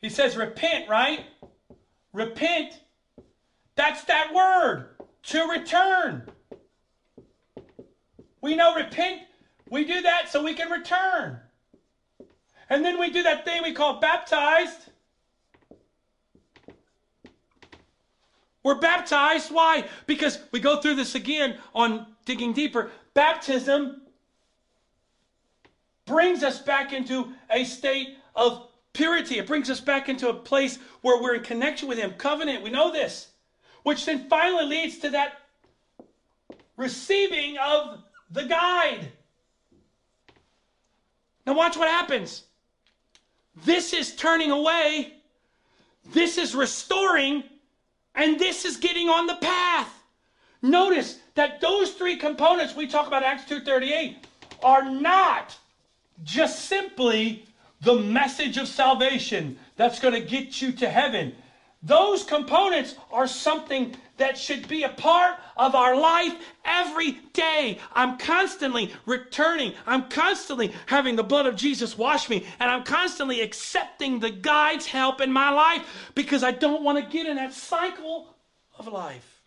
He 0.02 0.10
says 0.10 0.36
repent, 0.38 0.90
right? 0.90 1.26
Repent. 2.14 2.82
That's 3.76 4.04
that 4.06 4.34
word 4.34 4.90
to 5.24 5.48
return. 5.48 6.30
We 8.42 8.56
know 8.56 8.76
repent. 8.76 9.24
We 9.70 9.86
do 9.86 10.02
that 10.02 10.30
so 10.30 10.44
we 10.44 10.54
can 10.54 10.70
return. 10.70 11.40
And 12.70 12.84
then 12.84 13.00
we 13.00 13.10
do 13.10 13.24
that 13.24 13.46
thing 13.46 13.62
we 13.64 13.74
call 13.74 14.00
baptized. 14.00 14.90
We're 18.64 18.80
baptized. 18.80 19.52
Why? 19.52 19.86
Because 20.08 20.40
we 20.52 20.60
go 20.60 20.82
through 20.82 20.96
this 20.96 21.14
again 21.14 21.58
on 21.76 22.08
digging 22.26 22.54
deeper. 22.54 22.90
Baptism 23.14 24.02
brings 26.06 26.44
us 26.44 26.60
back 26.60 26.92
into 26.92 27.34
a 27.52 27.64
state 27.64 28.18
of 28.36 28.68
purity. 28.94 29.38
It 29.38 29.46
brings 29.46 29.70
us 29.70 29.80
back 29.80 30.10
into 30.10 30.30
a 30.30 30.34
place 30.34 30.80
where 31.02 31.22
we're 31.22 31.36
in 31.36 31.44
connection 31.44 31.88
with 31.88 32.00
Him, 32.00 32.14
covenant. 32.14 32.64
We 32.64 32.72
know 32.72 32.92
this, 32.92 33.28
which 33.84 34.06
then 34.06 34.28
finally 34.30 34.66
leads 34.66 34.98
to 35.00 35.12
that 35.12 35.42
receiving 36.76 37.58
of 37.60 38.04
the 38.32 38.46
guide. 38.46 39.12
Now, 41.46 41.54
watch 41.54 41.78
what 41.78 41.88
happens. 41.88 42.46
This 43.64 43.94
is 43.94 44.16
turning 44.16 44.52
away, 44.52 45.14
this 46.14 46.38
is 46.38 46.54
restoring, 46.54 47.44
and 48.14 48.40
this 48.40 48.66
is 48.66 48.78
getting 48.78 49.10
on 49.10 49.28
the 49.28 49.36
path. 49.36 50.04
Notice 50.62 51.20
that 51.36 51.62
those 51.62 51.92
three 51.92 52.18
components 52.18 52.76
we 52.76 52.88
talk 52.88 53.08
about 53.08 53.24
Acts 53.24 53.46
2:38 53.46 54.18
are 54.64 54.90
not 54.90 55.56
just 56.24 56.66
simply 56.66 57.46
the 57.82 57.96
message 57.96 58.58
of 58.58 58.68
salvation 58.68 59.58
that's 59.76 60.00
going 60.00 60.14
to 60.14 60.22
get 60.22 60.62
you 60.62 60.72
to 60.72 60.90
heaven. 60.90 61.36
Those 61.86 62.24
components 62.24 62.96
are 63.12 63.28
something 63.28 63.96
that 64.18 64.40
should 64.40 64.68
be 64.68 64.84
a 64.84 64.90
part 64.90 65.36
of 65.56 65.76
our 65.76 65.96
life 65.96 66.34
every 66.66 67.12
day. 67.32 67.78
I'm 67.94 68.18
constantly 68.18 68.92
returning. 69.06 69.74
I'm 69.86 70.10
constantly 70.10 70.74
having 70.88 71.16
the 71.16 71.24
blood 71.24 71.46
of 71.46 71.56
Jesus 71.56 71.96
wash 71.96 72.28
me. 72.28 72.48
And 72.60 72.72
I'm 72.72 72.84
constantly 72.84 73.42
accepting 73.42 74.20
the 74.20 74.32
guide's 74.32 74.88
help 74.88 75.22
in 75.22 75.32
my 75.32 75.52
life 75.52 76.12
because 76.16 76.44
I 76.44 76.52
don't 76.52 76.82
want 76.82 76.98
to 76.98 77.12
get 77.12 77.28
in 77.28 77.36
that 77.36 77.54
cycle 77.54 78.34
of 78.80 78.88
life. 78.88 79.42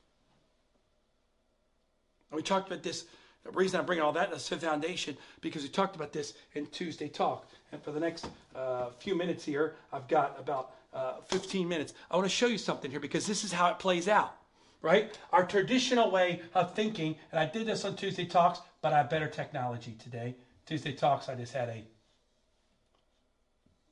And 2.31 2.37
we 2.37 2.43
talked 2.43 2.69
about 2.69 2.85
this 2.85 3.05
the 3.45 3.51
reason 3.53 3.81
I'm 3.81 3.87
bringing 3.87 4.05
all 4.05 4.13
that 4.13 4.33
is 4.33 4.47
the 4.49 4.59
foundation 4.59 5.17
because 5.41 5.63
we 5.63 5.71
talked 5.71 5.97
about 5.97 6.13
this 6.13 6.35
in 6.55 6.67
Tuesday 6.67 7.09
Talk. 7.09 7.49
And 7.73 7.83
for 7.83 7.93
the 7.93 8.01
next 8.01 8.29
uh, 8.55 8.91
few 8.99 9.15
minutes 9.15 9.45
here, 9.45 9.75
I've 9.93 10.07
got 10.07 10.37
about 10.39 10.73
uh, 10.93 11.21
15 11.27 11.69
minutes. 11.69 11.95
I 12.11 12.17
want 12.17 12.27
to 12.27 12.35
show 12.35 12.47
you 12.47 12.59
something 12.59 12.91
here 12.91 13.01
because 13.01 13.27
this 13.27 13.45
is 13.45 13.53
how 13.53 13.71
it 13.71 13.79
plays 13.79 14.09
out, 14.09 14.37
right? 14.83 15.19
Our 15.33 15.47
traditional 15.47 16.11
way 16.11 16.43
of 16.55 16.75
thinking, 16.75 17.17
and 17.31 17.41
I 17.41 17.47
did 17.47 17.67
this 17.67 17.85
on 17.85 17.97
Tuesday 17.97 18.25
Talks, 18.27 18.61
but 18.81 18.93
I 18.93 18.99
have 18.99 19.11
better 19.11 19.29
technology 19.29 19.97
today. 19.99 20.37
Tuesday 20.67 20.93
Talks, 20.93 21.29
I 21.29 21.35
just 21.35 21.53
had 21.53 21.69
a 21.69 21.85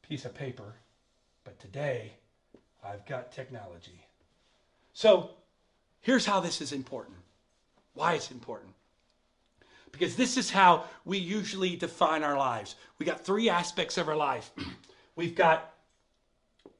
piece 0.03 0.25
of 0.25 0.35
paper, 0.35 0.75
but 1.45 1.59
today 1.59 2.13
I've 2.85 3.05
got 3.07 3.33
technology. 3.33 4.07
So 4.93 5.31
here's 6.01 6.27
how 6.27 6.41
this 6.41 6.61
is 6.61 6.73
important, 6.73 7.17
why 7.95 8.15
it's 8.15 8.31
important 8.31 8.73
because 9.99 10.17
this 10.17 10.37
is 10.37 10.51
how 10.51 10.85
we 11.05 11.19
usually 11.19 11.77
define 11.77 12.23
our 12.23 12.37
lives. 12.37 12.77
We 12.99 13.07
got 13.07 13.25
three 13.25 13.49
aspects 13.49 13.97
of 13.97 14.09
our 14.09 14.17
life. 14.17 14.51
We've 15.17 15.35
got 15.35 15.73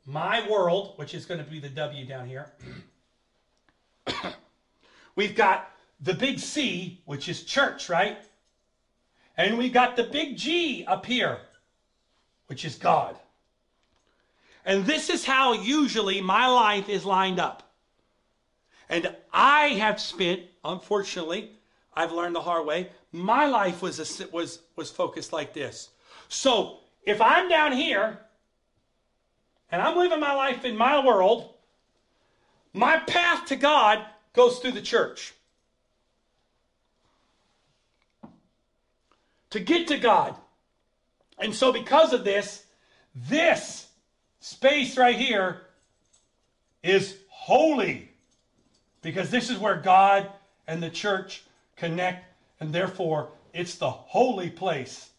my 0.07 0.49
world, 0.49 0.95
which 0.97 1.15
is 1.15 1.27
going 1.27 1.45
to 1.45 1.51
be 1.51 1.59
the 1.59 1.69
W 1.69 2.07
down 2.07 2.29
here. 2.29 2.53
we've 5.17 5.35
got 5.35 5.71
the 6.01 6.15
big 6.15 6.39
C, 6.39 7.03
which 7.05 7.29
is 7.29 7.43
church, 7.43 7.89
right? 7.89 8.19
And 9.37 9.59
we've 9.59 9.73
got 9.73 9.97
the 9.97 10.05
big 10.05 10.37
G 10.37 10.85
up 10.87 11.05
here, 11.05 11.41
which 12.47 12.65
is 12.65 12.77
God. 12.77 13.19
And 14.65 14.85
this 14.85 15.11
is 15.11 15.25
how 15.25 15.53
usually 15.53 16.21
my 16.21 16.47
life 16.47 16.89
is 16.89 17.05
lined 17.05 17.39
up. 17.39 17.63
And 18.89 19.15
I 19.33 19.69
have 19.69 20.01
spent, 20.01 20.43
unfortunately, 20.65 21.53
I've 21.95 22.13
learned 22.13 22.37
the 22.37 22.41
hard 22.41 22.67
way, 22.67 22.91
my 23.11 23.47
life 23.47 23.83
was 23.83 23.99
a, 23.99 24.29
was 24.29 24.61
was 24.77 24.91
focused 24.91 25.33
like 25.33 25.53
this. 25.55 25.91
So 26.29 26.81
if 27.05 27.21
I'm 27.21 27.49
down 27.49 27.73
here 27.73 28.21
and 29.71 29.83
I'm 29.83 29.97
living 29.97 30.21
my 30.21 30.33
life 30.33 30.65
in 30.65 30.77
my 30.77 31.05
world, 31.05 31.53
my 32.73 32.99
path 32.99 33.47
to 33.47 33.57
God 33.57 34.05
goes 34.33 34.59
through 34.59 34.73
the 34.73 34.83
church. 34.83 35.33
To 39.51 39.61
get 39.61 39.89
to 39.89 39.97
God. 39.97 40.35
And 41.39 41.55
so 41.55 41.73
because 41.73 42.13
of 42.13 42.25
this, 42.25 42.65
this 43.15 43.89
space 44.41 44.97
right 44.97 45.17
here 45.17 45.63
is 46.83 47.17
holy. 47.29 48.11
Because 49.03 49.31
this 49.31 49.51
is 49.51 49.59
where 49.59 49.77
God 49.77 50.31
and 50.67 50.83
the 50.83 50.91
church 50.91 51.45
connect 51.77 52.25
and 52.61 52.73
therefore 52.73 53.31
it's 53.53 53.77
the 53.77 53.91
holy 53.91 54.51
place. 54.51 55.11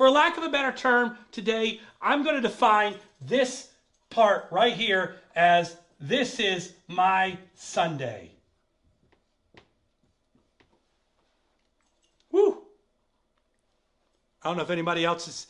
For 0.00 0.10
lack 0.10 0.38
of 0.38 0.44
a 0.44 0.48
better 0.48 0.72
term, 0.72 1.18
today 1.30 1.78
I'm 2.00 2.24
going 2.24 2.34
to 2.34 2.40
define 2.40 2.94
this 3.20 3.68
part 4.08 4.46
right 4.50 4.72
here 4.72 5.16
as 5.36 5.76
this 6.00 6.40
is 6.40 6.72
my 6.88 7.36
Sunday. 7.54 8.30
Woo! 12.32 12.62
I 14.42 14.48
don't 14.48 14.56
know 14.56 14.62
if 14.62 14.70
anybody 14.70 15.04
else 15.04 15.26
has 15.26 15.46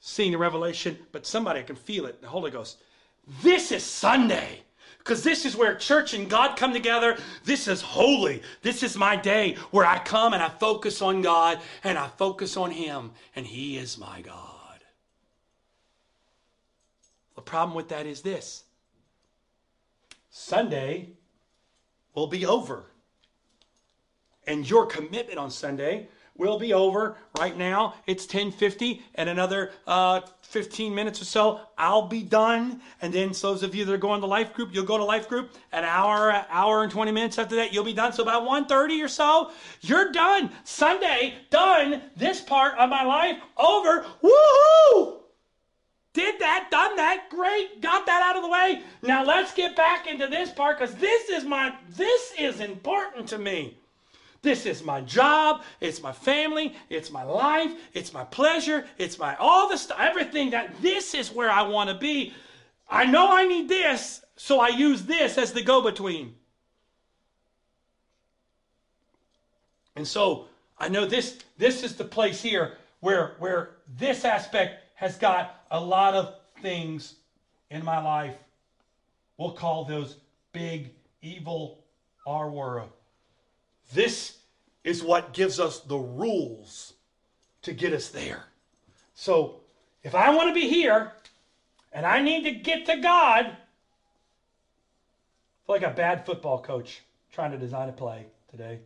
seen 0.00 0.32
the 0.32 0.38
revelation, 0.38 0.98
but 1.12 1.24
somebody 1.24 1.62
can 1.62 1.76
feel 1.76 2.06
it, 2.06 2.20
the 2.20 2.26
Holy 2.26 2.50
Ghost. 2.50 2.78
this 3.42 3.70
is 3.70 3.84
Sunday. 3.84 4.62
Because 5.08 5.22
this 5.22 5.46
is 5.46 5.56
where 5.56 5.74
church 5.74 6.12
and 6.12 6.28
God 6.28 6.58
come 6.58 6.74
together. 6.74 7.16
This 7.42 7.66
is 7.66 7.80
holy. 7.80 8.42
This 8.60 8.82
is 8.82 8.94
my 8.94 9.16
day 9.16 9.56
where 9.70 9.86
I 9.86 9.98
come 9.98 10.34
and 10.34 10.42
I 10.42 10.50
focus 10.50 11.00
on 11.00 11.22
God 11.22 11.60
and 11.82 11.96
I 11.96 12.08
focus 12.08 12.58
on 12.58 12.70
Him, 12.70 13.12
and 13.34 13.46
He 13.46 13.78
is 13.78 13.96
my 13.96 14.20
God. 14.20 14.84
The 17.36 17.40
problem 17.40 17.74
with 17.74 17.88
that 17.88 18.04
is 18.04 18.20
this 18.20 18.64
Sunday 20.28 21.08
will 22.14 22.26
be 22.26 22.44
over. 22.44 22.84
And 24.46 24.68
your 24.68 24.84
commitment 24.84 25.38
on 25.38 25.50
Sunday 25.50 26.08
will 26.38 26.58
be 26.58 26.72
over 26.72 27.16
right 27.38 27.56
now. 27.56 27.94
It's 28.06 28.26
10:50 28.26 29.02
and 29.16 29.28
another 29.28 29.72
uh, 29.86 30.22
15 30.42 30.94
minutes 30.94 31.20
or 31.20 31.26
so. 31.26 31.60
I'll 31.76 32.06
be 32.06 32.22
done. 32.22 32.80
And 33.02 33.12
then 33.12 33.34
so 33.34 33.52
those 33.52 33.62
of 33.62 33.74
you 33.74 33.84
that 33.84 33.92
are 33.92 33.98
going 33.98 34.20
to 34.22 34.26
life 34.26 34.54
group, 34.54 34.70
you'll 34.72 34.84
go 34.84 34.96
to 34.96 35.04
life 35.04 35.28
group. 35.28 35.50
An 35.72 35.84
hour, 35.84 36.32
hour 36.48 36.82
and 36.82 36.90
20 36.90 37.12
minutes 37.12 37.38
after 37.38 37.56
that, 37.56 37.74
you'll 37.74 37.84
be 37.84 37.92
done. 37.92 38.12
So 38.12 38.22
about 38.22 38.44
1:30 38.44 39.04
or 39.04 39.08
so, 39.08 39.50
you're 39.82 40.12
done. 40.12 40.50
Sunday 40.64 41.34
done. 41.50 42.02
This 42.16 42.40
part 42.40 42.78
of 42.78 42.88
my 42.88 43.04
life 43.04 43.38
over. 43.58 44.06
Woohoo! 44.22 45.18
Did 46.14 46.40
that, 46.40 46.68
done 46.70 46.96
that, 46.96 47.30
great, 47.30 47.80
got 47.80 48.06
that 48.06 48.22
out 48.22 48.34
of 48.34 48.42
the 48.42 48.48
way. 48.48 48.82
Now 49.02 49.24
let's 49.24 49.54
get 49.54 49.76
back 49.76 50.08
into 50.08 50.26
this 50.26 50.50
part 50.50 50.78
because 50.78 50.94
this 50.96 51.28
is 51.28 51.44
my 51.44 51.72
this 51.90 52.32
is 52.36 52.58
important 52.58 53.28
to 53.28 53.38
me. 53.38 53.77
This 54.42 54.66
is 54.66 54.84
my 54.84 55.00
job, 55.00 55.62
it's 55.80 56.00
my 56.00 56.12
family, 56.12 56.76
it's 56.88 57.10
my 57.10 57.24
life, 57.24 57.72
it's 57.92 58.12
my 58.12 58.24
pleasure, 58.24 58.86
it's 58.96 59.18
my 59.18 59.34
all 59.36 59.68
the 59.68 59.76
stuff, 59.76 59.98
everything 60.00 60.50
that 60.50 60.80
this 60.80 61.14
is 61.14 61.32
where 61.32 61.50
I 61.50 61.62
want 61.62 61.90
to 61.90 61.96
be. 61.96 62.32
I 62.88 63.04
know 63.04 63.30
I 63.30 63.46
need 63.46 63.68
this, 63.68 64.24
so 64.36 64.60
I 64.60 64.68
use 64.68 65.02
this 65.02 65.38
as 65.38 65.52
the 65.52 65.62
go 65.62 65.82
between. 65.82 66.34
And 69.96 70.06
so 70.06 70.46
I 70.78 70.88
know 70.88 71.04
this 71.04 71.38
this 71.56 71.82
is 71.82 71.96
the 71.96 72.04
place 72.04 72.40
here 72.40 72.78
where 73.00 73.34
where 73.40 73.70
this 73.96 74.24
aspect 74.24 74.84
has 74.94 75.16
got 75.16 75.64
a 75.72 75.80
lot 75.80 76.14
of 76.14 76.36
things 76.62 77.16
in 77.70 77.84
my 77.84 78.00
life. 78.00 78.36
We'll 79.36 79.52
call 79.52 79.84
those 79.84 80.16
big 80.52 80.90
evil 81.22 81.84
R 82.24 82.48
word. 82.48 82.84
This 83.92 84.38
is 84.84 85.02
what 85.02 85.32
gives 85.32 85.58
us 85.60 85.80
the 85.80 85.96
rules 85.96 86.94
to 87.62 87.72
get 87.72 87.92
us 87.92 88.08
there. 88.08 88.44
So 89.14 89.60
if 90.02 90.14
I 90.14 90.34
want 90.34 90.48
to 90.48 90.54
be 90.54 90.68
here 90.68 91.12
and 91.92 92.06
I 92.06 92.22
need 92.22 92.44
to 92.44 92.52
get 92.52 92.86
to 92.86 92.96
God, 92.96 93.46
I 93.46 93.50
feel 95.66 95.74
like 95.74 95.82
a 95.82 95.90
bad 95.90 96.24
football 96.24 96.62
coach 96.62 97.02
trying 97.32 97.50
to 97.50 97.58
design 97.58 97.88
a 97.88 97.92
play 97.92 98.26
today. 98.50 98.78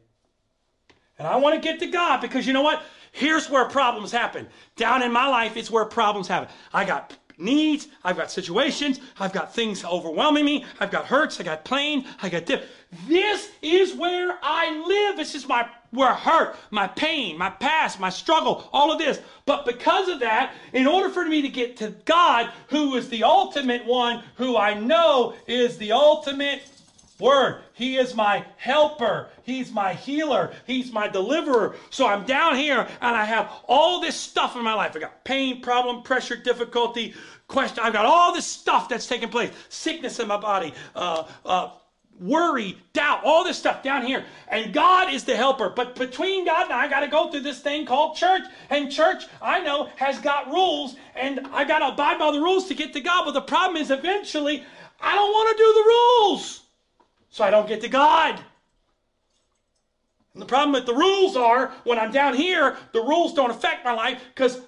And 1.18 1.28
I 1.28 1.36
want 1.36 1.54
to 1.54 1.60
get 1.60 1.78
to 1.80 1.86
God 1.86 2.20
because 2.20 2.46
you 2.46 2.52
know 2.52 2.62
what? 2.62 2.82
Here's 3.12 3.48
where 3.50 3.66
problems 3.66 4.10
happen. 4.10 4.48
Down 4.76 5.02
in 5.02 5.12
my 5.12 5.28
life, 5.28 5.56
it's 5.56 5.70
where 5.70 5.84
problems 5.84 6.26
happen. 6.26 6.48
I 6.72 6.84
got 6.84 7.16
needs, 7.38 7.88
I've 8.02 8.16
got 8.16 8.30
situations, 8.30 9.00
I've 9.18 9.32
got 9.32 9.54
things 9.54 9.84
overwhelming 9.84 10.44
me, 10.44 10.64
I've 10.80 10.90
got 10.90 11.06
hurts, 11.06 11.40
I 11.40 11.44
got 11.44 11.64
pain, 11.64 12.06
I 12.22 12.28
got 12.28 12.46
dip. 12.46 12.68
This 13.06 13.50
is 13.62 13.94
where 13.94 14.38
I 14.42 14.70
live. 14.86 15.16
This 15.16 15.34
is 15.34 15.48
my 15.48 15.68
where 15.92 16.14
hurt, 16.14 16.56
my 16.70 16.86
pain, 16.86 17.36
my 17.36 17.50
past, 17.50 18.00
my 18.00 18.08
struggle, 18.08 18.68
all 18.72 18.90
of 18.90 18.98
this. 18.98 19.20
But 19.44 19.66
because 19.66 20.08
of 20.08 20.20
that, 20.20 20.54
in 20.72 20.86
order 20.86 21.10
for 21.10 21.26
me 21.26 21.42
to 21.42 21.48
get 21.48 21.76
to 21.78 21.90
God, 22.06 22.50
who 22.68 22.94
is 22.96 23.10
the 23.10 23.24
ultimate 23.24 23.84
one, 23.84 24.22
who 24.36 24.56
I 24.56 24.72
know 24.72 25.34
is 25.46 25.76
the 25.76 25.92
ultimate 25.92 26.62
word. 27.18 27.62
He 27.74 27.96
is 27.96 28.14
my 28.14 28.44
helper. 28.56 29.28
He's 29.44 29.70
my 29.70 29.94
healer. 29.94 30.52
He's 30.66 30.92
my 30.92 31.08
deliverer. 31.08 31.76
So 31.90 32.06
I'm 32.06 32.24
down 32.24 32.56
here 32.56 32.88
and 33.00 33.16
I 33.16 33.24
have 33.24 33.50
all 33.68 34.00
this 34.00 34.16
stuff 34.16 34.56
in 34.56 34.64
my 34.64 34.74
life. 34.74 34.96
I 34.96 35.00
got 35.00 35.24
pain, 35.24 35.60
problem, 35.60 36.02
pressure, 36.02 36.36
difficulty, 36.36 37.14
question. 37.48 37.84
I've 37.84 37.92
got 37.92 38.06
all 38.06 38.34
this 38.34 38.46
stuff 38.46 38.88
that's 38.88 39.06
taking 39.06 39.28
place. 39.28 39.50
Sickness 39.68 40.18
in 40.18 40.28
my 40.28 40.36
body, 40.36 40.74
uh, 40.94 41.26
uh, 41.44 41.70
worry, 42.20 42.78
doubt, 42.92 43.24
all 43.24 43.44
this 43.44 43.58
stuff 43.58 43.82
down 43.82 44.04
here. 44.06 44.24
And 44.48 44.72
God 44.72 45.12
is 45.12 45.24
the 45.24 45.36
helper. 45.36 45.70
But 45.70 45.96
between 45.96 46.44
God 46.44 46.64
and 46.64 46.72
I, 46.72 46.84
I 46.84 46.88
got 46.88 47.00
to 47.00 47.08
go 47.08 47.30
through 47.30 47.40
this 47.40 47.60
thing 47.60 47.86
called 47.86 48.16
church. 48.16 48.42
And 48.70 48.90
church, 48.90 49.24
I 49.40 49.60
know, 49.60 49.88
has 49.96 50.18
got 50.18 50.48
rules. 50.48 50.96
And 51.14 51.46
I 51.52 51.64
got 51.64 51.80
to 51.80 51.88
abide 51.88 52.18
by 52.18 52.30
the 52.30 52.40
rules 52.40 52.68
to 52.68 52.74
get 52.74 52.92
to 52.92 53.00
God. 53.00 53.24
But 53.24 53.32
the 53.32 53.40
problem 53.40 53.80
is 53.80 53.90
eventually, 53.90 54.64
I 55.00 55.14
don't 55.14 55.32
want 55.32 55.56
to 55.56 55.62
do 55.62 55.72
the 55.72 55.84
rules. 55.88 56.62
So 57.30 57.44
I 57.44 57.50
don't 57.50 57.66
get 57.66 57.80
to 57.80 57.88
God. 57.88 58.40
And 60.34 60.40
the 60.40 60.46
problem 60.46 60.72
with 60.72 60.86
the 60.86 60.94
rules 60.94 61.36
are 61.36 61.72
when 61.84 61.98
I'm 61.98 62.12
down 62.12 62.34
here, 62.34 62.76
the 62.92 63.02
rules 63.02 63.34
don't 63.34 63.50
affect 63.50 63.84
my 63.84 63.92
life 63.92 64.22
because 64.34 64.60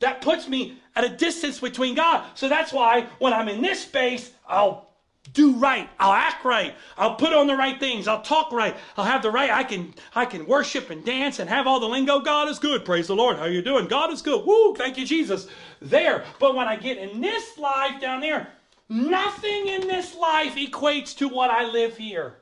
that 0.00 0.20
puts 0.20 0.48
me 0.48 0.78
at 0.96 1.04
a 1.04 1.08
distance 1.08 1.60
between 1.60 1.94
God. 1.94 2.26
So 2.34 2.48
that's 2.48 2.72
why 2.72 3.06
when 3.18 3.32
I'm 3.32 3.48
in 3.48 3.62
this 3.62 3.82
space, 3.82 4.32
I'll 4.48 4.91
do 5.32 5.54
right. 5.54 5.88
I'll 5.98 6.12
act 6.12 6.44
right. 6.44 6.74
I'll 6.98 7.14
put 7.14 7.32
on 7.32 7.46
the 7.46 7.56
right 7.56 7.78
things. 7.78 8.08
I'll 8.08 8.22
talk 8.22 8.52
right. 8.52 8.76
I'll 8.96 9.04
have 9.04 9.22
the 9.22 9.30
right. 9.30 9.50
I 9.50 9.62
can 9.62 9.94
I 10.14 10.26
can 10.26 10.46
worship 10.46 10.90
and 10.90 11.04
dance 11.04 11.38
and 11.38 11.48
have 11.48 11.66
all 11.66 11.80
the 11.80 11.88
lingo. 11.88 12.20
God 12.20 12.48
is 12.48 12.58
good. 12.58 12.84
Praise 12.84 13.06
the 13.06 13.16
Lord. 13.16 13.38
How 13.38 13.44
you 13.44 13.62
doing? 13.62 13.86
God 13.86 14.12
is 14.12 14.20
good. 14.20 14.44
Woo! 14.44 14.74
Thank 14.74 14.98
you, 14.98 15.06
Jesus. 15.06 15.48
There. 15.80 16.24
But 16.38 16.54
when 16.54 16.66
I 16.68 16.76
get 16.76 16.98
in 16.98 17.20
this 17.20 17.56
life 17.56 18.00
down 18.00 18.20
there, 18.20 18.48
nothing 18.88 19.68
in 19.68 19.82
this 19.82 20.14
life 20.16 20.56
equates 20.56 21.16
to 21.18 21.28
what 21.28 21.50
I 21.50 21.64
live 21.64 21.96
here. 21.96 22.34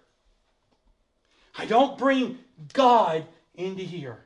I 1.58 1.66
don't 1.66 1.98
bring 1.98 2.38
God 2.72 3.26
into 3.54 3.82
here. 3.82 4.18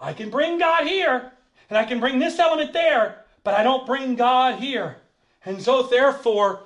I 0.00 0.12
can 0.12 0.30
bring 0.30 0.58
God 0.58 0.88
here, 0.88 1.32
and 1.70 1.78
I 1.78 1.84
can 1.84 2.00
bring 2.00 2.18
this 2.18 2.40
element 2.40 2.72
there, 2.72 3.24
but 3.44 3.54
I 3.54 3.62
don't 3.62 3.86
bring 3.86 4.16
God 4.16 4.58
here. 4.58 4.96
And 5.44 5.62
so, 5.62 5.84
therefore, 5.84 6.64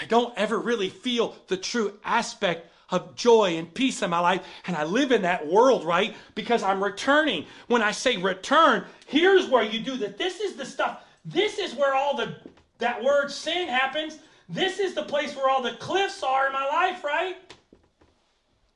I 0.00 0.04
don't 0.04 0.32
ever 0.36 0.58
really 0.58 0.90
feel 0.90 1.36
the 1.48 1.56
true 1.56 1.98
aspect 2.04 2.70
of 2.90 3.16
joy 3.16 3.56
and 3.56 3.72
peace 3.72 4.02
in 4.02 4.10
my 4.10 4.20
life. 4.20 4.42
And 4.66 4.76
I 4.76 4.84
live 4.84 5.10
in 5.10 5.22
that 5.22 5.46
world, 5.46 5.84
right? 5.84 6.14
Because 6.34 6.62
I'm 6.62 6.82
returning. 6.82 7.46
When 7.66 7.82
I 7.82 7.90
say 7.90 8.16
return, 8.16 8.84
here's 9.06 9.48
where 9.48 9.64
you 9.64 9.80
do 9.80 9.96
that. 9.98 10.18
This 10.18 10.40
is 10.40 10.54
the 10.54 10.64
stuff. 10.64 11.02
This 11.24 11.58
is 11.58 11.74
where 11.74 11.94
all 11.94 12.16
the 12.16 12.36
that 12.78 13.02
word 13.02 13.30
sin 13.30 13.68
happens. 13.68 14.18
This 14.48 14.78
is 14.78 14.94
the 14.94 15.02
place 15.02 15.34
where 15.34 15.48
all 15.48 15.62
the 15.62 15.72
cliffs 15.72 16.22
are 16.22 16.46
in 16.46 16.52
my 16.52 16.66
life, 16.66 17.02
right? 17.02 17.36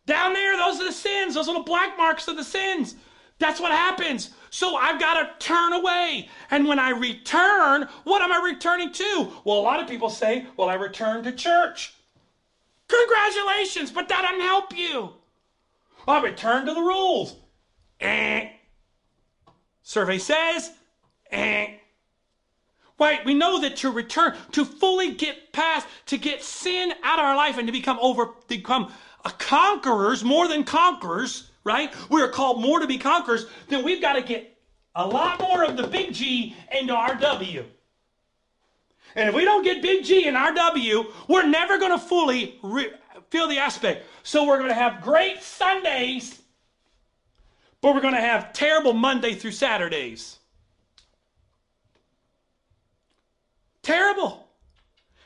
Down 0.07 0.33
there, 0.33 0.57
those 0.57 0.81
are 0.81 0.85
the 0.85 0.93
sins. 0.93 1.35
Those 1.35 1.47
the 1.47 1.61
black 1.61 1.97
marks 1.97 2.27
of 2.27 2.37
the 2.37 2.45
sins. 2.45 2.97
That's 3.41 3.59
what 3.59 3.73
happens. 3.73 4.31
So 4.51 4.77
I've 4.77 5.01
got 5.01 5.15
to 5.15 5.45
turn 5.45 5.73
away. 5.73 6.29
And 6.51 6.69
when 6.69 6.79
I 6.79 6.91
return, 6.91 7.89
what 8.05 8.23
am 8.23 8.31
I 8.31 8.41
returning 8.45 8.93
to? 8.93 9.33
Well, 9.45 9.59
a 9.59 9.63
lot 9.63 9.81
of 9.81 9.89
people 9.89 10.11
say, 10.11 10.47
well, 10.57 10.69
I 10.69 10.75
return 10.75 11.25
to 11.25 11.33
church. 11.33 11.95
Congratulations, 12.87 13.91
but 13.91 14.09
that 14.09 14.23
doesn't 14.23 14.43
help 14.43 14.77
you. 14.77 15.15
I 16.07 16.21
return 16.21 16.67
to 16.67 16.75
the 16.75 16.81
rules. 16.81 17.37
Eh. 18.01 18.51
Survey 19.83 20.19
says, 20.19 20.73
eh. 21.31 21.77
Right? 22.99 23.25
We 23.25 23.33
know 23.33 23.61
that 23.63 23.77
to 23.79 23.91
return, 23.91 24.37
to 24.53 24.67
fully 24.67 25.13
get 25.15 25.53
past, 25.53 25.87
to 26.07 26.19
get 26.19 26.43
sin 26.43 26.93
out 27.03 27.19
of 27.19 27.25
our 27.25 27.37
life 27.37 27.57
and 27.57 27.67
to 27.69 27.73
become 27.73 27.99
over, 28.03 28.31
become 28.49 28.93
conquerors, 29.39 30.23
more 30.23 30.47
than 30.47 30.65
conquerors, 30.65 31.50
right? 31.71 31.95
We 32.11 32.21
are 32.21 32.29
called 32.29 32.61
more 32.61 32.81
to 32.81 32.87
be 32.87 32.99
conquerors, 32.99 33.47
then 33.69 33.85
we've 33.85 34.03
got 34.03 34.15
to 34.15 34.23
get 34.23 34.59
a 34.97 35.07
lot 35.07 35.41
more 35.41 35.65
of 35.65 35.77
the 35.77 35.87
big 35.87 36.13
G 36.13 36.57
into 36.73 36.93
our 36.95 37.15
W. 37.15 37.65
And 39.15 39.29
if 39.29 39.35
we 39.35 39.45
don't 39.45 39.63
get 39.63 39.83
big 39.83 40.05
G 40.05 40.27
in 40.27 40.37
our 40.37 40.53
W, 40.53 41.13
we're 41.29 41.47
never 41.47 41.79
going 41.79 41.93
to 41.93 41.99
fully 41.99 42.59
re- 42.63 42.93
feel 43.31 43.49
the 43.49 43.59
aspect. 43.59 44.05
So 44.23 44.47
we're 44.47 44.59
going 44.59 44.69
to 44.69 44.75
have 44.75 45.01
great 45.01 45.43
Sundays, 45.43 46.41
but 47.81 47.95
we're 47.95 48.01
going 48.01 48.15
to 48.15 48.21
have 48.21 48.53
terrible 48.53 48.93
Monday 48.93 49.35
through 49.35 49.53
Saturdays. 49.53 50.39
Terrible. 53.83 54.49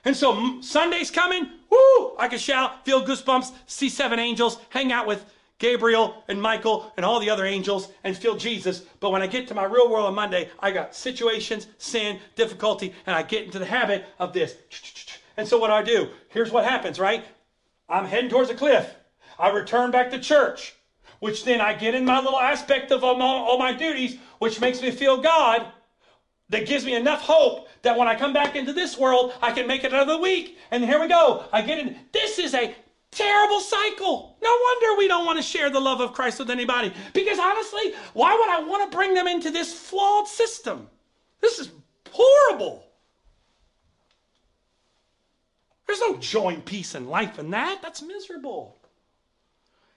And 0.05 0.15
so 0.15 0.61
Sunday's 0.61 1.11
coming, 1.11 1.49
woo, 1.71 2.17
I 2.19 2.29
can 2.29 2.39
shout, 2.39 2.85
feel 2.85 3.05
goosebumps, 3.05 3.53
see 3.67 3.89
seven 3.89 4.19
angels, 4.19 4.59
hang 4.69 4.93
out 4.93 5.07
with 5.07 5.25
Gabriel 5.59 6.25
and 6.29 6.41
Michael 6.41 6.93
and 6.97 7.07
all 7.07 7.21
the 7.21 7.31
other 7.31 7.45
angels 7.45 7.91
and 8.03 8.17
feel 8.17 8.37
Jesus. 8.37 8.81
But 9.01 9.11
when 9.11 9.23
I 9.23 9.27
get 9.27 9.49
to 9.49 9.55
my 9.55 9.65
real 9.65 9.91
world 9.91 10.07
on 10.07 10.15
Monday, 10.15 10.51
I 10.59 10.73
got 10.73 10.95
situations, 10.95 11.69
sin, 11.79 12.19
difficulty, 12.35 12.93
and 13.07 13.15
I 13.15 13.23
get 13.23 13.45
into 13.45 13.59
the 13.59 13.67
habit 13.67 14.05
of 14.19 14.33
this. 14.33 14.57
And 15.37 15.47
so 15.47 15.59
what 15.59 15.69
do 15.69 15.75
I 15.75 15.83
do? 15.83 16.11
Here's 16.29 16.51
what 16.51 16.65
happens, 16.65 16.99
right? 16.99 17.25
I'm 17.89 18.07
heading 18.07 18.31
towards 18.31 18.51
a 18.51 18.55
cliff. 18.55 18.95
I 19.39 19.51
return 19.51 19.91
back 19.91 20.11
to 20.11 20.19
church, 20.19 20.75
which 21.21 21.45
then 21.45 21.61
I 21.61 21.75
get 21.75 21.95
in 21.95 22.05
my 22.05 22.19
little 22.19 22.39
aspect 22.39 22.93
of 22.93 23.05
all 23.05 23.17
my, 23.17 23.25
all 23.25 23.59
my 23.59 23.73
duties, 23.73 24.17
which 24.39 24.61
makes 24.61 24.81
me 24.81 24.91
feel 24.91 25.21
God 25.21 25.67
that 26.51 26.67
gives 26.67 26.85
me 26.85 26.95
enough 26.95 27.21
hope 27.21 27.69
that 27.83 27.97
when 27.97 28.07
I 28.07 28.15
come 28.15 28.33
back 28.33 28.55
into 28.55 28.73
this 28.73 28.99
world, 28.99 29.33
I 29.43 29.53
can 29.53 29.67
make 29.67 29.85
it 29.85 29.93
another 29.93 30.19
week. 30.19 30.59
And 30.71 30.85
here 30.85 31.01
we 31.01 31.09
go. 31.09 31.45
I 31.53 31.63
get 31.63 31.79
in. 31.79 31.97
This 32.13 32.39
is 32.39 32.55
a 32.55 32.75
terrible 33.15 33.61
cycle. 33.61 34.37
No 34.43 34.51
wonder 34.63 34.99
we 34.99 35.09
don't 35.09 35.25
want 35.25 35.39
to 35.39 35.43
share 35.43 35.71
the 35.71 35.81
love 35.81 36.01
of 36.01 36.13
Christ 36.13 36.39
with 36.39 36.51
anybody. 36.51 36.93
Because 37.13 37.39
honestly, 37.39 37.95
why 38.13 38.35
would 38.35 38.49
I 38.49 38.69
want 38.69 38.91
to 38.91 38.97
bring 38.97 39.15
them 39.15 39.27
into 39.27 39.51
this 39.51 39.73
flawed 39.73 40.29
system? 40.29 40.89
This 41.41 41.59
is 41.59 41.71
horrible. 42.11 42.85
There's 45.87 46.01
no 46.01 46.17
joy 46.17 46.55
and 46.55 46.65
peace 46.65 46.95
and 46.95 47.09
life 47.09 47.39
in 47.39 47.51
that. 47.51 47.81
That's 47.83 48.03
miserable. 48.03 48.77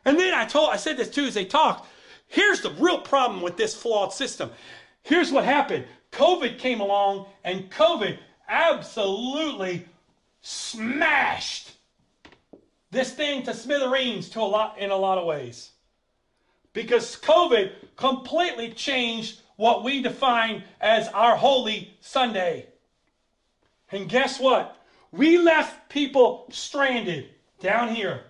And 0.05 0.19
then 0.19 0.33
I 0.33 0.45
told, 0.45 0.69
I 0.69 0.77
said 0.77 0.97
this 0.97 1.09
too 1.09 1.25
as 1.25 1.33
they 1.33 1.45
talked. 1.45 1.87
Here's 2.27 2.61
the 2.61 2.71
real 2.71 2.99
problem 2.99 3.41
with 3.41 3.57
this 3.57 3.75
flawed 3.75 4.13
system. 4.13 4.51
Here's 5.03 5.31
what 5.31 5.45
happened. 5.45 5.85
COVID 6.11 6.59
came 6.59 6.81
along 6.81 7.27
and 7.43 7.69
COVID 7.71 8.17
absolutely 8.49 9.85
smashed 10.41 11.76
this 12.91 13.11
thing 13.11 13.43
to 13.43 13.53
smithereens 13.53 14.29
to 14.29 14.41
a 14.41 14.43
lot 14.43 14.77
in 14.77 14.91
a 14.91 14.95
lot 14.95 15.17
of 15.17 15.25
ways. 15.25 15.71
Because 16.73 17.15
COVID 17.17 17.71
completely 17.95 18.71
changed 18.71 19.41
what 19.55 19.83
we 19.83 20.01
define 20.01 20.63
as 20.79 21.07
our 21.09 21.35
holy 21.35 21.97
Sunday. 21.99 22.67
And 23.91 24.07
guess 24.07 24.39
what? 24.39 24.77
We 25.11 25.37
left 25.37 25.89
people 25.89 26.47
stranded 26.51 27.29
down 27.59 27.93
here 27.95 28.23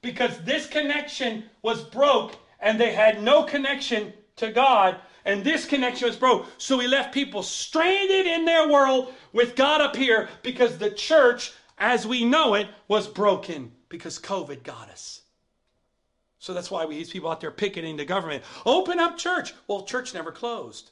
because 0.00 0.38
this 0.44 0.66
connection 0.66 1.44
was 1.62 1.82
broke 1.82 2.36
and 2.60 2.80
they 2.80 2.92
had 2.92 3.22
no 3.22 3.42
connection 3.42 4.12
to 4.36 4.52
God 4.52 4.96
and 5.24 5.44
this 5.44 5.66
connection 5.66 6.08
was 6.08 6.16
broke. 6.16 6.46
So 6.58 6.78
we 6.78 6.86
left 6.86 7.12
people 7.12 7.42
stranded 7.42 8.26
in 8.26 8.44
their 8.44 8.68
world 8.68 9.12
with 9.32 9.56
God 9.56 9.80
up 9.80 9.94
here 9.94 10.28
because 10.42 10.78
the 10.78 10.90
church, 10.90 11.52
as 11.78 12.06
we 12.06 12.24
know 12.24 12.54
it, 12.54 12.68
was 12.86 13.06
broken 13.06 13.72
because 13.88 14.18
COVID 14.18 14.62
got 14.62 14.88
us. 14.90 15.22
So 16.38 16.54
that's 16.54 16.70
why 16.70 16.84
we 16.84 16.96
these 16.96 17.10
people 17.10 17.30
out 17.30 17.40
there 17.40 17.50
picketing 17.50 17.96
the 17.96 18.04
government. 18.04 18.44
Open 18.64 19.00
up 19.00 19.18
church. 19.18 19.54
Well, 19.66 19.82
church 19.82 20.14
never 20.14 20.30
closed. 20.30 20.90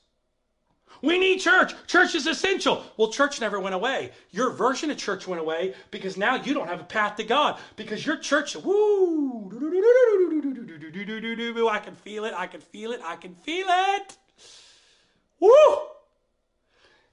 We 1.03 1.19
need 1.19 1.41
church. 1.41 1.75
Church 1.87 2.15
is 2.15 2.27
essential. 2.27 2.83
Well, 2.97 3.09
church 3.09 3.41
never 3.41 3.61
went 3.61 3.75
away. 3.75 4.13
Your 4.31 4.51
version 4.51 4.91
of 4.91 4.97
church 4.97 5.29
went 5.29 5.41
away 5.41 5.75
because 5.91 6.17
now 6.17 6.37
you 6.37 6.55
don't 6.55 6.69
have 6.69 6.81
a 6.81 6.85
path 6.85 7.17
to 7.17 7.25
God 7.25 7.61
because 7.77 8.05
your 8.05 8.17
church, 8.17 8.57
woo, 8.57 9.51
I 11.71 11.79
can 11.79 11.95
feel 11.97 12.25
it. 12.25 12.35
I 12.35 12.47
can 12.47 12.61
feel 12.61 12.93
it. 12.93 13.01
I 13.05 13.17
can 13.17 13.35
feel 13.35 13.67
it. 13.69 14.17
Woo! 15.39 15.79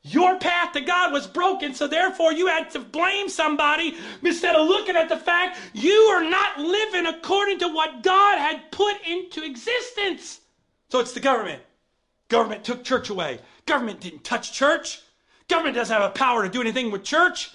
Your 0.06 0.38
path 0.38 0.74
to 0.74 0.82
God 0.82 1.14
was 1.14 1.28
broken, 1.28 1.74
so 1.74 1.88
therefore 1.88 2.34
you 2.34 2.48
had 2.48 2.70
to 2.72 2.80
blame 2.80 3.30
somebody 3.30 3.96
instead 4.22 4.56
of 4.56 4.68
looking 4.68 4.98
at 4.98 5.08
the 5.08 5.18
fact 5.18 5.58
you 5.74 5.94
are 5.94 6.30
not 6.30 6.60
living 6.60 7.06
according 7.06 7.60
to 7.60 7.70
what 7.70 8.04
God 8.04 8.38
had 8.38 8.70
put 8.72 8.98
into 9.08 9.44
existence. 9.44 10.42
So 10.90 11.00
it's 11.00 11.14
the 11.14 11.22
government. 11.22 11.62
Government 12.28 12.66
took 12.66 12.84
church 12.84 13.10
away. 13.10 13.40
Government 13.66 14.02
didn't 14.02 14.26
touch 14.26 14.52
church. 14.52 15.02
Government 15.48 15.76
doesn't 15.76 15.96
have 15.96 16.10
a 16.10 16.14
power 16.14 16.44
to 16.44 16.50
do 16.50 16.60
anything 16.60 16.92
with 16.92 17.04
church. 17.04 17.52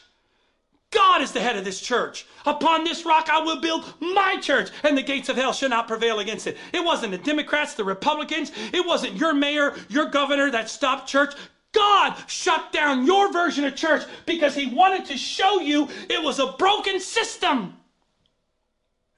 God 0.91 1.21
is 1.21 1.33
the 1.33 1.41
head 1.41 1.57
of 1.57 1.67
this 1.67 1.81
church. 1.81 2.27
Upon 2.47 2.83
this 2.83 3.05
rock 3.05 3.29
I 3.31 3.41
will 3.41 3.61
build 3.61 3.93
my 4.01 4.39
church, 4.41 4.71
and 4.83 4.97
the 4.97 5.03
gates 5.03 5.29
of 5.29 5.37
hell 5.37 5.53
shall 5.53 5.69
not 5.69 5.87
prevail 5.87 6.19
against 6.21 6.47
it. 6.47 6.57
It 6.73 6.83
wasn't 6.83 7.13
the 7.13 7.19
Democrats, 7.19 7.75
the 7.75 7.85
Republicans, 7.85 8.53
it 8.73 8.87
wasn't 8.87 9.17
your 9.17 9.35
mayor, 9.35 9.77
your 9.91 10.07
governor 10.07 10.51
that 10.51 10.71
stopped 10.71 11.07
church. 11.07 11.35
God 11.73 12.17
shut 12.27 12.73
down 12.73 13.05
your 13.05 13.33
version 13.33 13.65
of 13.65 13.77
church 13.77 14.03
because 14.27 14.55
he 14.55 14.67
wanted 14.67 15.07
to 15.07 15.17
show 15.17 15.61
you 15.61 15.89
it 16.09 16.23
was 16.23 16.39
a 16.39 16.53
broken 16.53 16.99
system. 17.01 17.77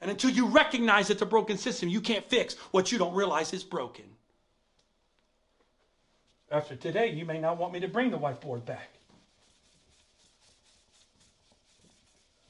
And 0.00 0.10
until 0.10 0.30
you 0.30 0.46
recognize 0.46 1.10
it's 1.10 1.22
a 1.22 1.26
broken 1.26 1.58
system, 1.58 1.88
you 1.88 2.00
can't 2.00 2.24
fix 2.28 2.54
what 2.72 2.90
you 2.90 2.98
don't 2.98 3.14
realize 3.14 3.52
is 3.52 3.62
broken. 3.62 4.04
After 6.50 6.74
today, 6.74 7.12
you 7.12 7.24
may 7.24 7.38
not 7.38 7.58
want 7.58 7.72
me 7.72 7.80
to 7.80 7.88
bring 7.88 8.10
the 8.10 8.18
whiteboard 8.18 8.64
back. 8.64 8.90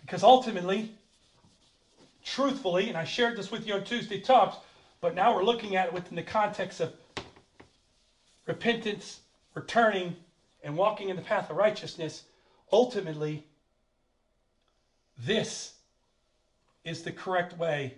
Because 0.01 0.23
ultimately, 0.23 0.91
truthfully, 2.25 2.89
and 2.89 2.97
I 2.97 3.05
shared 3.05 3.37
this 3.37 3.51
with 3.51 3.67
you 3.67 3.75
on 3.75 3.85
Tuesday 3.85 4.21
Talks, 4.21 4.57
but 5.01 5.15
now 5.15 5.35
we're 5.35 5.45
looking 5.45 5.77
at 5.77 5.89
it 5.89 5.93
within 5.93 6.17
the 6.17 6.23
context 6.23 6.81
of 6.81 6.93
repentance 8.47 9.20
returning 9.55 10.17
and 10.63 10.77
walking 10.77 11.09
in 11.09 11.17
the 11.17 11.23
path 11.23 11.51
of 11.51 11.57
righteousness, 11.57 12.25
ultimately, 12.73 13.45
this 15.19 15.75
is 16.85 17.03
the 17.03 17.13
correct 17.13 17.57
way 17.59 17.95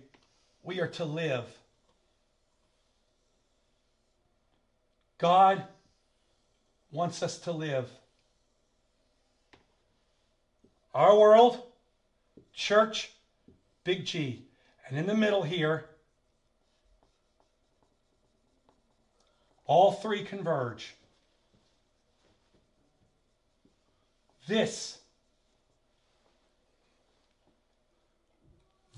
we 0.63 0.79
are 0.79 0.87
to 0.87 1.05
live. 1.05 1.45
God 5.17 5.63
wants 6.91 7.23
us 7.23 7.37
to 7.39 7.51
live. 7.51 7.89
Our 10.93 11.17
world, 11.17 11.63
church, 12.53 13.11
big 13.83 14.05
G. 14.05 14.45
And 14.87 14.97
in 14.97 15.07
the 15.07 15.15
middle 15.15 15.43
here, 15.43 15.85
all 19.65 19.93
three 19.93 20.23
converge. 20.23 20.93
This, 24.47 24.97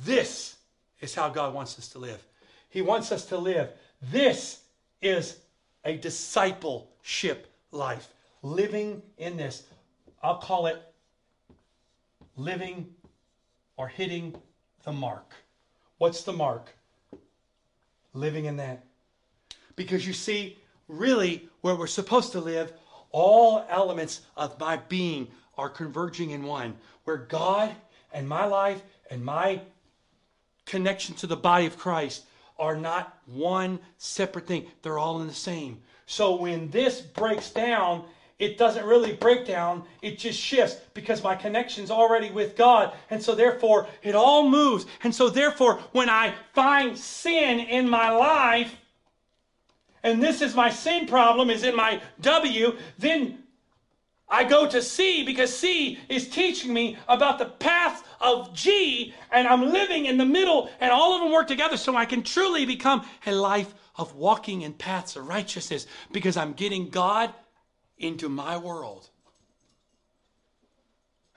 this 0.04 0.56
is 1.00 1.14
how 1.14 1.30
God 1.30 1.54
wants 1.54 1.78
us 1.78 1.88
to 1.90 2.00
live. 2.00 2.24
He 2.70 2.82
wants 2.82 3.12
us 3.12 3.26
to 3.26 3.38
live. 3.38 3.70
This 4.02 4.62
is 5.02 5.38
a 5.84 5.98
discipleship 5.98 7.48
life. 7.72 8.10
Living 8.42 9.02
in 9.18 9.38
this. 9.38 9.64
I'll 10.22 10.38
call 10.38 10.66
it 10.66 10.82
living 12.36 12.94
or 13.78 13.88
hitting 13.88 14.36
the 14.84 14.92
mark. 14.92 15.34
What's 15.98 16.24
the 16.24 16.34
mark? 16.34 16.70
Living 18.14 18.46
in 18.46 18.58
that. 18.58 18.84
Because 19.76 20.08
you 20.08 20.14
see, 20.14 20.58
really, 20.88 21.48
where 21.62 21.76
we're 21.76 21.88
supposed 21.88 22.32
to 22.32 22.40
live 22.40 22.74
all 23.16 23.66
elements 23.70 24.24
of 24.36 24.60
my 24.60 24.76
being 24.76 25.30
are 25.58 25.70
converging 25.70 26.32
in 26.32 26.44
one, 26.44 26.76
where 27.06 27.16
God 27.16 27.74
and 28.12 28.28
my 28.28 28.44
life 28.44 28.82
and 29.10 29.24
my 29.24 29.62
connection 30.66 31.16
to 31.16 31.28
the 31.28 31.38
body 31.38 31.66
of 31.66 31.78
Christ 31.78 32.26
are 32.60 32.76
not 32.76 33.18
one 33.26 33.80
separate 33.98 34.48
thing. 34.48 34.66
They're 34.82 34.98
all 34.98 35.22
in 35.22 35.28
the 35.28 35.34
same. 35.34 35.82
So 36.08 36.36
when 36.36 36.70
this 36.72 37.00
breaks 37.00 37.52
down, 37.52 38.04
it 38.38 38.58
doesn't 38.58 38.86
really 38.86 39.14
break 39.14 39.48
down, 39.48 39.86
it 40.02 40.20
just 40.20 40.38
shifts 40.38 40.76
because 40.94 41.24
my 41.24 41.36
connection's 41.36 41.92
already 41.92 42.32
with 42.32 42.58
God. 42.58 42.94
And 43.10 43.24
so 43.24 43.34
therefore, 43.34 43.88
it 44.04 44.14
all 44.14 44.50
moves. 44.50 44.88
And 45.04 45.16
so 45.16 45.30
therefore, 45.30 45.80
when 45.94 46.10
I 46.10 46.34
find 46.54 46.98
sin 46.98 47.62
in 47.62 47.90
my 47.90 48.10
life, 48.10 48.76
and 50.06 50.22
this 50.22 50.42
is 50.42 50.54
my 50.54 50.70
sin 50.70 51.08
problem, 51.08 51.50
is 51.50 51.64
in 51.64 51.76
my 51.76 52.00
W, 52.22 52.78
then 53.00 53.40
I 54.30 54.44
go 54.44 54.70
to 54.70 54.82
C 54.82 55.24
because 55.24 55.56
C 55.56 56.00
is 56.08 56.30
teaching 56.30 56.72
me 56.72 56.98
about 57.08 57.40
the 57.40 57.46
path 57.46 58.08
of 58.22 58.54
G, 58.54 59.16
and 59.32 59.48
I'm 59.48 59.72
living 59.72 60.06
in 60.06 60.18
the 60.18 60.26
middle, 60.26 60.70
and 60.80 60.92
all 60.92 61.16
of 61.16 61.22
them 61.22 61.32
work 61.32 61.48
together 61.48 61.76
so 61.76 61.96
I 61.96 62.06
can 62.06 62.22
truly 62.22 62.66
become 62.66 63.04
a 63.26 63.32
life 63.32 63.74
of 63.96 64.16
walking 64.16 64.62
in 64.62 64.74
paths 64.74 65.16
of 65.16 65.28
righteousness 65.28 65.88
because 66.12 66.38
I'm 66.38 66.54
getting 66.54 66.90
God 66.90 67.34
into 67.98 68.30
my 68.30 68.58
world. 68.58 69.10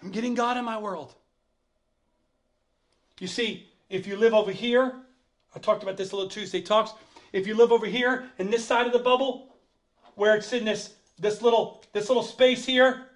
I'm 0.02 0.10
getting 0.10 0.34
God 0.34 0.58
in 0.58 0.64
my 0.66 0.78
world. 0.78 1.14
You 3.18 3.28
see, 3.28 3.66
if 3.88 4.06
you 4.06 4.16
live 4.16 4.34
over 4.34 4.52
here, 4.52 4.94
I 5.54 5.58
talked 5.58 5.82
about 5.82 5.96
this 5.96 6.12
a 6.12 6.16
little 6.16 6.30
Tuesday 6.30 6.60
talks. 6.60 6.92
If 7.32 7.46
you 7.46 7.54
live 7.54 7.72
over 7.72 7.86
here 7.86 8.30
in 8.38 8.50
this 8.50 8.64
side 8.64 8.86
of 8.86 8.92
the 8.92 8.98
bubble, 8.98 9.54
where 10.14 10.36
it's 10.36 10.52
in 10.52 10.64
this, 10.64 10.94
this 11.18 11.42
little 11.42 11.84
this 11.92 12.08
little 12.08 12.22
space 12.22 12.64
here 12.64 13.06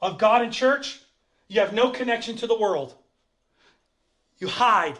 of 0.00 0.18
God 0.18 0.42
and 0.42 0.52
church, 0.52 1.00
you 1.48 1.60
have 1.60 1.72
no 1.72 1.90
connection 1.90 2.36
to 2.36 2.46
the 2.46 2.58
world. 2.58 2.94
You 4.38 4.48
hide. 4.48 4.98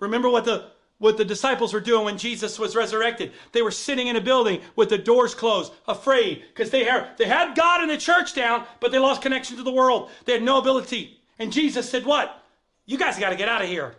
Remember 0.00 0.28
what 0.28 0.44
the 0.44 0.70
what 1.02 1.16
the 1.16 1.24
disciples 1.24 1.72
were 1.72 1.80
doing 1.80 2.04
when 2.04 2.16
Jesus 2.16 2.60
was 2.60 2.76
resurrected. 2.76 3.32
They 3.50 3.62
were 3.62 3.72
sitting 3.72 4.06
in 4.06 4.14
a 4.14 4.20
building 4.20 4.60
with 4.76 4.88
the 4.88 4.98
doors 4.98 5.34
closed, 5.34 5.72
afraid, 5.88 6.44
because 6.54 6.70
they 6.70 6.84
had, 6.84 7.18
they 7.18 7.24
had 7.24 7.56
God 7.56 7.80
and 7.80 7.90
the 7.90 7.98
church 7.98 8.34
down, 8.34 8.66
but 8.78 8.92
they 8.92 9.00
lost 9.00 9.20
connection 9.20 9.56
to 9.56 9.64
the 9.64 9.72
world. 9.72 10.10
They 10.26 10.34
had 10.34 10.44
no 10.44 10.58
ability. 10.58 11.20
And 11.40 11.52
Jesus 11.52 11.90
said, 11.90 12.06
What? 12.06 12.40
You 12.86 12.98
guys 12.98 13.18
got 13.18 13.30
to 13.30 13.36
get 13.36 13.48
out 13.48 13.62
of 13.62 13.68
here. 13.68 13.96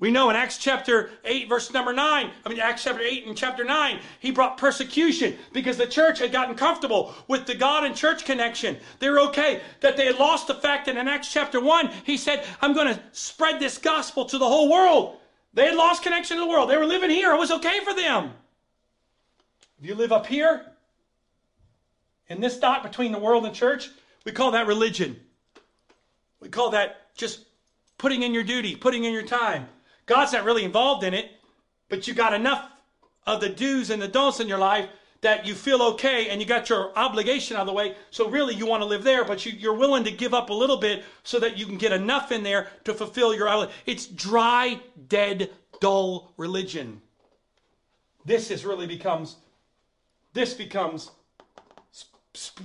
We 0.00 0.10
know 0.10 0.30
in 0.30 0.36
Acts 0.36 0.56
chapter 0.56 1.10
8, 1.26 1.46
verse 1.46 1.70
number 1.74 1.92
9, 1.92 2.30
I 2.44 2.48
mean, 2.48 2.58
Acts 2.58 2.84
chapter 2.84 3.02
8 3.02 3.26
and 3.26 3.36
chapter 3.36 3.64
9, 3.64 4.00
he 4.18 4.30
brought 4.30 4.56
persecution 4.56 5.36
because 5.52 5.76
the 5.76 5.86
church 5.86 6.18
had 6.18 6.32
gotten 6.32 6.54
comfortable 6.54 7.14
with 7.28 7.44
the 7.44 7.54
God 7.54 7.84
and 7.84 7.94
church 7.94 8.24
connection. 8.24 8.78
They 8.98 9.10
were 9.10 9.20
okay. 9.20 9.60
That 9.80 9.98
they 9.98 10.06
had 10.06 10.16
lost 10.16 10.46
the 10.46 10.54
fact 10.54 10.86
that 10.86 10.96
in 10.96 11.06
Acts 11.06 11.30
chapter 11.30 11.60
1, 11.60 11.90
he 12.04 12.16
said, 12.16 12.46
I'm 12.62 12.72
going 12.72 12.86
to 12.86 13.00
spread 13.12 13.60
this 13.60 13.76
gospel 13.76 14.24
to 14.24 14.38
the 14.38 14.48
whole 14.48 14.70
world. 14.70 15.18
They 15.52 15.66
had 15.66 15.76
lost 15.76 16.02
connection 16.02 16.38
to 16.38 16.44
the 16.44 16.48
world. 16.48 16.70
They 16.70 16.78
were 16.78 16.86
living 16.86 17.10
here. 17.10 17.34
It 17.34 17.38
was 17.38 17.50
okay 17.50 17.80
for 17.84 17.92
them. 17.92 18.30
If 19.78 19.86
you 19.86 19.94
live 19.94 20.12
up 20.12 20.26
here, 20.26 20.64
in 22.28 22.40
this 22.40 22.58
dot 22.58 22.82
between 22.82 23.12
the 23.12 23.18
world 23.18 23.44
and 23.44 23.54
church, 23.54 23.90
we 24.24 24.32
call 24.32 24.52
that 24.52 24.66
religion. 24.66 25.20
We 26.40 26.48
call 26.48 26.70
that 26.70 27.14
just 27.16 27.44
putting 27.98 28.22
in 28.22 28.32
your 28.32 28.44
duty, 28.44 28.76
putting 28.76 29.04
in 29.04 29.12
your 29.12 29.24
time. 29.24 29.68
God's 30.10 30.32
not 30.32 30.44
really 30.44 30.64
involved 30.64 31.04
in 31.04 31.14
it, 31.14 31.30
but 31.88 32.08
you 32.08 32.14
got 32.14 32.34
enough 32.34 32.68
of 33.28 33.40
the 33.40 33.48
do's 33.48 33.90
and 33.90 34.02
the 34.02 34.08
don'ts 34.08 34.40
in 34.40 34.48
your 34.48 34.58
life 34.58 34.88
that 35.20 35.46
you 35.46 35.54
feel 35.54 35.80
okay 35.82 36.30
and 36.30 36.40
you 36.40 36.48
got 36.48 36.68
your 36.68 36.90
obligation 36.98 37.56
out 37.56 37.60
of 37.60 37.66
the 37.68 37.72
way. 37.72 37.94
So 38.10 38.28
really 38.28 38.56
you 38.56 38.66
want 38.66 38.82
to 38.82 38.86
live 38.86 39.04
there, 39.04 39.24
but 39.24 39.46
you, 39.46 39.70
are 39.70 39.74
willing 39.74 40.02
to 40.02 40.10
give 40.10 40.34
up 40.34 40.50
a 40.50 40.52
little 40.52 40.78
bit 40.78 41.04
so 41.22 41.38
that 41.38 41.56
you 41.56 41.64
can 41.64 41.78
get 41.78 41.92
enough 41.92 42.32
in 42.32 42.42
there 42.42 42.66
to 42.86 42.92
fulfill 42.92 43.32
your 43.32 43.48
obligation. 43.48 43.80
It's 43.86 44.06
dry, 44.06 44.80
dead, 45.06 45.50
dull 45.80 46.32
religion. 46.36 47.00
This 48.24 48.50
is 48.50 48.64
really 48.64 48.88
becomes, 48.88 49.36
this 50.32 50.54
becomes 50.54 51.12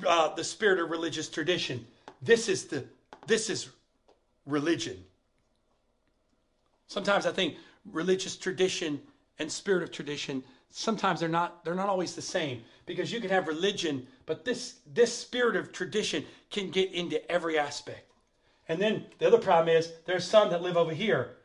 uh, 0.08 0.34
the 0.34 0.44
spirit 0.44 0.80
of 0.80 0.90
religious 0.90 1.30
tradition. 1.30 1.86
This 2.24 2.50
is 2.50 2.66
the, 2.66 2.86
this 3.28 3.52
is 3.52 3.70
religion. 4.48 5.04
Sometimes 6.88 7.26
I 7.26 7.32
think 7.32 7.56
religious 7.86 8.36
tradition 8.36 9.02
and 9.40 9.52
spirit 9.52 9.84
of 9.84 9.92
tradition 9.92 10.44
sometimes 10.70 11.22
they're 11.22 11.30
not 11.30 11.64
they're 11.64 11.74
not 11.74 11.88
always 11.88 12.16
the 12.16 12.22
same 12.22 12.62
because 12.86 13.12
you 13.12 13.22
can 13.22 13.30
have 13.30 13.48
religion 13.48 14.06
but 14.26 14.44
this 14.44 14.80
this 14.94 15.18
spirit 15.18 15.56
of 15.56 15.72
tradition 15.72 16.26
can 16.50 16.70
get 16.70 16.92
into 16.92 17.32
every 17.32 17.58
aspect. 17.58 18.12
And 18.68 18.82
then 18.82 19.06
the 19.20 19.28
other 19.28 19.38
problem 19.38 19.76
is 19.76 19.94
there's 20.06 20.26
some 20.26 20.50
that 20.50 20.62
live 20.62 20.78
over 20.78 20.94
here 20.94 21.38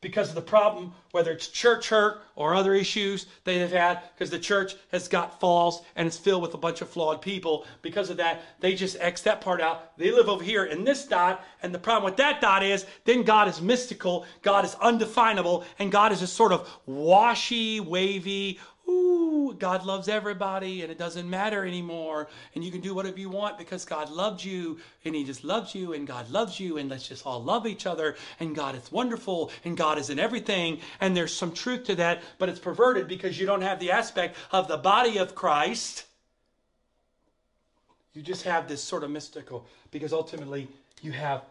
because 0.00 0.28
of 0.28 0.36
the 0.36 0.40
problem, 0.40 0.92
whether 1.10 1.32
it's 1.32 1.48
church 1.48 1.88
hurt 1.88 2.20
or 2.36 2.54
other 2.54 2.74
issues 2.74 3.26
they 3.44 3.58
have 3.58 3.72
had, 3.72 4.00
because 4.14 4.30
the 4.30 4.38
church 4.38 4.76
has 4.92 5.08
got 5.08 5.40
falls 5.40 5.82
and 5.96 6.06
it's 6.06 6.16
filled 6.16 6.42
with 6.42 6.54
a 6.54 6.58
bunch 6.58 6.80
of 6.80 6.88
flawed 6.88 7.20
people. 7.20 7.66
Because 7.82 8.08
of 8.08 8.16
that, 8.18 8.42
they 8.60 8.74
just 8.74 8.96
X 9.00 9.22
that 9.22 9.40
part 9.40 9.60
out. 9.60 9.98
They 9.98 10.12
live 10.12 10.28
over 10.28 10.44
here 10.44 10.64
in 10.64 10.84
this 10.84 11.04
dot, 11.04 11.44
and 11.62 11.74
the 11.74 11.78
problem 11.78 12.04
with 12.04 12.16
that 12.18 12.40
dot 12.40 12.62
is 12.62 12.86
then 13.04 13.24
God 13.24 13.48
is 13.48 13.60
mystical, 13.60 14.24
God 14.42 14.64
is 14.64 14.76
undefinable, 14.76 15.64
and 15.80 15.90
God 15.90 16.12
is 16.12 16.22
a 16.22 16.26
sort 16.28 16.52
of 16.52 16.68
washy, 16.86 17.80
wavy, 17.80 18.60
ooh, 18.88 19.54
God 19.58 19.84
loves 19.84 20.08
everybody 20.08 20.82
and 20.82 20.90
it 20.90 20.98
doesn't 20.98 21.28
matter 21.28 21.64
anymore. 21.64 22.28
And 22.54 22.64
you 22.64 22.70
can 22.70 22.80
do 22.80 22.94
whatever 22.94 23.18
you 23.18 23.30
want 23.30 23.58
because 23.58 23.84
God 23.84 24.10
loved 24.10 24.42
you 24.42 24.78
and 25.04 25.14
He 25.14 25.24
just 25.24 25.44
loves 25.44 25.74
you 25.74 25.92
and 25.92 26.06
God 26.06 26.30
loves 26.30 26.58
you 26.58 26.78
and 26.78 26.88
let's 26.88 27.08
just 27.08 27.26
all 27.26 27.42
love 27.42 27.66
each 27.66 27.86
other 27.86 28.16
and 28.40 28.54
God 28.54 28.74
is 28.74 28.90
wonderful 28.90 29.50
and 29.64 29.76
God 29.76 29.98
is 29.98 30.10
in 30.10 30.18
everything. 30.18 30.80
And 31.00 31.16
there's 31.16 31.34
some 31.34 31.52
truth 31.52 31.84
to 31.84 31.94
that, 31.96 32.22
but 32.38 32.48
it's 32.48 32.60
perverted 32.60 33.08
because 33.08 33.38
you 33.38 33.46
don't 33.46 33.62
have 33.62 33.80
the 33.80 33.90
aspect 33.90 34.36
of 34.52 34.68
the 34.68 34.78
body 34.78 35.18
of 35.18 35.34
Christ. 35.34 36.04
You 38.14 38.22
just 38.22 38.44
have 38.44 38.68
this 38.68 38.82
sort 38.82 39.04
of 39.04 39.10
mystical 39.10 39.66
because 39.90 40.12
ultimately 40.12 40.68
you 41.02 41.12
have, 41.12 41.42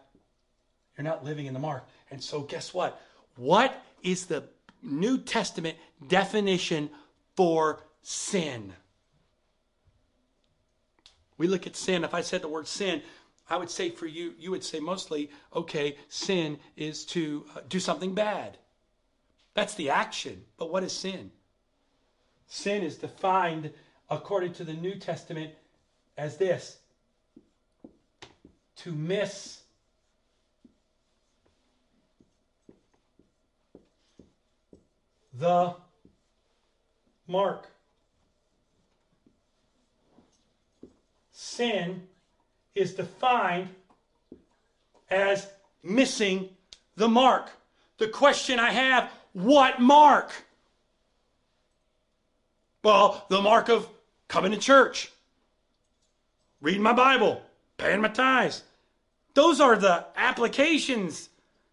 you're 0.97 1.05
not 1.05 1.23
living 1.23 1.45
in 1.45 1.53
the 1.53 1.59
mark. 1.59 1.85
And 2.11 2.21
so 2.21 2.41
guess 2.41 2.73
what? 2.73 3.01
What 3.35 3.83
is 4.03 4.25
the 4.25 4.43
New 4.81 5.17
Testament 5.17 5.77
definition 6.07 6.89
for 7.37 7.83
sin. 8.01 8.73
We 11.37 11.47
look 11.47 11.67
at 11.67 11.75
sin. 11.75 12.03
If 12.03 12.15
I 12.15 12.21
said 12.21 12.41
the 12.41 12.47
word 12.49 12.67
sin, 12.67 13.03
I 13.47 13.57
would 13.57 13.69
say 13.69 13.91
for 13.91 14.07
you, 14.07 14.33
you 14.37 14.51
would 14.51 14.63
say 14.63 14.79
mostly, 14.79 15.29
okay, 15.55 15.95
sin 16.09 16.57
is 16.75 17.05
to 17.05 17.45
uh, 17.55 17.61
do 17.69 17.79
something 17.79 18.13
bad. 18.13 18.57
That's 19.53 19.75
the 19.75 19.91
action. 19.91 20.43
But 20.57 20.71
what 20.71 20.83
is 20.83 20.91
sin? 20.91 21.31
Sin 22.47 22.81
is 22.81 22.97
defined 22.97 23.71
according 24.09 24.53
to 24.53 24.63
the 24.63 24.73
New 24.73 24.95
Testament 24.95 25.51
as 26.17 26.37
this 26.37 26.79
to 28.77 28.91
miss 28.91 29.61
the 35.33 35.75
mark. 37.27 37.67
Sin 41.31 42.01
is 42.75 42.93
defined 42.93 43.69
as 45.09 45.47
missing 45.83 46.49
the 46.95 47.07
mark. 47.07 47.49
The 47.97 48.07
question 48.07 48.59
I 48.59 48.71
have 48.71 49.11
what 49.33 49.79
mark? 49.79 50.31
Well, 52.83 53.25
the 53.29 53.41
mark 53.41 53.69
of 53.69 53.87
coming 54.27 54.51
to 54.51 54.57
church, 54.57 55.11
reading 56.61 56.81
my 56.81 56.93
Bible, 56.93 57.41
paying 57.77 58.01
my 58.01 58.07
tithes. 58.07 58.63
Those 59.33 59.59
are 59.59 59.75
the 59.75 60.05
applications. 60.15 61.29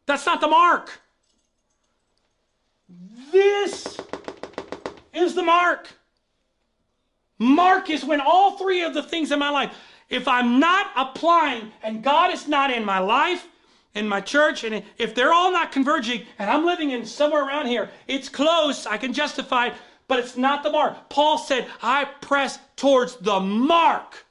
That's 0.07 0.27
not 0.27 0.41
the 0.41 0.49
mark. 0.49 0.91
This 3.33 3.97
is 5.17 5.35
the 5.35 5.43
mark. 5.43 5.89
Mark 7.39 7.91
is 7.91 8.05
when 8.05 8.21
all 8.21 8.57
three 8.57 8.83
of 8.83 8.95
the 8.95 9.03
things 9.03 9.33
in 9.33 9.39
my 9.39 9.51
life, 9.51 9.77
if 10.09 10.29
I'm 10.29 10.61
not 10.61 10.91
applying 10.97 11.73
and 11.83 12.03
God 12.03 12.33
is 12.33 12.47
not 12.47 12.71
in 12.71 12.85
my 12.85 12.99
life, 12.99 13.47
in 13.95 14.09
my 14.09 14.21
church, 14.21 14.65
and 14.65 14.83
if 14.99 15.15
they're 15.15 15.33
all 15.33 15.53
not 15.53 15.73
converging 15.73 16.23
and 16.39 16.51
I'm 16.51 16.65
living 16.65 16.91
in 16.91 17.05
somewhere 17.07 17.47
around 17.47 17.67
here, 17.67 17.91
it's 18.07 18.29
close, 18.29 18.87
I 18.87 18.97
can 18.97 19.13
justify 19.13 19.69
it, 19.69 19.75
but 20.09 20.19
it's 20.19 20.37
not 20.37 20.63
the 20.63 20.71
mark. 20.71 21.09
Paul 21.09 21.39
said, 21.39 21.67
I 21.83 22.05
press 22.05 22.59
towards 22.77 23.17
the 23.17 23.41
mark. 23.41 24.25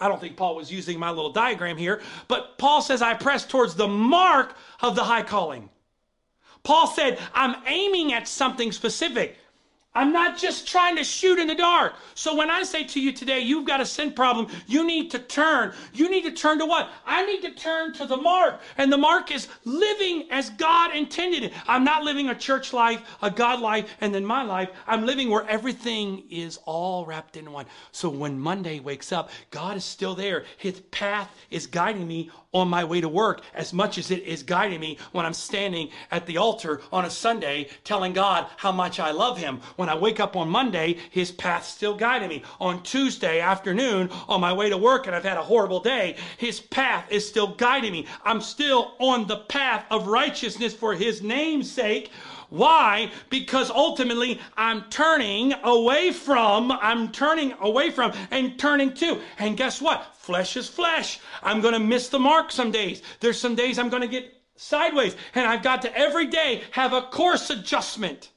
I 0.00 0.08
don't 0.08 0.20
think 0.20 0.36
Paul 0.36 0.56
was 0.56 0.72
using 0.72 0.98
my 0.98 1.10
little 1.10 1.32
diagram 1.32 1.76
here, 1.76 2.02
but 2.28 2.58
Paul 2.58 2.82
says, 2.82 3.00
I 3.00 3.14
press 3.14 3.46
towards 3.46 3.74
the 3.74 3.88
mark 3.88 4.56
of 4.80 4.96
the 4.96 5.04
high 5.04 5.22
calling. 5.22 5.70
Paul 6.62 6.86
said, 6.86 7.18
I'm 7.34 7.56
aiming 7.66 8.12
at 8.12 8.26
something 8.26 8.72
specific. 8.72 9.38
I'm 9.96 10.12
not 10.12 10.36
just 10.36 10.66
trying 10.66 10.96
to 10.96 11.04
shoot 11.04 11.38
in 11.38 11.46
the 11.46 11.54
dark. 11.54 11.94
So 12.14 12.34
when 12.34 12.50
I 12.50 12.64
say 12.64 12.82
to 12.82 13.00
you 13.00 13.12
today, 13.12 13.40
you've 13.40 13.66
got 13.66 13.80
a 13.80 13.86
sin 13.86 14.12
problem, 14.12 14.48
you 14.66 14.84
need 14.84 15.12
to 15.12 15.20
turn. 15.20 15.72
You 15.92 16.10
need 16.10 16.24
to 16.24 16.32
turn 16.32 16.58
to 16.58 16.66
what? 16.66 16.90
I 17.06 17.24
need 17.24 17.42
to 17.42 17.52
turn 17.52 17.92
to 17.94 18.06
the 18.06 18.16
mark. 18.16 18.60
And 18.76 18.92
the 18.92 18.98
mark 18.98 19.30
is 19.30 19.46
living 19.64 20.26
as 20.32 20.50
God 20.50 20.96
intended 20.96 21.44
it. 21.44 21.52
I'm 21.68 21.84
not 21.84 22.02
living 22.02 22.28
a 22.28 22.34
church 22.34 22.72
life, 22.72 23.02
a 23.22 23.30
God 23.30 23.60
life, 23.60 23.88
and 24.00 24.12
then 24.12 24.26
my 24.26 24.42
life. 24.42 24.70
I'm 24.88 25.06
living 25.06 25.30
where 25.30 25.48
everything 25.48 26.24
is 26.28 26.58
all 26.64 27.06
wrapped 27.06 27.36
in 27.36 27.52
one. 27.52 27.66
So 27.92 28.08
when 28.08 28.38
Monday 28.38 28.80
wakes 28.80 29.12
up, 29.12 29.30
God 29.52 29.76
is 29.76 29.84
still 29.84 30.16
there. 30.16 30.44
His 30.56 30.80
path 30.90 31.30
is 31.50 31.68
guiding 31.68 32.08
me 32.08 32.30
on 32.54 32.68
my 32.68 32.84
way 32.84 33.00
to 33.00 33.08
work 33.08 33.42
as 33.52 33.72
much 33.72 33.98
as 33.98 34.10
it 34.10 34.22
is 34.22 34.42
guiding 34.42 34.80
me 34.80 34.96
when 35.12 35.26
I'm 35.26 35.34
standing 35.34 35.90
at 36.10 36.24
the 36.24 36.38
altar 36.38 36.80
on 36.92 37.04
a 37.04 37.10
Sunday 37.10 37.68
telling 37.82 38.12
God 38.12 38.46
how 38.56 38.72
much 38.72 39.00
I 39.00 39.10
love 39.10 39.36
Him. 39.36 39.60
When 39.76 39.83
I 39.88 39.96
wake 39.96 40.20
up 40.20 40.36
on 40.36 40.48
Monday, 40.48 40.98
His 41.10 41.30
path 41.30 41.66
still 41.66 41.94
guiding 41.94 42.28
me. 42.28 42.42
On 42.60 42.82
Tuesday 42.82 43.40
afternoon, 43.40 44.10
on 44.28 44.40
my 44.40 44.52
way 44.52 44.70
to 44.70 44.76
work 44.76 45.06
and 45.06 45.14
I've 45.14 45.24
had 45.24 45.36
a 45.36 45.42
horrible 45.42 45.80
day, 45.80 46.16
His 46.38 46.60
path 46.60 47.10
is 47.10 47.26
still 47.26 47.54
guiding 47.54 47.92
me. 47.92 48.06
I'm 48.24 48.40
still 48.40 48.94
on 48.98 49.26
the 49.26 49.38
path 49.38 49.84
of 49.90 50.06
righteousness 50.06 50.74
for 50.74 50.94
His 50.94 51.22
name's 51.22 51.70
sake. 51.70 52.10
Why? 52.50 53.10
Because 53.30 53.70
ultimately 53.70 54.40
I'm 54.56 54.84
turning 54.84 55.54
away 55.64 56.12
from, 56.12 56.70
I'm 56.70 57.10
turning 57.10 57.52
away 57.60 57.90
from 57.90 58.12
and 58.30 58.58
turning 58.58 58.94
to. 58.94 59.20
And 59.38 59.56
guess 59.56 59.80
what? 59.80 60.14
Flesh 60.14 60.56
is 60.56 60.68
flesh. 60.68 61.18
I'm 61.42 61.60
going 61.60 61.74
to 61.74 61.80
miss 61.80 62.08
the 62.08 62.18
mark 62.18 62.52
some 62.52 62.70
days. 62.70 63.02
There's 63.20 63.40
some 63.40 63.54
days 63.54 63.78
I'm 63.78 63.88
going 63.88 64.02
to 64.02 64.08
get 64.08 64.32
sideways. 64.56 65.16
And 65.34 65.46
I've 65.46 65.62
got 65.62 65.82
to 65.82 65.98
every 65.98 66.26
day 66.26 66.62
have 66.70 66.92
a 66.92 67.02
course 67.02 67.50
adjustment. 67.50 68.30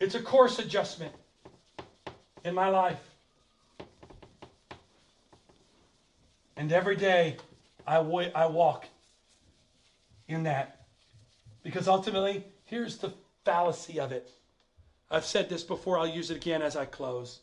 It's 0.00 0.14
a 0.14 0.22
course 0.22 0.58
adjustment 0.58 1.12
in 2.42 2.54
my 2.54 2.68
life. 2.68 2.98
And 6.56 6.72
every 6.72 6.96
day 6.96 7.36
I, 7.86 7.96
w- 7.96 8.30
I 8.34 8.46
walk 8.46 8.86
in 10.26 10.44
that. 10.44 10.86
Because 11.62 11.86
ultimately, 11.86 12.44
here's 12.64 12.96
the 12.96 13.12
fallacy 13.44 14.00
of 14.00 14.10
it. 14.12 14.30
I've 15.10 15.26
said 15.26 15.50
this 15.50 15.62
before, 15.62 15.98
I'll 15.98 16.06
use 16.06 16.30
it 16.30 16.36
again 16.36 16.62
as 16.62 16.76
I 16.76 16.86
close. 16.86 17.40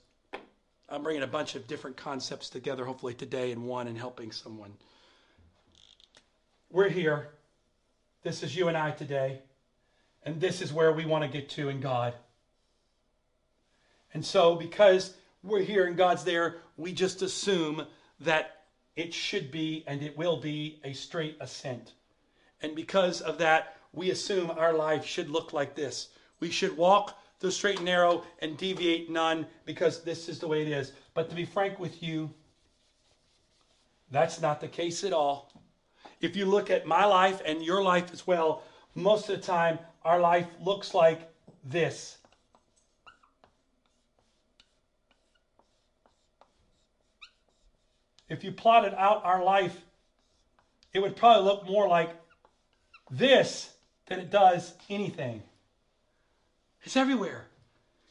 I'm 0.90 1.04
bringing 1.04 1.24
a 1.24 1.28
bunch 1.28 1.56
of 1.56 1.68
different 1.68 1.98
concepts 1.98 2.50
together, 2.50 2.86
hopefully 2.86 3.14
today 3.14 3.52
in 3.52 3.66
one 3.66 3.88
and 3.88 3.98
helping 3.98 4.32
someone. 4.32 4.74
We're 6.72 6.90
here. 6.90 7.30
This 8.24 8.42
is 8.42 8.56
you 8.56 8.68
and 8.68 8.78
I 8.78 8.92
today. 8.92 9.42
And 10.24 10.42
this 10.42 10.62
is 10.62 10.74
where 10.74 10.92
we 10.92 11.06
want 11.06 11.24
to 11.24 11.30
get 11.30 11.50
to 11.52 11.70
in 11.70 11.82
God. 11.82 12.14
And 14.14 14.26
so, 14.26 14.56
because 14.56 15.16
we're 15.44 15.62
here 15.62 15.86
and 15.86 15.98
God's 15.98 16.24
there, 16.24 16.58
we 16.78 16.92
just 16.94 17.22
assume 17.22 17.86
that 18.20 18.66
it 18.96 19.14
should 19.14 19.52
be 19.52 19.84
and 19.88 20.02
it 20.02 20.18
will 20.18 20.38
be 20.38 20.80
a 20.84 20.94
straight 20.94 21.38
ascent. 21.40 21.94
And 22.62 22.76
because 22.76 23.22
of 23.22 23.38
that, 23.38 23.78
we 23.94 24.12
assume 24.12 24.52
our 24.52 24.74
life 24.74 25.06
should 25.06 25.30
look 25.30 25.54
like 25.54 25.76
this. 25.76 26.10
We 26.40 26.50
should 26.50 26.76
walk 26.76 27.18
the 27.40 27.52
straight 27.52 27.78
and 27.78 27.86
narrow 27.86 28.24
and 28.40 28.58
deviate 28.58 29.10
none 29.10 29.46
because 29.66 30.04
this 30.04 30.28
is 30.28 30.40
the 30.40 30.48
way 30.48 30.64
it 30.64 30.68
is. 30.68 30.94
But 31.14 31.30
to 31.30 31.36
be 31.36 31.46
frank 31.46 31.80
with 31.80 32.02
you, 32.02 32.34
that's 34.12 34.42
not 34.42 34.62
the 34.62 34.68
case 34.68 35.04
at 35.04 35.14
all. 35.14 35.52
If 36.22 36.36
you 36.36 36.46
look 36.46 36.72
at 36.72 36.88
my 36.88 37.06
life 37.06 37.42
and 37.46 37.64
your 37.64 37.84
life 37.84 38.12
as 38.12 38.26
well, 38.26 38.64
most 38.96 39.30
of 39.30 39.36
the 39.36 39.46
time 39.46 39.78
our 40.04 40.20
life 40.20 40.48
looks 40.60 40.94
like 40.94 41.30
this. 41.64 42.18
If 48.30 48.44
you 48.44 48.52
plotted 48.52 48.94
out 48.94 49.24
our 49.24 49.44
life, 49.44 49.82
it 50.94 51.00
would 51.00 51.16
probably 51.16 51.46
look 51.46 51.66
more 51.68 51.88
like 51.88 52.10
this 53.10 53.72
than 54.08 54.20
it 54.20 54.30
does 54.30 54.74
anything. 54.90 55.44
It's 56.84 56.98
everywhere. 56.98 57.46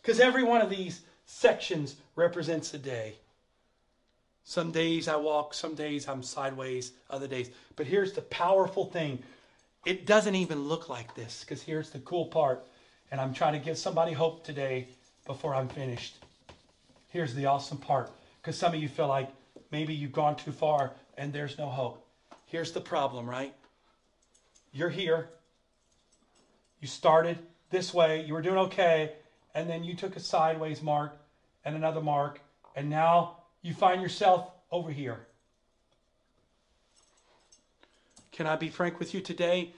Because 0.01 0.21
every 0.21 0.45
one 0.45 0.63
of 0.63 0.71
these 0.71 1.03
sections 1.27 1.97
represents 2.15 2.73
a 2.75 2.79
day. 2.79 3.17
Some 4.45 4.71
days 4.71 5.09
I 5.09 5.17
walk, 5.17 5.55
some 5.55 5.75
days 5.75 6.07
I'm 6.07 6.23
sideways, 6.23 6.93
other 7.11 7.27
days. 7.27 7.51
But 7.75 7.87
here's 7.87 8.13
the 8.13 8.23
powerful 8.23 8.87
thing 8.87 9.23
it 9.85 10.05
doesn't 10.05 10.35
even 10.35 10.65
look 10.65 10.89
like 10.89 11.15
this, 11.15 11.41
because 11.41 11.63
here's 11.63 11.91
the 11.91 12.01
cool 12.01 12.27
part. 12.27 12.65
And 13.11 13.21
I'm 13.21 13.33
trying 13.33 13.53
to 13.53 13.59
give 13.59 13.79
somebody 13.79 14.13
hope 14.13 14.45
today 14.45 14.89
before 15.27 15.55
I'm 15.55 15.69
finished. 15.69 16.17
Here's 17.11 17.35
the 17.35 17.47
awesome 17.47 17.79
part, 17.79 18.11
because 18.41 18.59
some 18.59 18.75
of 18.75 18.81
you 18.81 18.89
feel 18.89 19.07
like 19.07 19.31
maybe 19.71 19.95
you've 19.95 20.13
gone 20.13 20.37
too 20.37 20.53
far 20.53 20.93
and 21.17 21.33
there's 21.33 21.59
no 21.59 21.67
hope. 21.67 22.07
Here's 22.47 22.73
the 22.73 22.81
problem, 22.81 23.29
right? 23.29 23.55
You're 24.73 24.91
here. 24.91 25.31
You 26.81 26.89
started 26.89 27.39
this 27.71 27.93
way, 27.93 28.25
you 28.25 28.35
were 28.35 28.43
doing 28.43 28.59
okay, 28.59 29.15
and 29.55 29.69
then 29.69 29.83
you 29.83 29.95
took 29.95 30.17
a 30.17 30.21
sideways 30.21 30.83
mark 30.83 31.17
and 31.65 31.75
another 31.75 32.01
mark, 32.01 32.41
and 32.77 32.89
now 32.89 33.39
you 33.63 33.75
find 33.75 34.01
yourself 34.01 34.51
over 34.71 34.91
here. 34.91 35.27
Can 38.31 38.47
I 38.47 38.57
be 38.57 38.69
frank 38.69 38.99
with 38.99 39.15
you 39.15 39.21
today? 39.21 39.73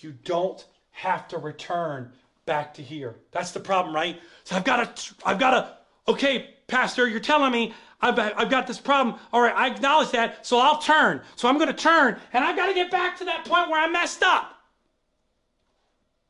You 0.00 0.12
don't 0.24 0.64
have 0.90 1.26
to 1.28 1.38
return 1.38 2.12
back 2.44 2.74
to 2.74 2.82
here. 2.82 3.16
That's 3.30 3.52
the 3.52 3.60
problem, 3.60 3.94
right? 3.94 4.20
So 4.44 4.54
I've 4.54 4.64
got 4.64 4.96
to, 4.96 5.14
I've 5.24 5.38
got 5.38 5.50
to, 5.50 6.12
okay, 6.12 6.51
Pastor, 6.66 7.08
you're 7.08 7.20
telling 7.20 7.52
me 7.52 7.74
I've, 8.02 8.18
I've 8.18 8.50
got 8.50 8.66
this 8.66 8.80
problem. 8.80 9.16
All 9.32 9.40
right, 9.40 9.54
I 9.54 9.68
acknowledge 9.68 10.10
that, 10.10 10.44
so 10.44 10.58
I'll 10.58 10.78
turn. 10.78 11.22
So 11.36 11.48
I'm 11.48 11.56
going 11.56 11.68
to 11.68 11.74
turn, 11.74 12.18
and 12.32 12.44
I've 12.44 12.56
got 12.56 12.66
to 12.66 12.74
get 12.74 12.90
back 12.90 13.16
to 13.18 13.24
that 13.26 13.44
point 13.44 13.70
where 13.70 13.80
I 13.80 13.88
messed 13.88 14.22
up. 14.22 14.58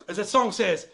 As 0.08 0.16
that 0.18 0.26
song 0.26 0.52
says, 0.52 0.86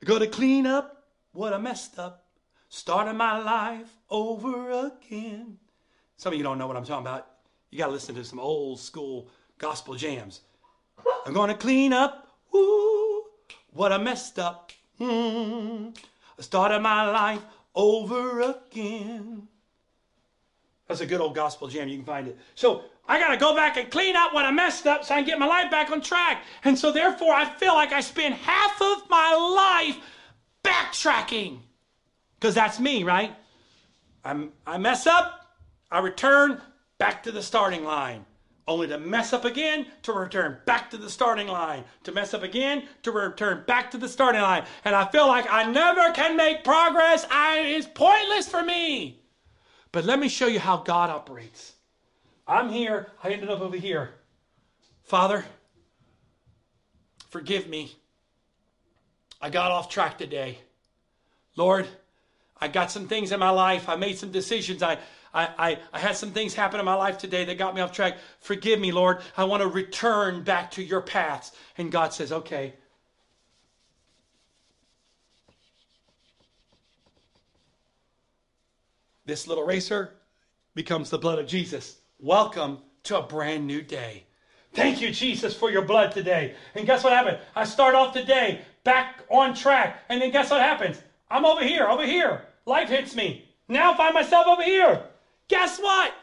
I 0.00 0.06
got 0.06 0.20
to 0.20 0.28
clean 0.28 0.66
up 0.66 1.04
what 1.32 1.52
I 1.52 1.58
messed 1.58 1.98
up, 1.98 2.26
starting 2.68 3.16
my 3.16 3.38
life 3.38 3.90
over 4.08 4.70
again. 4.86 5.58
Some 6.16 6.32
of 6.32 6.38
you 6.38 6.44
don't 6.44 6.58
know 6.58 6.66
what 6.66 6.76
I'm 6.76 6.84
talking 6.84 7.06
about. 7.06 7.26
You 7.70 7.78
got 7.78 7.86
to 7.86 7.92
listen 7.92 8.14
to 8.14 8.24
some 8.24 8.38
old 8.38 8.78
school 8.78 9.28
gospel 9.58 9.94
jams. 9.94 10.42
I'm 11.26 11.32
going 11.32 11.48
to 11.48 11.56
clean 11.56 11.92
up 11.92 12.28
what 13.72 13.92
I 13.92 13.98
messed 13.98 14.38
up. 14.38 14.72
Mm, 15.00 15.96
I 16.38 16.42
started 16.42 16.80
my 16.80 17.08
life 17.10 17.42
over 17.74 18.40
again. 18.40 19.48
That's 20.88 21.00
a 21.00 21.06
good 21.06 21.20
old 21.20 21.34
gospel 21.34 21.68
jam. 21.68 21.88
You 21.88 21.96
can 21.96 22.04
find 22.04 22.26
it. 22.26 22.36
So 22.56 22.82
I 23.06 23.20
got 23.20 23.28
to 23.28 23.36
go 23.36 23.54
back 23.54 23.76
and 23.76 23.90
clean 23.90 24.16
up 24.16 24.34
what 24.34 24.44
I 24.44 24.50
messed 24.50 24.86
up 24.86 25.04
so 25.04 25.14
I 25.14 25.18
can 25.18 25.26
get 25.26 25.38
my 25.38 25.46
life 25.46 25.70
back 25.70 25.90
on 25.90 26.00
track. 26.00 26.44
And 26.64 26.78
so 26.78 26.90
therefore, 26.90 27.32
I 27.32 27.44
feel 27.44 27.74
like 27.74 27.92
I 27.92 28.00
spend 28.00 28.34
half 28.34 28.80
of 28.82 29.08
my 29.08 29.88
life 29.94 30.04
backtracking. 30.64 31.60
Because 32.38 32.54
that's 32.54 32.80
me, 32.80 33.04
right? 33.04 33.34
I'm, 34.24 34.52
I 34.66 34.78
mess 34.78 35.06
up, 35.06 35.46
I 35.90 36.00
return 36.00 36.60
back 36.98 37.22
to 37.22 37.32
the 37.32 37.42
starting 37.42 37.84
line. 37.84 38.24
Only 38.68 38.86
to 38.88 38.98
mess 38.98 39.32
up 39.32 39.44
again, 39.44 39.86
to 40.02 40.12
return 40.12 40.58
back 40.64 40.90
to 40.90 40.96
the 40.96 41.10
starting 41.10 41.48
line. 41.48 41.84
To 42.04 42.12
mess 42.12 42.34
up 42.34 42.42
again, 42.42 42.84
to 43.02 43.10
return 43.10 43.64
back 43.66 43.90
to 43.90 43.98
the 43.98 44.08
starting 44.08 44.42
line. 44.42 44.64
And 44.84 44.94
I 44.94 45.06
feel 45.10 45.26
like 45.26 45.50
I 45.50 45.64
never 45.64 46.12
can 46.12 46.36
make 46.36 46.62
progress. 46.62 47.26
I, 47.30 47.58
it's 47.60 47.86
pointless 47.86 48.48
for 48.48 48.62
me. 48.62 49.20
But 49.92 50.04
let 50.04 50.18
me 50.18 50.28
show 50.28 50.46
you 50.46 50.60
how 50.60 50.78
God 50.78 51.10
operates. 51.10 51.74
I'm 52.46 52.68
here, 52.68 53.08
I 53.22 53.30
ended 53.30 53.50
up 53.50 53.60
over 53.60 53.76
here. 53.76 54.10
Father, 55.02 55.44
forgive 57.30 57.68
me. 57.68 57.96
I 59.40 59.50
got 59.50 59.72
off 59.72 59.88
track 59.88 60.18
today. 60.18 60.58
Lord, 61.56 61.88
I 62.60 62.68
got 62.68 62.90
some 62.90 63.08
things 63.08 63.32
in 63.32 63.40
my 63.40 63.50
life. 63.50 63.88
I 63.88 63.96
made 63.96 64.18
some 64.18 64.30
decisions. 64.30 64.82
I, 64.82 64.98
I, 65.32 65.46
I, 65.58 65.78
I, 65.92 65.98
had 65.98 66.16
some 66.16 66.32
things 66.32 66.54
happen 66.54 66.80
in 66.80 66.86
my 66.86 66.94
life 66.94 67.18
today 67.18 67.44
that 67.44 67.56
got 67.56 67.74
me 67.74 67.80
off 67.80 67.92
track. 67.92 68.18
Forgive 68.40 68.80
me, 68.80 68.90
Lord. 68.90 69.20
I 69.36 69.44
want 69.44 69.62
to 69.62 69.68
return 69.68 70.42
back 70.42 70.72
to 70.72 70.82
your 70.82 71.00
paths. 71.00 71.52
And 71.78 71.92
God 71.92 72.12
says, 72.12 72.32
okay, 72.32 72.74
This 79.30 79.46
little 79.46 79.64
racer 79.64 80.14
becomes 80.74 81.08
the 81.08 81.16
blood 81.16 81.38
of 81.38 81.46
Jesus. 81.46 81.98
Welcome 82.18 82.78
to 83.04 83.18
a 83.18 83.22
brand 83.22 83.64
new 83.64 83.80
day. 83.80 84.24
Thank 84.72 85.00
you, 85.00 85.12
Jesus, 85.12 85.54
for 85.54 85.70
your 85.70 85.82
blood 85.82 86.10
today. 86.10 86.56
And 86.74 86.84
guess 86.84 87.04
what 87.04 87.12
happened? 87.12 87.38
I 87.54 87.62
start 87.62 87.94
off 87.94 88.12
today 88.12 88.62
back 88.82 89.20
on 89.28 89.54
track. 89.54 90.02
And 90.08 90.20
then 90.20 90.32
guess 90.32 90.50
what 90.50 90.60
happens? 90.60 91.00
I'm 91.30 91.44
over 91.44 91.62
here, 91.62 91.86
over 91.86 92.04
here. 92.04 92.42
Life 92.66 92.88
hits 92.88 93.14
me. 93.14 93.48
Now 93.68 93.92
I 93.92 93.96
find 93.96 94.14
myself 94.14 94.48
over 94.48 94.64
here. 94.64 95.00
Guess 95.50 95.80
what? 95.80 96.14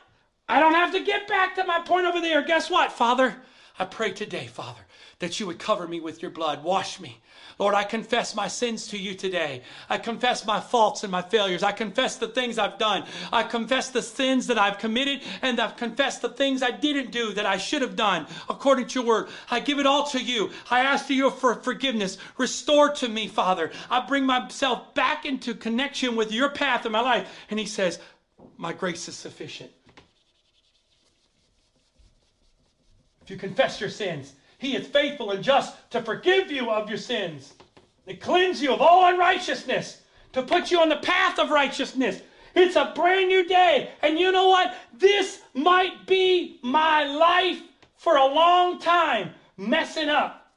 I 0.48 0.62
don't 0.62 0.74
have 0.74 0.94
to 0.94 1.04
get 1.04 1.28
back 1.28 1.56
to 1.56 1.66
my 1.66 1.82
point 1.82 2.08
over 2.08 2.22
there. 2.22 2.42
Guess 2.42 2.72
what, 2.72 2.94
Father? 2.94 3.36
I 3.78 3.84
pray 3.84 4.12
today, 4.12 4.48
Father, 4.48 4.80
that 5.20 5.38
you 5.38 5.46
would 5.48 5.60
cover 5.60 5.86
me 5.86 6.00
with 6.00 6.22
your 6.22 6.32
blood, 6.32 6.64
wash 6.64 7.02
me, 7.02 7.20
Lord, 7.60 7.74
I 7.74 7.84
confess 7.84 8.36
my 8.36 8.48
sins 8.48 8.88
to 8.90 9.00
you 9.00 9.16
today. 9.16 9.64
I 9.90 9.98
confess 9.98 10.46
my 10.46 10.60
faults 10.60 11.04
and 11.04 11.12
my 11.12 11.24
failures. 11.24 11.64
I 11.64 11.72
confess 11.72 12.16
the 12.18 12.28
things 12.28 12.60
I've 12.60 12.78
done. 12.78 13.04
I 13.34 13.44
confess 13.44 13.90
the 13.90 14.04
sins 14.04 14.46
that 14.48 14.60
I've 14.60 14.78
committed 14.78 15.24
and 15.42 15.60
I've 15.60 15.76
confessed 15.76 16.22
the 16.22 16.30
things 16.30 16.62
I 16.62 16.70
didn't 16.70 17.12
do 17.12 17.34
that 17.34 17.48
I 17.48 17.58
should 17.58 17.82
have 17.82 17.96
done 17.96 18.28
according 18.48 18.88
to 18.88 19.00
your 19.00 19.08
word. 19.08 19.30
I 19.50 19.60
give 19.60 19.80
it 19.80 19.88
all 19.88 20.06
to 20.08 20.22
you. 20.22 20.52
I 20.70 20.82
ask 20.82 21.10
you 21.10 21.32
for 21.32 21.56
forgiveness. 21.56 22.20
Restore 22.38 22.92
to 22.92 23.10
me, 23.10 23.28
Father. 23.28 23.72
I 23.90 24.02
bring 24.02 24.28
myself 24.28 24.94
back 24.94 25.26
into 25.26 25.56
connection 25.56 26.16
with 26.16 26.32
your 26.32 26.50
path 26.50 26.86
in 26.86 26.92
my 26.92 27.02
life. 27.02 27.28
And 27.50 27.60
he 27.60 27.66
says, 27.66 28.00
My 28.58 28.74
grace 28.74 29.08
is 29.08 29.16
sufficient. 29.16 29.72
If 33.22 33.30
you 33.30 33.38
confess 33.38 33.80
your 33.80 33.90
sins, 33.90 34.34
he 34.58 34.76
is 34.76 34.88
faithful 34.88 35.32
and 35.32 35.44
just 35.44 35.76
to 35.92 36.02
forgive 36.02 36.50
you 36.50 36.72
of 36.72 36.90
your 36.90 36.98
sins, 36.98 37.54
to 38.08 38.16
cleanse 38.16 38.62
you 38.62 38.74
of 38.74 38.82
all 38.82 39.06
unrighteousness, 39.14 40.02
to 40.34 40.42
put 40.42 40.72
you 40.72 40.80
on 40.80 40.90
the 40.90 40.98
path 40.98 41.38
of 41.38 41.52
righteousness. 41.52 42.22
It's 42.56 42.76
a 42.76 42.92
brand 42.96 43.28
new 43.28 43.48
day. 43.48 43.92
And 44.02 44.18
you 44.18 44.32
know 44.32 44.48
what? 44.48 44.76
This 44.94 45.42
might 45.54 46.08
be 46.08 46.60
my 46.64 47.04
life 47.04 47.62
for 47.98 48.16
a 48.16 48.26
long 48.26 48.80
time, 48.80 49.32
messing 49.58 50.10
up. 50.10 50.48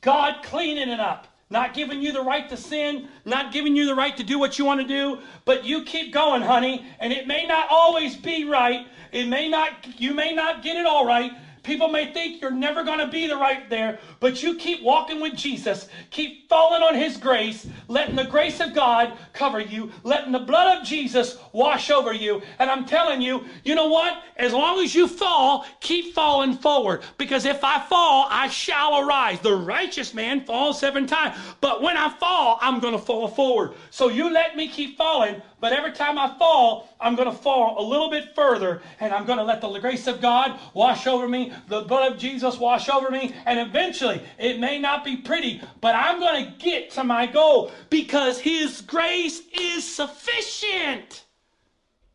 God 0.00 0.42
cleaning 0.42 0.88
it 0.88 1.00
up. 1.00 1.26
Not 1.52 1.74
giving 1.74 2.00
you 2.00 2.12
the 2.12 2.22
right 2.22 2.48
to 2.48 2.56
sin, 2.56 3.08
not 3.24 3.52
giving 3.52 3.74
you 3.74 3.84
the 3.84 3.94
right 3.94 4.16
to 4.16 4.22
do 4.22 4.38
what 4.38 4.56
you 4.56 4.64
want 4.64 4.80
to 4.80 4.86
do, 4.86 5.18
but 5.44 5.64
you 5.64 5.82
keep 5.82 6.12
going, 6.12 6.42
honey, 6.42 6.86
and 7.00 7.12
it 7.12 7.26
may 7.26 7.44
not 7.44 7.66
always 7.68 8.14
be 8.14 8.44
right. 8.44 8.86
It 9.10 9.26
may 9.26 9.48
not 9.48 10.00
you 10.00 10.14
may 10.14 10.32
not 10.32 10.62
get 10.62 10.76
it 10.76 10.86
all 10.86 11.04
right, 11.04 11.32
People 11.62 11.88
may 11.88 12.12
think 12.12 12.40
you're 12.40 12.50
never 12.50 12.82
going 12.84 12.98
to 12.98 13.08
be 13.08 13.26
the 13.26 13.36
right 13.36 13.68
there, 13.68 13.98
but 14.18 14.42
you 14.42 14.56
keep 14.56 14.82
walking 14.82 15.20
with 15.20 15.34
Jesus. 15.34 15.88
Keep 16.10 16.48
falling 16.48 16.82
on 16.82 16.94
His 16.94 17.16
grace, 17.16 17.66
letting 17.88 18.16
the 18.16 18.24
grace 18.24 18.60
of 18.60 18.74
God 18.74 19.16
cover 19.32 19.60
you, 19.60 19.92
letting 20.02 20.32
the 20.32 20.38
blood 20.38 20.78
of 20.78 20.86
Jesus 20.86 21.38
wash 21.52 21.90
over 21.90 22.12
you. 22.12 22.42
And 22.58 22.70
I'm 22.70 22.86
telling 22.86 23.20
you, 23.20 23.44
you 23.64 23.74
know 23.74 23.88
what? 23.88 24.22
As 24.36 24.52
long 24.52 24.82
as 24.82 24.94
you 24.94 25.06
fall, 25.06 25.66
keep 25.80 26.14
falling 26.14 26.56
forward. 26.56 27.02
Because 27.18 27.44
if 27.44 27.62
I 27.62 27.80
fall, 27.80 28.26
I 28.30 28.48
shall 28.48 29.06
arise. 29.06 29.40
The 29.40 29.54
righteous 29.54 30.14
man 30.14 30.44
falls 30.44 30.80
seven 30.80 31.06
times. 31.06 31.36
But 31.60 31.82
when 31.82 31.96
I 31.96 32.08
fall, 32.18 32.58
I'm 32.62 32.80
going 32.80 32.94
to 32.94 32.98
fall 32.98 33.28
forward. 33.28 33.72
So 33.90 34.08
you 34.08 34.32
let 34.32 34.56
me 34.56 34.68
keep 34.68 34.96
falling, 34.96 35.42
But 35.60 35.74
every 35.74 35.92
time 35.92 36.18
I 36.18 36.34
fall, 36.38 36.88
I'm 36.98 37.14
going 37.14 37.30
to 37.30 37.36
fall 37.36 37.76
a 37.78 37.84
little 37.86 38.10
bit 38.10 38.34
further, 38.34 38.80
and 38.98 39.12
I'm 39.12 39.26
going 39.26 39.38
to 39.38 39.44
let 39.44 39.60
the 39.60 39.78
grace 39.78 40.06
of 40.06 40.20
God 40.20 40.58
wash 40.72 41.06
over 41.06 41.28
me, 41.28 41.52
the 41.68 41.82
blood 41.82 42.12
of 42.12 42.18
Jesus 42.18 42.58
wash 42.58 42.88
over 42.88 43.10
me, 43.10 43.34
and 43.44 43.60
eventually, 43.60 44.22
it 44.38 44.58
may 44.58 44.78
not 44.78 45.04
be 45.04 45.18
pretty, 45.18 45.60
but 45.82 45.94
I'm 45.94 46.18
going 46.18 46.46
to 46.46 46.50
get 46.58 46.90
to 46.92 47.04
my 47.04 47.26
goal 47.26 47.70
because 47.90 48.40
His 48.40 48.80
grace 48.80 49.42
is 49.52 49.84
sufficient. 49.84 51.24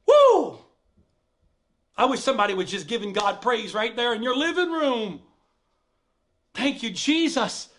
Woo! 0.08 0.58
I 1.96 2.06
wish 2.06 2.22
somebody 2.22 2.56
was 2.56 2.70
just 2.70 2.88
giving 2.88 3.14
God 3.14 3.41
praise 3.41 3.74
right 3.74 3.96
there 3.96 4.14
in 4.16 4.24
your 4.24 4.36
living 4.36 4.72
room. 4.72 5.22
Thank 6.56 6.82
you, 6.82 6.89
Jesus. 6.89 7.70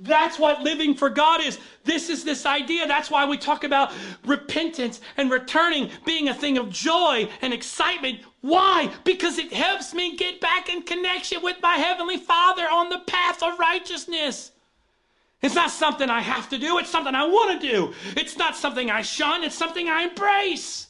That's 0.00 0.38
what 0.38 0.62
living 0.62 0.94
for 0.94 1.10
God 1.10 1.40
is. 1.40 1.58
This 1.84 2.08
is 2.08 2.22
this 2.24 2.46
idea. 2.46 2.86
That's 2.86 3.10
why 3.10 3.24
we 3.26 3.36
talk 3.36 3.64
about 3.64 3.92
repentance 4.24 5.00
and 5.16 5.30
returning 5.30 5.90
being 6.04 6.28
a 6.28 6.34
thing 6.34 6.58
of 6.58 6.70
joy 6.70 7.28
and 7.42 7.52
excitement. 7.52 8.20
Why? 8.40 8.90
Because 9.04 9.38
it 9.38 9.52
helps 9.52 9.94
me 9.94 10.16
get 10.16 10.40
back 10.40 10.68
in 10.68 10.82
connection 10.82 11.42
with 11.42 11.56
my 11.62 11.74
Heavenly 11.76 12.18
Father 12.18 12.64
on 12.70 12.90
the 12.90 13.00
path 13.00 13.42
of 13.42 13.58
righteousness. 13.58 14.52
It's 15.42 15.54
not 15.54 15.70
something 15.70 16.10
I 16.10 16.20
have 16.20 16.48
to 16.50 16.58
do, 16.58 16.78
it's 16.78 16.90
something 16.90 17.14
I 17.14 17.24
want 17.26 17.60
to 17.60 17.68
do. 17.68 17.94
It's 18.16 18.36
not 18.36 18.56
something 18.56 18.90
I 18.90 19.02
shun, 19.02 19.44
it's 19.44 19.54
something 19.54 19.88
I 19.88 20.02
embrace. 20.02 20.88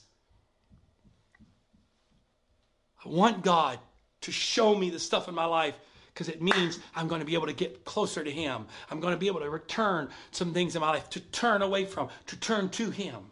I 3.05 3.09
want 3.09 3.43
God 3.43 3.79
to 4.23 4.33
show 4.33 4.75
me 4.75 4.91
the 4.91 4.99
stuff 4.99 5.29
in 5.29 5.35
my 5.35 5.45
life 5.45 5.75
because 6.19 6.35
it 6.35 6.43
means 6.43 6.81
I'm 6.97 7.07
going 7.07 7.21
to 7.21 7.25
be 7.25 7.35
able 7.35 7.47
to 7.47 7.53
get 7.53 7.85
closer 7.85 8.25
to 8.25 8.31
Him. 8.31 8.67
I'm 8.91 8.99
going 8.99 9.15
to 9.15 9.19
be 9.19 9.29
able 9.29 9.39
to 9.39 9.51
return 9.51 10.09
some 10.33 10.53
things 10.53 10.75
in 10.75 10.81
my 10.81 10.91
life, 10.91 11.09
to 11.11 11.21
turn 11.21 11.63
away 11.63 11.85
from, 11.85 12.09
to 12.27 12.37
turn 12.41 12.71
to 12.71 12.91
Him. 12.91 13.31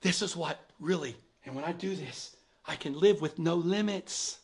This 0.00 0.22
is 0.22 0.36
what 0.36 0.60
really, 0.78 1.16
and 1.44 1.56
when 1.56 1.64
I 1.64 1.72
do 1.72 1.96
this, 1.96 2.36
I 2.68 2.76
can 2.76 2.96
live 2.96 3.20
with 3.20 3.36
no 3.36 3.56
limits 3.56 4.38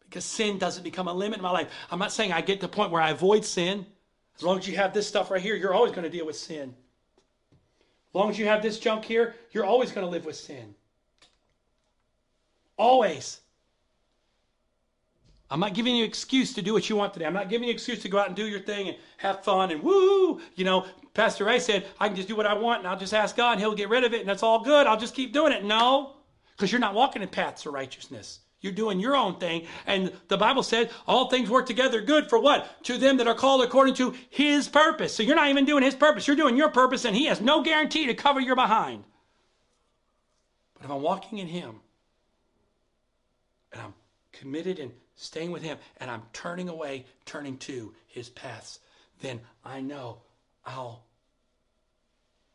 because 0.00 0.24
sin 0.24 0.58
doesn't 0.58 0.82
become 0.82 1.06
a 1.06 1.14
limit 1.14 1.38
in 1.38 1.44
my 1.44 1.52
life. 1.52 1.68
I'm 1.88 2.00
not 2.00 2.10
saying 2.10 2.32
I 2.32 2.40
get 2.40 2.60
to 2.60 2.66
the 2.66 2.72
point 2.72 2.90
where 2.90 3.02
I 3.02 3.10
avoid 3.10 3.44
sin. 3.44 3.86
As 4.36 4.42
long 4.42 4.58
as 4.58 4.66
you 4.66 4.74
have 4.74 4.92
this 4.92 5.06
stuff 5.06 5.30
right 5.30 5.40
here, 5.40 5.54
you're 5.54 5.74
always 5.74 5.92
going 5.92 6.02
to 6.02 6.10
deal 6.10 6.26
with 6.26 6.36
sin. 6.36 6.74
As 8.08 8.14
long 8.14 8.28
as 8.28 8.40
you 8.40 8.46
have 8.46 8.60
this 8.60 8.80
junk 8.80 9.04
here, 9.04 9.36
you're 9.52 9.64
always 9.64 9.92
going 9.92 10.04
to 10.04 10.10
live 10.10 10.24
with 10.24 10.36
sin. 10.36 10.74
Always. 12.76 13.38
I'm 15.50 15.60
not 15.60 15.74
giving 15.74 15.94
you 15.94 16.04
an 16.04 16.08
excuse 16.08 16.54
to 16.54 16.62
do 16.62 16.72
what 16.72 16.88
you 16.88 16.96
want 16.96 17.12
today. 17.12 17.26
I'm 17.26 17.34
not 17.34 17.48
giving 17.48 17.64
you 17.64 17.70
an 17.70 17.76
excuse 17.76 18.00
to 18.02 18.08
go 18.08 18.18
out 18.18 18.28
and 18.28 18.36
do 18.36 18.46
your 18.46 18.60
thing 18.60 18.88
and 18.88 18.96
have 19.18 19.44
fun 19.44 19.70
and 19.70 19.82
woo. 19.82 20.40
You 20.54 20.64
know, 20.64 20.86
Pastor 21.12 21.44
Ray 21.44 21.60
said, 21.60 21.86
I 22.00 22.08
can 22.08 22.16
just 22.16 22.28
do 22.28 22.36
what 22.36 22.46
I 22.46 22.54
want 22.54 22.80
and 22.80 22.88
I'll 22.88 22.98
just 22.98 23.14
ask 23.14 23.36
God 23.36 23.52
and 23.52 23.60
He'll 23.60 23.74
get 23.74 23.88
rid 23.88 24.04
of 24.04 24.14
it 24.14 24.20
and 24.20 24.28
that's 24.28 24.42
all 24.42 24.64
good. 24.64 24.86
I'll 24.86 24.98
just 24.98 25.14
keep 25.14 25.32
doing 25.32 25.52
it. 25.52 25.64
No, 25.64 26.16
because 26.56 26.72
you're 26.72 26.80
not 26.80 26.94
walking 26.94 27.22
in 27.22 27.28
paths 27.28 27.66
of 27.66 27.74
righteousness. 27.74 28.40
You're 28.60 28.72
doing 28.72 28.98
your 28.98 29.14
own 29.14 29.38
thing. 29.38 29.66
And 29.86 30.10
the 30.28 30.38
Bible 30.38 30.62
said 30.62 30.90
all 31.06 31.28
things 31.28 31.50
work 31.50 31.66
together 31.66 32.00
good 32.00 32.30
for 32.30 32.38
what? 32.38 32.82
To 32.84 32.96
them 32.96 33.18
that 33.18 33.28
are 33.28 33.34
called 33.34 33.62
according 33.62 33.94
to 33.96 34.14
His 34.30 34.68
purpose. 34.68 35.14
So 35.14 35.22
you're 35.22 35.36
not 35.36 35.50
even 35.50 35.66
doing 35.66 35.84
His 35.84 35.94
purpose. 35.94 36.26
You're 36.26 36.34
doing 36.34 36.56
your 36.56 36.70
purpose 36.70 37.04
and 37.04 37.14
He 37.14 37.26
has 37.26 37.42
no 37.42 37.62
guarantee 37.62 38.06
to 38.06 38.14
cover 38.14 38.40
your 38.40 38.56
behind. 38.56 39.04
But 40.72 40.86
if 40.86 40.90
I'm 40.90 41.02
walking 41.02 41.38
in 41.38 41.46
Him 41.46 41.80
and 43.70 43.82
I'm 43.82 43.94
committed 44.32 44.78
and 44.78 44.92
staying 45.16 45.50
with 45.50 45.62
Him, 45.62 45.78
and 45.98 46.10
I'm 46.10 46.22
turning 46.32 46.68
away, 46.68 47.06
turning 47.24 47.56
to 47.58 47.94
His 48.06 48.28
paths, 48.28 48.80
then 49.20 49.40
I 49.64 49.80
know 49.80 50.18
I'll. 50.66 51.04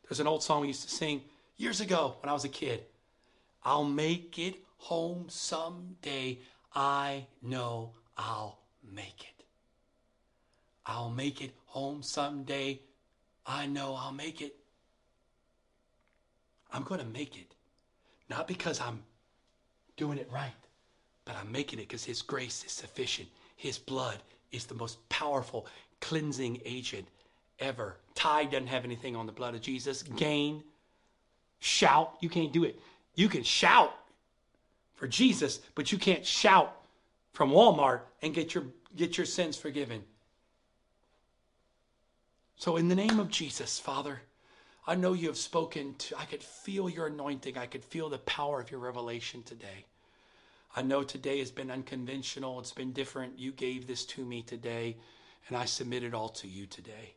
There's 0.08 0.20
an 0.20 0.26
old 0.26 0.42
song 0.42 0.62
we 0.62 0.68
used 0.68 0.82
to 0.82 0.90
sing 0.90 1.22
years 1.56 1.80
ago 1.80 2.16
when 2.20 2.28
I 2.28 2.32
was 2.32 2.44
a 2.44 2.48
kid. 2.48 2.82
I'll 3.64 3.84
make 3.84 4.38
it 4.38 4.56
home 4.78 5.26
someday. 5.28 6.38
I 6.74 7.26
know 7.42 7.92
I'll 8.16 8.58
make 8.92 9.22
it. 9.22 9.44
I'll 10.86 11.10
make 11.10 11.42
it 11.42 11.52
home 11.66 12.02
someday. 12.02 12.80
I 13.46 13.66
know 13.66 13.94
I'll 13.94 14.12
make 14.12 14.40
it. 14.40 14.56
I'm 16.72 16.82
going 16.82 17.00
to 17.00 17.06
make 17.06 17.36
it. 17.36 17.54
Not 18.28 18.48
because 18.48 18.80
I'm 18.80 19.02
doing 19.96 20.18
it 20.18 20.28
right, 20.32 20.52
but 21.30 21.38
I'm 21.38 21.52
making 21.52 21.78
it 21.78 21.82
because 21.82 22.04
His 22.04 22.22
grace 22.22 22.64
is 22.66 22.72
sufficient. 22.72 23.28
His 23.54 23.78
blood 23.78 24.18
is 24.50 24.64
the 24.64 24.74
most 24.74 25.08
powerful 25.08 25.68
cleansing 26.00 26.60
agent 26.64 27.06
ever. 27.60 27.98
Tide 28.16 28.50
doesn't 28.50 28.66
have 28.66 28.84
anything 28.84 29.14
on 29.14 29.26
the 29.26 29.32
blood 29.32 29.54
of 29.54 29.60
Jesus. 29.60 30.02
Gain, 30.02 30.64
shout, 31.60 32.16
you 32.20 32.28
can't 32.28 32.52
do 32.52 32.64
it. 32.64 32.80
You 33.14 33.28
can 33.28 33.44
shout 33.44 33.94
for 34.94 35.06
Jesus, 35.06 35.60
but 35.76 35.92
you 35.92 35.98
can't 35.98 36.26
shout 36.26 36.76
from 37.32 37.52
Walmart 37.52 38.00
and 38.22 38.34
get 38.34 38.52
your 38.52 38.64
get 38.96 39.16
your 39.16 39.26
sins 39.26 39.56
forgiven. 39.56 40.02
So 42.56 42.76
in 42.76 42.88
the 42.88 42.96
name 42.96 43.20
of 43.20 43.30
Jesus, 43.30 43.78
Father, 43.78 44.20
I 44.84 44.96
know 44.96 45.12
you 45.12 45.28
have 45.28 45.36
spoken 45.36 45.94
to 45.96 46.18
I 46.18 46.24
could 46.24 46.42
feel 46.42 46.88
your 46.88 47.06
anointing. 47.06 47.56
I 47.56 47.66
could 47.66 47.84
feel 47.84 48.08
the 48.08 48.18
power 48.18 48.60
of 48.60 48.72
your 48.72 48.80
revelation 48.80 49.44
today. 49.44 49.84
I 50.76 50.82
know 50.82 51.02
today 51.02 51.40
has 51.40 51.50
been 51.50 51.70
unconventional, 51.70 52.60
it's 52.60 52.72
been 52.72 52.92
different. 52.92 53.38
You 53.38 53.50
gave 53.50 53.86
this 53.86 54.04
to 54.06 54.24
me 54.24 54.42
today, 54.42 54.96
and 55.48 55.56
I 55.56 55.64
submit 55.64 56.04
it 56.04 56.14
all 56.14 56.28
to 56.28 56.46
you 56.46 56.66
today. 56.66 57.14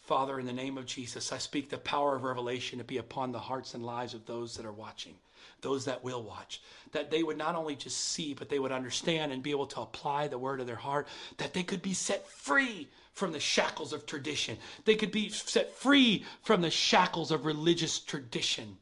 Father, 0.00 0.38
in 0.38 0.44
the 0.44 0.52
name 0.52 0.76
of 0.76 0.86
Jesus, 0.86 1.32
I 1.32 1.38
speak 1.38 1.70
the 1.70 1.78
power 1.78 2.14
of 2.14 2.24
revelation 2.24 2.78
to 2.78 2.84
be 2.84 2.98
upon 2.98 3.32
the 3.32 3.38
hearts 3.38 3.74
and 3.74 3.84
lives 3.84 4.12
of 4.12 4.26
those 4.26 4.54
that 4.56 4.66
are 4.66 4.72
watching, 4.72 5.14
those 5.62 5.86
that 5.86 6.04
will 6.04 6.22
watch, 6.22 6.60
that 6.92 7.10
they 7.10 7.22
would 7.22 7.38
not 7.38 7.54
only 7.54 7.74
just 7.74 7.96
see, 7.96 8.34
but 8.34 8.50
they 8.50 8.58
would 8.58 8.70
understand 8.70 9.32
and 9.32 9.42
be 9.42 9.50
able 9.50 9.66
to 9.66 9.80
apply 9.80 10.28
the 10.28 10.38
word 10.38 10.60
of 10.60 10.66
their 10.66 10.76
heart, 10.76 11.08
that 11.38 11.54
they 11.54 11.62
could 11.62 11.82
be 11.82 11.94
set 11.94 12.28
free 12.28 12.86
from 13.14 13.32
the 13.32 13.40
shackles 13.40 13.94
of 13.94 14.04
tradition. 14.04 14.58
They 14.84 14.94
could 14.94 15.10
be 15.10 15.30
set 15.30 15.72
free 15.72 16.24
from 16.42 16.60
the 16.60 16.70
shackles 16.70 17.30
of 17.30 17.46
religious 17.46 17.98
tradition. 17.98 18.76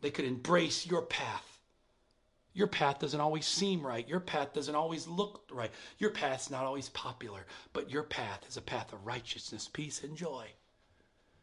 They 0.00 0.10
could 0.10 0.24
embrace 0.24 0.86
your 0.86 1.02
path 1.02 1.55
your 2.56 2.66
path 2.66 2.98
doesn't 2.98 3.20
always 3.20 3.46
seem 3.46 3.86
right. 3.86 4.08
Your 4.08 4.18
path 4.18 4.54
doesn't 4.54 4.74
always 4.74 5.06
look 5.06 5.42
right. 5.52 5.70
Your 5.98 6.08
path's 6.08 6.50
not 6.50 6.64
always 6.64 6.88
popular, 6.88 7.44
but 7.74 7.90
your 7.90 8.02
path 8.02 8.46
is 8.48 8.56
a 8.56 8.62
path 8.62 8.94
of 8.94 9.04
righteousness, 9.04 9.68
peace, 9.70 10.02
and 10.02 10.16
joy. 10.16 10.46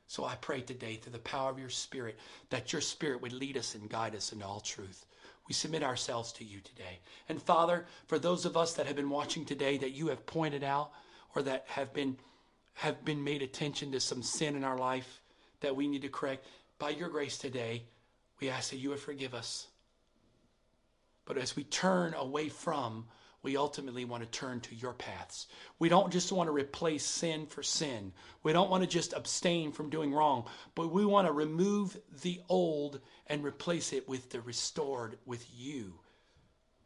So 0.07 0.26
I 0.26 0.34
pray 0.36 0.61
today 0.61 0.95
through 0.95 1.11
the 1.11 1.20
power 1.20 1.51
of 1.51 1.59
your 1.59 1.70
Spirit 1.70 2.18
that 2.49 2.74
your 2.74 2.82
Spirit 2.82 3.22
would 3.22 3.32
lead 3.32 3.57
us 3.57 3.76
and 3.76 3.88
guide 3.88 4.16
us 4.16 4.34
into 4.34 4.43
all 4.43 4.59
truth. 4.59 5.05
We 5.47 5.53
submit 5.53 5.84
ourselves 5.84 6.32
to 6.34 6.43
you 6.43 6.61
today. 6.61 6.99
And 7.30 7.39
Father, 7.39 7.86
for 8.07 8.18
those 8.18 8.45
of 8.45 8.57
us 8.57 8.74
that 8.74 8.88
have 8.88 8.95
been 8.95 9.11
watching 9.11 9.45
today 9.45 9.78
that 9.78 9.91
you 9.91 10.07
have 10.07 10.26
pointed 10.26 10.64
out 10.64 10.93
or 11.36 11.43
that 11.43 11.66
have 11.68 11.93
been 11.93 12.18
have 12.74 13.05
been 13.05 13.24
made 13.24 13.43
attention 13.43 13.91
to 13.91 13.99
some 13.99 14.24
sin 14.24 14.55
in 14.55 14.64
our 14.64 14.80
life 14.80 15.22
that 15.59 15.76
we 15.76 15.88
need 15.88 16.01
to 16.01 16.09
correct, 16.09 16.47
by 16.80 16.89
your 16.89 17.07
grace 17.07 17.38
today, 17.38 17.84
we 18.41 18.49
ask 18.49 18.72
that 18.72 18.78
you 18.78 18.89
would 18.89 18.99
forgive 18.99 19.36
us. 19.36 19.68
But 21.26 21.38
as 21.38 21.55
we 21.55 21.63
turn 21.63 22.13
away 22.13 22.49
from, 22.49 23.05
we 23.43 23.57
ultimately 23.57 24.05
want 24.05 24.24
to 24.24 24.39
turn 24.39 24.61
to 24.61 24.76
your 24.76 24.93
paths. 24.93 25.47
We 25.78 25.89
don't 25.89 26.11
just 26.11 26.32
want 26.32 26.47
to 26.47 26.53
replace 26.53 27.05
sin 27.05 27.45
for 27.45 27.61
sin. 27.61 28.13
We 28.41 28.53
don't 28.53 28.69
want 28.69 28.84
to 28.84 28.89
just 28.89 29.13
abstain 29.13 29.74
from 29.74 29.89
doing 29.89 30.13
wrong, 30.13 30.45
but 30.76 30.91
we 30.91 31.05
want 31.05 31.28
to 31.28 31.34
remove 31.34 31.97
the 32.21 32.39
old 32.47 33.01
and 33.28 33.43
replace 33.43 33.91
it 33.91 34.07
with 34.07 34.30
the 34.30 34.41
restored 34.41 35.17
with 35.26 35.45
you. 35.53 35.99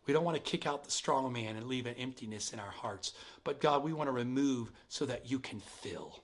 We 0.08 0.14
don't 0.14 0.24
want 0.24 0.36
to 0.38 0.52
kick 0.52 0.66
out 0.66 0.84
the 0.84 0.92
strong 0.92 1.32
man 1.32 1.58
and 1.58 1.68
leave 1.68 1.86
an 1.86 1.96
emptiness 1.96 2.54
in 2.54 2.60
our 2.60 2.72
hearts. 2.72 3.14
But 3.44 3.62
God, 3.62 3.84
we 3.84 3.94
want 3.94 4.08
to 4.08 4.14
remove 4.14 4.72
so 4.88 5.06
that 5.06 5.30
you 5.30 5.38
can 5.38 5.60
fill. 5.60 6.24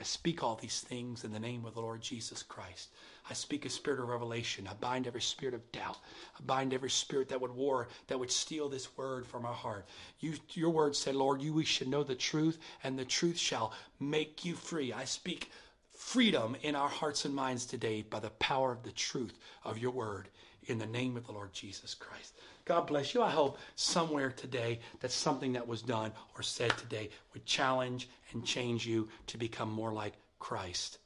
I 0.00 0.04
speak 0.04 0.42
all 0.42 0.56
these 0.56 0.80
things 0.80 1.24
in 1.24 1.32
the 1.32 1.40
name 1.40 1.64
of 1.64 1.74
the 1.74 1.80
Lord 1.80 2.00
Jesus 2.00 2.42
Christ. 2.42 2.90
I 3.30 3.34
speak 3.34 3.66
a 3.66 3.70
spirit 3.70 4.00
of 4.00 4.08
revelation. 4.08 4.68
I 4.68 4.74
bind 4.74 5.06
every 5.06 5.20
spirit 5.20 5.54
of 5.54 5.72
doubt. 5.72 5.98
I 6.38 6.42
bind 6.44 6.72
every 6.72 6.90
spirit 6.90 7.28
that 7.28 7.40
would 7.40 7.54
war, 7.54 7.88
that 8.06 8.18
would 8.18 8.30
steal 8.30 8.68
this 8.68 8.96
word 8.96 9.26
from 9.26 9.44
our 9.44 9.52
heart. 9.52 9.86
You, 10.20 10.34
your 10.52 10.70
word 10.70 10.96
said, 10.96 11.14
Lord, 11.14 11.42
you 11.42 11.52
we 11.52 11.64
should 11.64 11.88
know 11.88 12.02
the 12.02 12.14
truth, 12.14 12.58
and 12.82 12.98
the 12.98 13.04
truth 13.04 13.38
shall 13.38 13.72
make 14.00 14.44
you 14.44 14.54
free. 14.54 14.92
I 14.92 15.04
speak 15.04 15.50
freedom 15.92 16.56
in 16.62 16.74
our 16.74 16.88
hearts 16.88 17.24
and 17.24 17.34
minds 17.34 17.66
today 17.66 18.02
by 18.08 18.20
the 18.20 18.30
power 18.30 18.72
of 18.72 18.82
the 18.82 18.92
truth 18.92 19.38
of 19.64 19.78
your 19.78 19.90
word 19.90 20.28
in 20.66 20.78
the 20.78 20.86
name 20.86 21.16
of 21.16 21.26
the 21.26 21.32
Lord 21.32 21.52
Jesus 21.52 21.94
Christ. 21.94 22.34
God 22.64 22.86
bless 22.86 23.14
you. 23.14 23.22
I 23.22 23.30
hope 23.30 23.58
somewhere 23.76 24.30
today 24.30 24.80
that 25.00 25.10
something 25.10 25.54
that 25.54 25.66
was 25.66 25.82
done 25.82 26.12
or 26.36 26.42
said 26.42 26.76
today 26.76 27.08
would 27.32 27.46
challenge 27.46 28.08
and 28.32 28.44
change 28.44 28.86
you 28.86 29.08
to 29.26 29.38
become 29.38 29.70
more 29.70 29.92
like 29.92 30.12
Christ. 30.38 30.98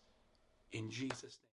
In 0.73 0.91
Jesus' 0.91 1.23
name. 1.23 1.43